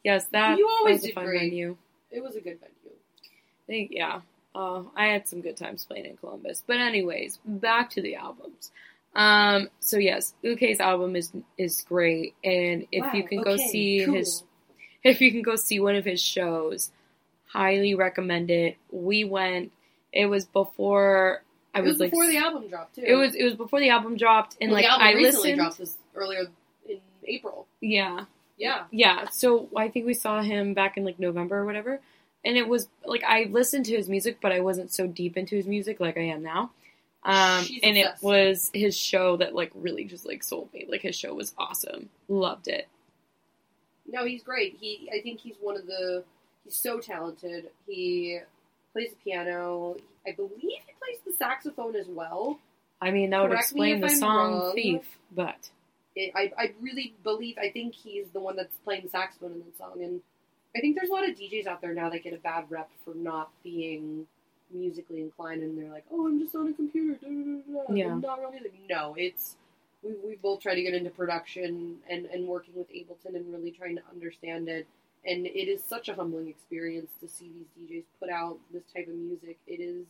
yes, 0.04 0.26
that 0.32 0.58
You 0.58 0.68
always 0.70 0.96
was 0.98 1.04
a 1.04 1.08
did 1.08 1.16
fun 1.16 1.26
great. 1.26 1.40
venue. 1.50 1.78
It 2.12 2.22
was 2.24 2.36
a 2.36 2.42
good 2.42 2.60
venue. 2.60 2.96
I 2.96 3.66
think, 3.68 3.92
yeah. 3.92 4.22
Oh, 4.56 4.92
I 4.96 5.08
had 5.08 5.28
some 5.28 5.42
good 5.42 5.58
times 5.58 5.86
playing 5.86 6.06
in 6.06 6.18
Columbus. 6.18 6.64
But 6.66 6.78
anyways, 6.78 7.40
back 7.46 7.90
to 7.92 8.02
the 8.02 8.16
albums. 8.16 8.72
Um, 9.18 9.70
so 9.80 9.98
yes, 9.98 10.34
Uke's 10.44 10.80
album 10.80 11.16
is 11.16 11.32
is 11.58 11.82
great, 11.82 12.36
and 12.44 12.86
if 12.92 13.04
Wow, 13.04 13.14
you 13.14 13.24
can 13.24 13.42
go 13.42 13.58
see 13.58 14.04
cool. 14.06 14.14
his, 14.16 14.44
if 15.04 15.20
you 15.22 15.32
can 15.32 15.42
go 15.42 15.56
see 15.56 15.80
one 15.80 15.96
of 15.96 16.06
his 16.06 16.22
shows, 16.22 16.92
highly 17.48 17.96
recommend 17.96 18.52
it. 18.52 18.78
We 18.92 19.24
went. 19.24 19.72
It 20.14 20.28
was 20.28 20.46
before 20.46 21.42
I 21.74 21.80
It 21.80 21.82
was 21.82 21.94
was, 21.94 22.00
like. 22.02 22.12
before 22.12 22.28
the 22.28 22.38
album 22.38 22.68
dropped 22.70 22.96
too. 22.96 23.04
It 23.06 23.16
was 23.16 23.34
it 23.36 23.44
was 23.44 23.56
before 23.56 23.80
the 23.80 23.90
album 23.90 24.18
dropped, 24.18 24.56
and 24.62 24.72
Well, 24.72 24.82
like 24.82 24.90
I 24.90 25.14
recently 25.14 25.50
listened. 25.50 25.58
dropped 25.62 25.78
this 25.80 25.98
earlier 26.16 26.46
in 26.88 27.00
April. 27.26 27.66
Yeah, 27.82 28.26
Yeah. 28.58 28.84
yeah. 28.92 29.30
So 29.30 29.68
I 29.76 29.88
think 29.90 30.06
we 30.06 30.14
saw 30.14 30.42
him 30.44 30.76
back 30.76 30.96
in 30.96 31.04
like 31.04 31.18
November 31.20 31.58
or 31.58 31.66
whatever. 31.66 32.00
And 32.46 32.56
it 32.56 32.68
was 32.68 32.88
like 33.04 33.24
I 33.24 33.46
listened 33.50 33.86
to 33.88 33.98
his 33.98 34.08
music, 34.08 34.38
but 34.42 34.52
I 34.52 34.60
wasn't 34.60 34.92
so 34.92 35.08
deep 35.08 35.36
into 35.38 35.56
his 35.56 35.66
music 35.66 36.00
like 36.00 36.18
I 36.18 36.22
am 36.22 36.44
now. 36.44 36.70
Um, 37.28 37.64
She's 37.66 37.82
and 37.84 37.98
obsessed. 37.98 38.24
it 38.24 38.26
was 38.26 38.72
his 38.74 38.98
show 38.98 39.38
that 39.38 39.54
like 39.54 39.72
really 39.76 40.06
just 40.06 40.26
like 40.26 40.44
sold 40.44 40.74
me. 40.74 40.86
Like 40.90 41.02
his 41.02 41.16
show 41.16 41.34
was 41.34 41.54
awesome. 41.58 42.10
Loved 42.30 42.68
it. 42.70 42.88
No, 44.08 44.26
he's 44.26 44.42
great. 44.42 44.78
He, 44.80 45.10
I 45.14 45.22
think 45.22 45.40
he's 45.42 45.56
one 45.60 45.76
of 45.76 45.86
the. 45.86 46.24
He's 46.64 46.76
so 46.76 47.00
talented. 47.00 47.70
He 47.86 48.40
plays 48.94 49.10
the 49.12 49.18
piano. 49.24 49.98
I 50.26 50.32
believe 50.32 50.52
he 50.62 50.70
plays 51.00 51.20
the 51.26 51.34
saxophone 51.34 51.96
as 51.96 52.08
well. 52.08 52.60
I 53.02 53.12
mean, 53.12 53.30
that 53.32 53.42
would 53.42 53.50
Correct 53.52 53.64
explain 53.64 54.00
the 54.00 54.08
I'm 54.08 54.16
song 54.16 54.52
wrong. 54.60 54.74
"Thief," 54.76 55.20
but 55.36 55.70
It, 56.16 56.32
I, 56.36 56.52
I 56.58 56.74
really 56.82 57.14
believe. 57.24 57.58
I 57.58 57.70
think 57.70 57.94
he's 57.94 58.28
the 58.32 58.40
one 58.40 58.56
that's 58.56 58.76
playing 58.86 59.04
the 59.04 59.10
saxophone 59.10 59.52
in 59.52 59.60
that 59.60 59.78
song. 59.78 60.02
And 60.02 60.22
I 60.76 60.80
think 60.80 60.96
there's 60.96 61.10
a 61.10 61.14
lot 61.14 61.28
of 61.30 61.36
DJs 61.36 61.68
out 61.68 61.82
there 61.82 61.94
now 61.94 62.10
that 62.10 62.24
get 62.24 62.34
a 62.34 62.38
bad 62.38 62.66
rep 62.70 62.90
for 63.04 63.14
not 63.14 63.52
being 63.64 64.26
musically 64.72 65.22
inclined, 65.22 65.62
and 65.64 65.78
they're 65.78 65.92
like, 65.92 66.06
"Oh, 66.12 66.28
I'm 66.28 66.40
just 66.40 66.56
on 66.56 66.68
a 66.70 66.74
computer." 66.74 67.18
Da, 67.22 67.28
da, 67.28 67.86
da, 67.88 67.94
Yeah. 67.94 68.12
I'm 68.12 68.22
not 68.22 68.40
real 68.40 68.52
music. 68.52 68.74
No, 68.90 69.16
it's 69.18 69.56
we 70.04 70.14
we 70.26 70.36
both 70.36 70.62
try 70.62 70.76
to 70.76 70.82
get 70.82 70.94
into 70.94 71.10
production 71.10 72.00
and 72.10 72.26
and 72.28 72.48
working 72.48 72.76
with 72.76 72.90
Ableton 72.92 73.36
and 73.36 73.52
really 73.52 73.72
trying 73.72 73.96
to 73.96 74.04
understand 74.12 74.70
it. 74.70 74.88
And 75.26 75.46
it 75.46 75.68
is 75.68 75.84
such 75.84 76.10
a 76.10 76.14
humbling 76.14 76.48
experience 76.48 77.12
to 77.20 77.28
see 77.28 77.52
these 77.52 77.90
DJs 77.90 78.04
put 78.20 78.30
out 78.30 78.60
this 78.72 78.84
type 78.96 79.08
of 79.08 79.16
music. 79.16 79.58
It 79.68 79.82
is 79.82 80.06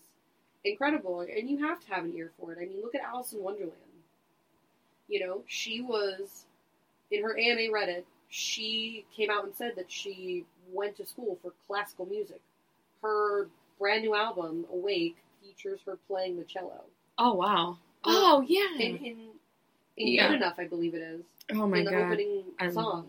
incredible, 0.63 1.21
and 1.21 1.49
you 1.49 1.65
have 1.65 1.79
to 1.85 1.93
have 1.93 2.03
an 2.05 2.13
ear 2.15 2.31
for 2.39 2.51
it. 2.53 2.59
I 2.61 2.65
mean, 2.65 2.81
look 2.81 2.93
at 2.95 3.01
Alison 3.01 3.41
Wonderland. 3.41 3.73
You 5.07 5.25
know, 5.25 5.43
she 5.47 5.81
was 5.81 6.45
in 7.09 7.23
her 7.23 7.37
AMA 7.37 7.71
Reddit. 7.73 8.03
She 8.29 9.05
came 9.15 9.29
out 9.29 9.45
and 9.45 9.55
said 9.55 9.73
that 9.77 9.89
she 9.91 10.45
went 10.71 10.97
to 10.97 11.05
school 11.05 11.39
for 11.41 11.53
classical 11.67 12.05
music. 12.05 12.41
Her 13.01 13.47
brand 13.79 14.03
new 14.03 14.15
album, 14.15 14.65
Awake, 14.71 15.17
features 15.41 15.79
her 15.85 15.97
playing 16.07 16.37
the 16.37 16.43
cello. 16.43 16.83
oh 17.17 17.33
wow, 17.33 17.77
oh 18.03 18.43
yeah, 18.47 18.75
In, 18.75 18.97
in, 18.97 19.17
in 19.97 20.07
Yeah. 20.07 20.27
Good 20.27 20.35
Enough, 20.37 20.55
I 20.59 20.65
believe 20.67 20.93
it 20.93 21.01
is. 21.01 21.21
oh 21.53 21.67
my 21.67 21.79
in 21.79 21.85
the 21.85 21.91
god, 21.91 22.01
opening 22.13 22.43
song. 22.71 23.07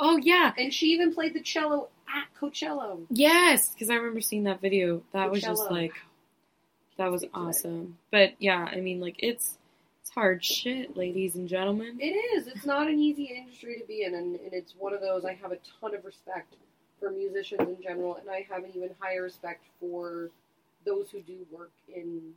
oh 0.00 0.16
yeah, 0.18 0.52
And 0.56 0.72
she 0.72 0.86
even 0.88 1.12
played 1.14 1.34
the 1.34 1.40
cello 1.42 1.88
at 2.08 2.26
Coachella. 2.40 2.98
yes, 3.10 3.70
because 3.72 3.90
I 3.90 3.94
remember 3.96 4.20
seeing 4.20 4.44
that 4.44 4.60
video. 4.60 5.02
That 5.12 5.30
was 5.30 5.42
just 5.42 5.70
like 5.70 5.92
that 6.96 7.10
was 7.10 7.20
Speak 7.22 7.32
to 7.32 7.38
it. 7.38 7.42
awesome. 7.42 7.98
But 8.10 8.32
yeah, 8.40 8.68
I 8.70 8.76
mean, 8.80 9.00
like 9.00 9.16
it's 9.18 9.56
it's 10.02 10.10
hard 10.10 10.42
shit, 10.44 10.96
ladies 10.96 11.34
and 11.36 11.48
gentlemen. 11.48 11.98
It 12.00 12.06
is. 12.36 12.46
It's 12.46 12.64
not 12.64 12.88
an 12.88 12.98
easy 12.98 13.24
industry 13.24 13.78
to 13.80 13.86
be 13.86 14.02
in, 14.04 14.14
and, 14.14 14.36
and 14.40 14.52
it's 14.54 14.74
one 14.78 14.94
of 14.94 15.00
those 15.00 15.24
I 15.24 15.34
have 15.34 15.52
a 15.52 15.58
ton 15.80 15.94
of 15.94 16.04
respect 16.04 16.54
for 17.00 17.10
musicians 17.10 17.60
in 17.68 17.82
general, 17.82 18.16
and 18.16 18.28
I 18.30 18.46
have 18.50 18.64
an 18.64 18.70
even 18.74 18.90
higher 19.00 19.22
respect 19.22 19.64
for 19.80 20.30
those 20.84 21.10
who 21.10 21.20
do 21.20 21.46
work 21.50 21.70
in 21.94 22.32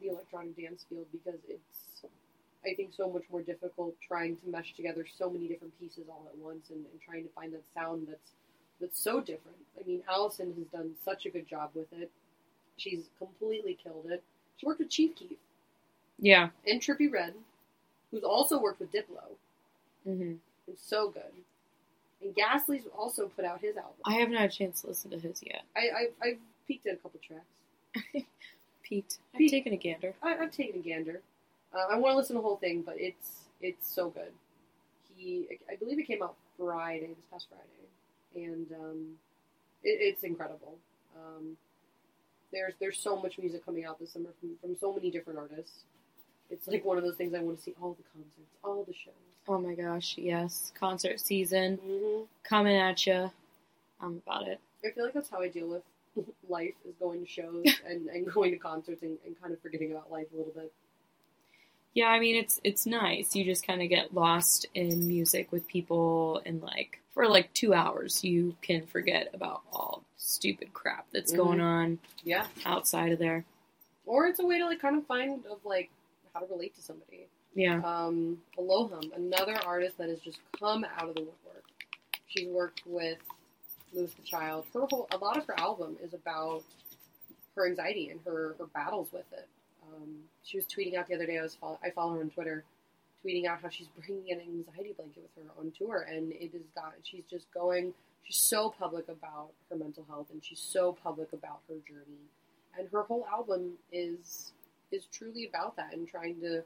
the 0.00 0.08
electronic 0.08 0.56
dance 0.56 0.84
field 0.88 1.06
because 1.12 1.40
it's, 1.48 2.04
I 2.64 2.74
think, 2.74 2.92
so 2.94 3.08
much 3.10 3.24
more 3.30 3.42
difficult 3.42 3.94
trying 4.06 4.36
to 4.36 4.48
mesh 4.48 4.74
together 4.74 5.06
so 5.18 5.30
many 5.30 5.46
different 5.48 5.78
pieces 5.78 6.04
all 6.08 6.26
at 6.32 6.36
once 6.38 6.70
and, 6.70 6.78
and 6.78 7.00
trying 7.04 7.22
to 7.24 7.30
find 7.30 7.52
that 7.52 7.62
sound 7.74 8.06
that's 8.08 8.32
that's 8.80 8.98
so 9.00 9.20
different. 9.20 9.56
I 9.80 9.86
mean, 9.86 10.02
Alison 10.10 10.52
has 10.58 10.66
done 10.66 10.92
such 11.04 11.26
a 11.26 11.30
good 11.30 11.46
job 11.46 11.70
with 11.74 11.86
it. 11.92 12.10
She's 12.76 13.04
completely 13.18 13.78
killed 13.82 14.06
it. 14.10 14.22
She 14.56 14.66
worked 14.66 14.80
with 14.80 14.90
Chief 14.90 15.14
Keef 15.14 15.38
Yeah. 16.18 16.48
and 16.66 16.80
Trippie 16.80 17.10
Redd, 17.10 17.34
who's 18.10 18.24
also 18.24 18.60
worked 18.60 18.80
with 18.80 18.90
Diplo. 18.92 19.22
hmm 20.04 20.34
It's 20.66 20.84
so 20.84 21.08
good. 21.10 21.22
And 22.22 22.34
Ghastly's 22.34 22.84
also 22.96 23.28
put 23.28 23.44
out 23.44 23.60
his 23.60 23.76
album. 23.76 23.94
I 24.04 24.14
haven't 24.14 24.36
had 24.36 24.50
a 24.50 24.52
chance 24.52 24.80
to 24.82 24.88
listen 24.88 25.10
to 25.10 25.18
his 25.18 25.42
yet. 25.42 25.62
I, 25.76 25.80
I, 25.80 26.28
I've 26.28 26.38
peeked 26.66 26.86
at 26.86 26.94
a 26.94 26.96
couple 26.96 27.20
tracks. 27.26 28.26
Peaked. 28.82 29.18
I've 29.34 29.50
taken 29.50 29.72
a 29.72 29.76
gander. 29.76 30.14
I, 30.22 30.36
I've 30.36 30.52
taken 30.52 30.80
a 30.80 30.82
gander. 30.82 31.20
Uh, 31.74 31.86
I 31.92 31.98
want 31.98 32.12
to 32.12 32.16
listen 32.16 32.36
to 32.36 32.40
the 32.42 32.46
whole 32.46 32.56
thing, 32.56 32.82
but 32.82 32.94
it's 32.98 33.44
it's 33.60 33.88
so 33.92 34.10
good. 34.10 34.32
He, 35.16 35.46
I 35.70 35.76
believe 35.76 35.98
it 35.98 36.06
came 36.06 36.22
out 36.22 36.34
Friday, 36.58 37.08
this 37.08 37.24
past 37.30 37.46
Friday, 37.48 38.46
and 38.46 38.66
um, 38.72 39.06
it, 39.82 39.98
it's 40.00 40.22
incredible. 40.22 40.76
Um, 41.16 41.56
there's 42.52 42.74
there's 42.80 42.98
so 42.98 43.16
much 43.20 43.38
music 43.38 43.64
coming 43.64 43.84
out 43.84 43.98
this 43.98 44.12
summer 44.12 44.30
from, 44.40 44.50
from 44.60 44.76
so 44.76 44.92
many 44.92 45.10
different 45.10 45.38
artists. 45.38 45.84
It's 46.50 46.68
like 46.68 46.84
one 46.84 46.98
of 46.98 47.04
those 47.04 47.16
things 47.16 47.34
I 47.34 47.40
want 47.40 47.58
to 47.58 47.62
see 47.62 47.74
all 47.80 47.94
the 47.94 48.02
concerts, 48.12 48.50
all 48.62 48.84
the 48.84 48.92
shows. 48.94 49.14
Oh 49.48 49.58
my 49.58 49.74
gosh, 49.74 50.16
yes. 50.18 50.72
Concert 50.78 51.20
season 51.20 51.76
hmm 51.76 52.22
coming 52.42 52.76
at 52.76 53.06
you. 53.06 53.30
I'm 54.00 54.20
about 54.26 54.46
it. 54.48 54.60
I 54.84 54.90
feel 54.90 55.04
like 55.04 55.14
that's 55.14 55.30
how 55.30 55.40
I 55.40 55.48
deal 55.48 55.68
with 55.68 55.82
life 56.48 56.74
is 56.86 56.94
going 57.00 57.20
to 57.24 57.26
shows 57.26 57.64
and, 57.88 58.06
and 58.08 58.30
going 58.32 58.52
to 58.52 58.58
concerts 58.58 59.02
and, 59.02 59.16
and 59.26 59.40
kind 59.40 59.52
of 59.52 59.60
forgetting 59.60 59.90
about 59.92 60.10
life 60.12 60.26
a 60.32 60.36
little 60.36 60.52
bit. 60.54 60.72
Yeah, 61.94 62.06
I 62.08 62.18
mean 62.18 62.34
it's 62.36 62.60
it's 62.64 62.86
nice. 62.86 63.34
You 63.36 63.44
just 63.44 63.66
kind 63.66 63.80
of 63.80 63.88
get 63.88 64.12
lost 64.14 64.66
in 64.74 65.06
music 65.06 65.52
with 65.52 65.66
people 65.68 66.42
and 66.44 66.60
like 66.60 66.98
for 67.14 67.28
like 67.28 67.52
2 67.54 67.72
hours 67.72 68.24
you 68.24 68.56
can 68.62 68.84
forget 68.86 69.30
about 69.32 69.62
all 69.72 70.02
stupid 70.16 70.72
crap 70.74 71.06
that's 71.12 71.32
Mhm. 71.32 71.36
going 71.36 71.60
on 71.60 71.98
Yeah. 72.24 72.46
outside 72.66 73.12
of 73.12 73.18
there. 73.20 73.44
Or 74.06 74.26
it's 74.26 74.40
a 74.40 74.44
way 74.46 74.58
to 74.58 74.66
like 74.66 74.80
kind 74.80 74.96
of 74.96 75.06
find 75.06 75.46
of 75.46 75.64
like 75.64 75.90
how 76.34 76.40
to 76.40 76.46
relate 76.46 76.74
to 76.74 76.82
somebody. 76.82 77.28
Yeah. 77.54 77.80
Um, 77.84 78.38
Elohim, 78.58 79.12
another 79.14 79.56
artist 79.64 79.96
that 79.98 80.08
has 80.08 80.18
just 80.18 80.40
come 80.58 80.84
out 80.84 81.08
of 81.08 81.14
the 81.14 81.22
woodwork. 81.22 81.64
She's 82.26 82.48
worked 82.48 82.82
with 82.84 83.18
Louis 83.92 84.12
the 84.12 84.22
Child. 84.22 84.66
Her 84.74 84.86
whole 84.90 85.06
a 85.12 85.16
lot 85.16 85.36
of 85.36 85.46
her 85.46 85.58
album 85.58 85.96
is 86.02 86.14
about 86.14 86.64
her 87.54 87.66
anxiety 87.68 88.08
and 88.10 88.20
her, 88.24 88.56
her 88.58 88.66
battles 88.66 89.08
with 89.12 89.32
it. 89.32 89.48
Um, 89.86 90.16
she 90.42 90.56
was 90.58 90.66
tweeting 90.66 90.96
out 90.96 91.06
the 91.08 91.14
other 91.14 91.26
day. 91.26 91.38
I 91.38 91.42
was 91.42 91.54
follow, 91.54 91.78
I 91.84 91.90
follow 91.90 92.14
her 92.14 92.20
on 92.20 92.30
Twitter, 92.30 92.64
tweeting 93.24 93.46
out 93.46 93.60
how 93.62 93.68
she's 93.68 93.86
bringing 93.96 94.32
an 94.32 94.40
anxiety 94.40 94.92
blanket 94.96 95.22
with 95.22 95.44
her 95.44 95.50
on 95.60 95.72
tour, 95.78 96.06
and 96.10 96.32
it 96.32 96.52
has 96.52 96.62
got. 96.74 96.94
She's 97.04 97.24
just 97.30 97.46
going. 97.52 97.94
She's 98.24 98.38
so 98.38 98.74
public 98.76 99.08
about 99.08 99.50
her 99.70 99.76
mental 99.76 100.04
health, 100.08 100.28
and 100.32 100.42
she's 100.42 100.58
so 100.58 100.96
public 101.04 101.32
about 101.32 101.60
her 101.68 101.76
journey, 101.86 102.24
and 102.76 102.88
her 102.90 103.02
whole 103.02 103.26
album 103.30 103.72
is 103.92 104.52
is 104.94 105.06
truly 105.12 105.46
about 105.46 105.76
that 105.76 105.92
and 105.92 106.08
trying 106.08 106.40
to 106.40 106.62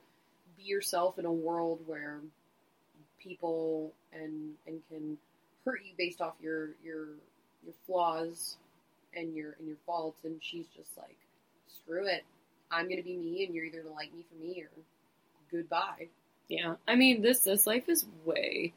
be 0.57 0.62
yourself 0.64 1.18
in 1.18 1.24
a 1.24 1.33
world 1.33 1.81
where 1.87 2.20
people 3.18 3.93
and 4.12 4.53
and 4.66 4.81
can 4.91 5.18
hurt 5.64 5.81
you 5.85 5.93
based 5.97 6.20
off 6.20 6.35
your 6.41 6.70
your 6.85 7.07
your 7.64 7.74
flaws 7.87 8.57
and 9.16 9.35
your 9.35 9.57
and 9.59 9.66
your 9.66 9.76
faults 9.87 10.24
and 10.24 10.37
she's 10.41 10.66
just 10.76 10.97
like 10.97 11.18
screw 11.66 12.07
it 12.07 12.24
i'm 12.70 12.89
gonna 12.89 13.03
be 13.03 13.16
me 13.16 13.45
and 13.45 13.55
you're 13.55 13.64
either 13.64 13.83
gonna 13.83 13.95
like 13.95 14.14
me 14.14 14.24
for 14.29 14.45
me 14.45 14.62
or 14.62 14.70
goodbye 15.51 16.07
Yeah. 16.49 16.74
I 16.87 16.95
mean 16.97 17.22
this 17.22 17.41
this 17.41 17.66
life 17.66 17.89
is 17.89 18.07
way 18.24 18.72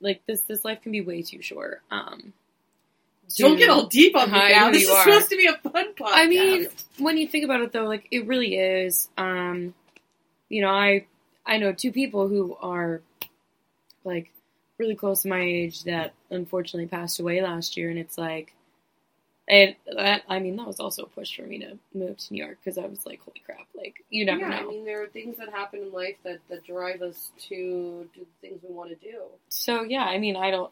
like 0.00 0.22
this 0.26 0.42
this 0.42 0.64
life 0.64 0.82
can 0.82 0.92
be 0.92 1.00
way 1.00 1.22
too 1.22 1.42
short. 1.42 1.82
Um 1.90 2.32
don't 3.36 3.56
get 3.56 3.70
all 3.70 3.86
deep 3.86 4.16
on 4.16 4.30
me 4.30 4.38
now 4.38 4.70
this 4.70 4.84
is 4.84 4.90
are. 4.90 5.04
supposed 5.04 5.30
to 5.30 5.36
be 5.36 5.46
a 5.46 5.70
fun 5.70 5.92
podcast 5.94 6.12
I 6.12 6.26
mean, 6.26 6.68
when 6.98 7.16
you 7.18 7.26
think 7.26 7.44
about 7.44 7.60
it, 7.60 7.72
though, 7.72 7.84
like 7.84 8.08
it 8.10 8.26
really 8.26 8.56
is. 8.56 9.08
Um, 9.16 9.74
you 10.48 10.62
know, 10.62 10.70
I 10.70 11.06
I 11.44 11.58
know 11.58 11.72
two 11.72 11.92
people 11.92 12.28
who 12.28 12.56
are 12.60 13.02
like 14.04 14.30
really 14.78 14.94
close 14.94 15.22
to 15.22 15.28
my 15.28 15.40
age 15.40 15.84
that 15.84 16.14
unfortunately 16.30 16.86
passed 16.86 17.20
away 17.20 17.40
last 17.42 17.76
year, 17.76 17.90
and 17.90 17.98
it's 17.98 18.18
like, 18.18 18.52
it 19.48 19.76
that 19.94 20.22
I 20.28 20.38
mean 20.38 20.56
that 20.56 20.66
was 20.66 20.80
also 20.80 21.04
a 21.04 21.08
push 21.08 21.36
for 21.36 21.42
me 21.42 21.58
to 21.60 21.78
move 21.94 22.18
to 22.18 22.32
New 22.32 22.44
York 22.44 22.58
because 22.62 22.78
I 22.78 22.86
was 22.86 23.04
like, 23.06 23.20
holy 23.20 23.42
crap, 23.44 23.66
like 23.74 24.04
you 24.10 24.24
never 24.24 24.40
yeah, 24.40 24.48
know. 24.48 24.56
I 24.56 24.70
mean, 24.70 24.84
there 24.84 25.02
are 25.02 25.08
things 25.08 25.36
that 25.38 25.50
happen 25.50 25.80
in 25.82 25.92
life 25.92 26.16
that, 26.24 26.40
that 26.48 26.64
drive 26.64 27.02
us 27.02 27.30
to 27.48 28.08
do 28.14 28.20
the 28.20 28.48
things 28.48 28.60
we 28.66 28.74
want 28.74 28.90
to 28.90 28.96
do. 28.96 29.22
so 29.48 29.82
yeah, 29.82 30.04
I 30.04 30.18
mean, 30.18 30.36
I 30.36 30.50
don't. 30.50 30.70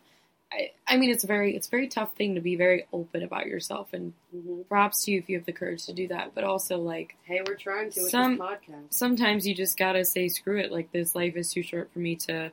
I, 0.54 0.70
I 0.86 0.96
mean, 0.96 1.10
it's 1.10 1.24
very 1.24 1.56
it's 1.56 1.66
a 1.66 1.70
very 1.70 1.88
tough 1.88 2.14
thing 2.16 2.34
to 2.36 2.40
be 2.40 2.54
very 2.56 2.86
open 2.92 3.22
about 3.22 3.46
yourself, 3.46 3.92
and 3.92 4.12
hmm 4.32 4.62
props 4.68 5.04
to 5.04 5.10
you 5.12 5.18
if 5.18 5.28
you 5.28 5.36
have 5.36 5.44
the 5.46 5.52
courage 5.52 5.84
to 5.86 5.92
do 5.92 6.08
that. 6.08 6.34
But 6.34 6.44
also, 6.44 6.78
like 6.78 7.16
Hey, 7.24 7.40
we're 7.46 7.54
trying 7.56 7.90
to 7.92 8.00
with 8.02 8.10
Some- 8.10 8.38
this 8.38 8.40
podcast. 8.46 8.86
sometimes 8.94 9.46
you 9.46 9.54
just 9.54 9.76
gotta 9.76 10.04
say 10.04 10.28
screw 10.28 10.58
it. 10.58 10.70
Like 10.72 10.90
this 10.92 11.14
life 11.14 11.36
is 11.36 11.52
too 11.52 11.62
short 11.62 11.90
for 11.92 11.98
me 11.98 12.16
to 12.16 12.50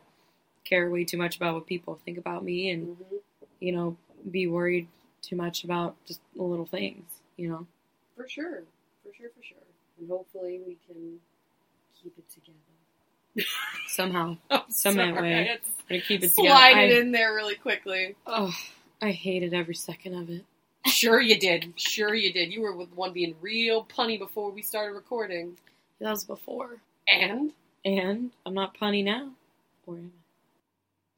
care 0.64 0.90
way 0.90 1.04
too 1.06 1.18
much 1.18 1.36
about 1.38 1.54
what 1.56 1.68
people 1.68 2.00
think 2.06 2.18
about 2.18 2.44
me, 2.44 2.70
and 2.72 2.88
hmm 2.98 3.16
you 3.60 3.72
know, 3.72 3.96
be 4.32 4.48
worried 4.48 4.88
too 5.22 5.36
much 5.36 5.64
about 5.64 5.96
just 6.06 6.20
the 6.36 6.42
little 6.44 6.66
things. 6.66 7.06
You 7.38 7.50
know, 7.50 7.68
For 8.16 8.28
sure, 8.28 8.64
for 9.04 9.14
sure, 9.14 9.30
for 9.36 9.44
sure. 9.44 9.58
And 10.00 10.10
hopefully 10.10 10.60
we 10.66 10.78
can 10.88 11.20
keep 12.02 12.14
it 12.18 12.28
together. 12.30 12.58
Somehow 13.88 14.38
Some 14.70 14.96
sorry, 14.96 15.14
way. 15.14 15.60
I 15.90 15.94
to 15.94 16.02
keep 16.02 16.24
it 16.24 16.34
together. 16.34 16.50
Slide 16.50 16.78
I, 16.78 16.82
it 16.84 16.98
in 17.00 17.12
there 17.12 17.34
really 17.34 17.56
quickly. 17.56 18.16
Oh, 18.26 18.54
I 19.02 19.12
hated 19.12 19.54
every 19.54 19.76
second 19.76 20.16
of 20.16 20.30
it. 20.30 20.46
Sure 20.88 21.20
you 21.22 21.40
did. 21.40 21.74
Sure 21.76 22.14
you 22.14 22.34
did. 22.34 22.52
You 22.52 22.62
were 22.62 22.74
the 22.86 22.96
one 22.96 23.14
being 23.14 23.36
real 23.42 23.86
punny 23.86 24.18
before 24.18 24.52
we 24.52 24.62
started 24.62 24.94
recording. 24.96 25.58
That 26.00 26.10
was 26.12 26.24
before, 26.24 26.78
And? 27.08 27.52
and 27.86 28.32
I'm 28.46 28.54
not 28.54 28.76
punny 28.78 29.04
now. 29.04 29.30
Or 29.86 29.96
am 29.96 30.12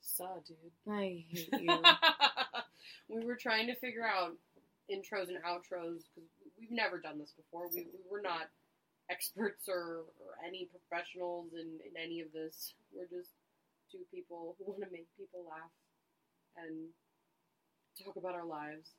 Saw, 0.01 0.27
dude. 0.45 0.57
I? 0.89 0.91
I 0.93 1.25
hate 1.29 1.49
you. 1.61 1.79
we 3.09 3.25
were 3.25 3.35
trying 3.35 3.67
to 3.67 3.75
figure 3.75 4.05
out 4.05 4.33
intros 4.91 5.29
and 5.29 5.37
outros 5.43 6.03
because 6.13 6.29
we've 6.59 6.71
never 6.71 6.97
done 6.97 7.17
this 7.17 7.31
before. 7.31 7.67
We, 7.69 7.81
we 7.81 7.99
were 8.11 8.21
not 8.21 8.49
experts 9.09 9.67
or, 9.67 10.05
or 10.19 10.39
any 10.45 10.69
professionals 10.71 11.51
in, 11.53 11.79
in 11.83 11.93
any 12.01 12.21
of 12.21 12.31
this. 12.31 12.73
We're 12.93 13.09
just 13.09 13.31
two 13.91 14.03
people 14.13 14.55
who 14.57 14.65
want 14.71 14.83
to 14.83 14.91
make 14.91 15.07
people 15.17 15.45
laugh 15.49 15.71
and 16.57 16.89
talk 18.03 18.15
about 18.15 18.35
our 18.35 18.45
lives. 18.45 18.91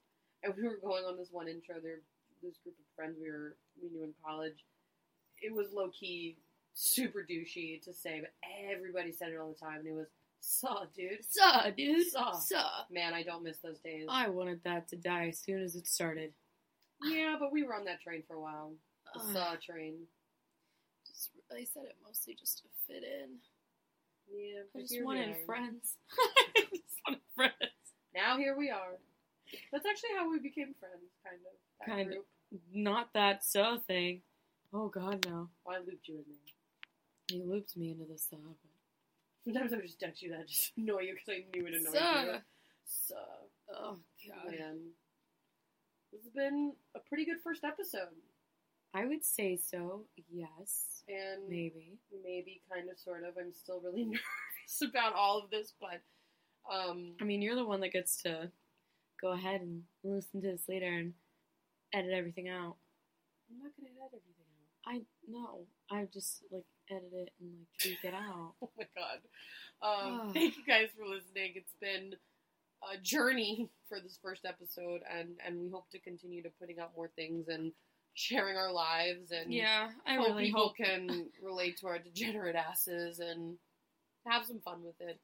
And 0.43 0.55
we 0.57 0.65
were 0.65 0.79
going 0.83 1.05
on 1.05 1.17
this 1.17 1.29
one 1.33 1.49
intro. 1.49 1.77
There, 1.83 2.01
this 2.43 2.57
group 2.63 2.77
of 2.79 2.85
friends 2.97 3.17
we 3.21 3.31
were 3.31 3.57
we 3.81 3.89
knew 3.89 4.05
in 4.05 4.13
college. 4.25 4.65
It 5.41 5.55
was 5.55 5.73
low 5.73 5.89
key, 5.89 6.37
super 6.75 7.21
douchey 7.29 7.83
to 7.83 7.93
say, 7.93 8.21
but 8.21 8.31
everybody 8.71 9.13
said 9.13 9.31
it 9.31 9.39
all 9.41 9.55
the 9.59 9.67
time, 9.67 9.81
and 9.81 9.89
it 9.89 9.95
was 9.95 10.09
"saw, 10.41 10.85
dude." 10.95 11.25
Suh, 11.27 11.71
dude. 11.77 12.07
Suh. 12.07 12.33
Suh. 12.33 12.85
Man, 12.91 13.15
I 13.15 13.23
don't 13.23 13.43
miss 13.43 13.59
those 13.59 13.79
days. 13.81 14.07
I 14.09 14.29
wanted 14.29 14.61
that 14.65 14.89
to 14.89 14.97
die 14.97 15.29
as 15.29 15.39
soon 15.39 15.63
as 15.63 15.75
it 15.75 15.87
started. 15.87 16.33
Yeah, 17.03 17.37
but 17.39 17.53
we 17.53 17.63
were 17.63 17.75
on 17.75 17.85
that 17.87 18.03
train 18.03 18.23
for 18.29 18.37
a 18.37 18.41
while. 18.41 18.73
The 19.15 19.21
saw 19.33 19.55
train. 19.65 19.95
Just, 21.07 21.31
I 21.53 21.65
said 21.65 21.85
it 21.85 21.97
mostly 22.07 22.35
just 22.39 22.59
to 22.59 22.65
fit 22.87 23.05
in. 23.05 23.31
Yeah, 24.33 24.62
I 24.77 24.81
just 24.81 25.03
wanted 25.05 25.37
friends. 25.47 25.97
I 26.57 26.61
just 26.71 26.99
wanted 27.07 27.21
friends. 27.37 27.55
Now 28.15 28.37
here 28.39 28.57
we 28.57 28.71
are. 28.71 28.99
That's 29.73 29.87
actually 29.87 30.11
how 30.17 30.31
we 30.31 30.39
became 30.39 30.75
friends, 30.81 31.12
kind 31.25 31.41
of. 31.47 31.87
That 31.87 31.95
Kind 31.95 32.12
of. 32.12 32.25
Not 32.73 33.12
that 33.15 33.45
so 33.45 33.79
thing. 33.87 34.23
Oh 34.73 34.89
God, 34.89 35.25
no. 35.29 35.51
Well, 35.65 35.77
I 35.77 35.79
looped 35.81 36.09
you 36.09 36.17
in 36.17 36.25
there. 36.29 37.39
He 37.39 37.45
looped 37.45 37.77
me 37.77 37.91
into 37.91 38.05
the 38.11 38.19
sub. 38.19 38.39
Sometimes 39.45 39.73
I 39.73 39.77
would 39.77 39.85
just 39.87 40.01
text 40.01 40.23
you 40.23 40.31
that 40.31 40.49
just 40.49 40.73
annoy 40.79 41.01
you 41.03 41.15
because 41.15 41.29
I 41.41 41.45
knew 41.57 41.67
it 41.67 41.75
annoyed 41.75 41.95
Suh. 41.95 42.23
you. 42.25 42.39
So, 42.87 43.15
Oh 43.73 43.99
God. 44.27 44.51
man, 44.53 44.79
this 46.12 46.23
has 46.23 46.33
been 46.33 46.73
a 46.95 47.01
pretty 47.01 47.25
good 47.25 47.41
first 47.43 47.65
episode, 47.65 48.09
I 48.95 49.05
would 49.07 49.24
say 49.24 49.57
so. 49.57 50.05
Yes. 50.30 51.03
and 51.09 51.49
Maybe. 51.49 51.99
maybe 52.22 52.62
kind 52.72 52.88
of, 52.90 52.99
sort 52.99 53.24
of. 53.24 53.34
I'm 53.38 53.53
still 53.53 53.80
really 53.80 54.05
nervous 54.05 54.82
about 54.88 55.14
all 55.14 55.38
of 55.38 55.51
this, 55.51 55.72
but 55.80 56.01
um, 56.72 57.14
I 57.20 57.24
mean, 57.24 57.42
you're 57.42 57.57
the 57.57 57.64
one 57.66 57.80
that 57.80 57.92
gets 57.92 58.22
to 58.22 58.51
go 59.20 59.32
ahead 59.32 59.61
and 59.61 59.82
listen 60.03 60.40
to 60.42 60.47
this 60.49 60.62
later 60.68 60.86
and 60.86 61.12
edit 61.92 62.12
everything 62.12 62.49
out. 62.49 62.76
I'm 63.51 63.59
not 63.59 63.72
gonna 63.76 63.90
edit 63.90 64.22
everything 64.22 64.45
out. 64.86 64.95
I 64.95 65.01
no. 65.28 65.66
I 65.90 66.07
just 66.12 66.42
like 66.51 66.64
edit 66.90 67.11
it 67.12 67.30
and 67.40 67.51
like 67.59 67.68
tweak 67.80 67.99
it 68.05 68.14
out. 68.14 68.55
Oh 68.62 68.70
my 68.78 68.86
god. 68.97 69.20
Um, 69.82 70.30
thank 70.34 70.57
you 70.57 70.64
guys 70.66 70.88
for 70.97 71.05
listening. 71.07 71.53
It's 71.57 71.74
been 71.80 72.14
a 72.92 72.97
journey 73.03 73.68
for 73.88 74.01
this 74.01 74.18
first 74.22 74.45
episode, 74.45 75.01
and 75.11 75.36
and 75.47 75.61
we 75.61 75.68
hope 75.70 75.90
to 75.90 75.99
continue 75.99 76.42
to 76.42 76.51
putting 76.61 76.78
out 76.78 76.92
more 76.97 77.11
things 77.16 77.49
and 77.49 77.72
sharing 78.15 78.57
our 78.57 78.73
lives 78.73 79.31
and 79.33 79.53
Yeah, 79.53 79.89
I 80.07 80.15
hope 80.15 80.29
really 80.29 80.47
people 80.47 80.69
hope. 80.69 80.77
can 80.77 81.29
relate 81.43 81.79
to 81.79 81.89
our 81.89 81.99
degenerate 81.99 82.57
asses 82.57 83.19
and 83.19 83.57
have 84.27 84.45
some 84.47 84.61
fun 84.65 84.83
with 84.85 85.01
it. 85.01 85.19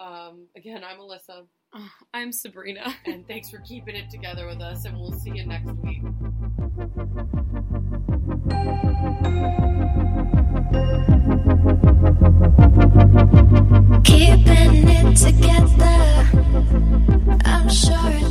Um, 0.00 0.46
again, 0.56 0.82
I'm 0.84 0.98
Alyssa, 0.98 1.46
Ugh, 1.74 1.90
I'm 2.14 2.32
Sabrina. 2.32 2.94
and 3.06 3.26
thanks 3.28 3.50
for 3.50 3.58
keeping 3.58 3.94
it 3.94 4.10
together 4.10 4.46
with 4.46 4.60
us, 4.60 4.84
and 4.84 4.98
we'll 4.98 5.12
see 5.12 5.32
you 5.34 5.46
next 5.46 5.70
week. 5.82 6.02
Keeping 14.04 14.88
it 14.88 15.16
together. 15.16 15.98
I'm 17.44 17.68
sure 17.68 18.30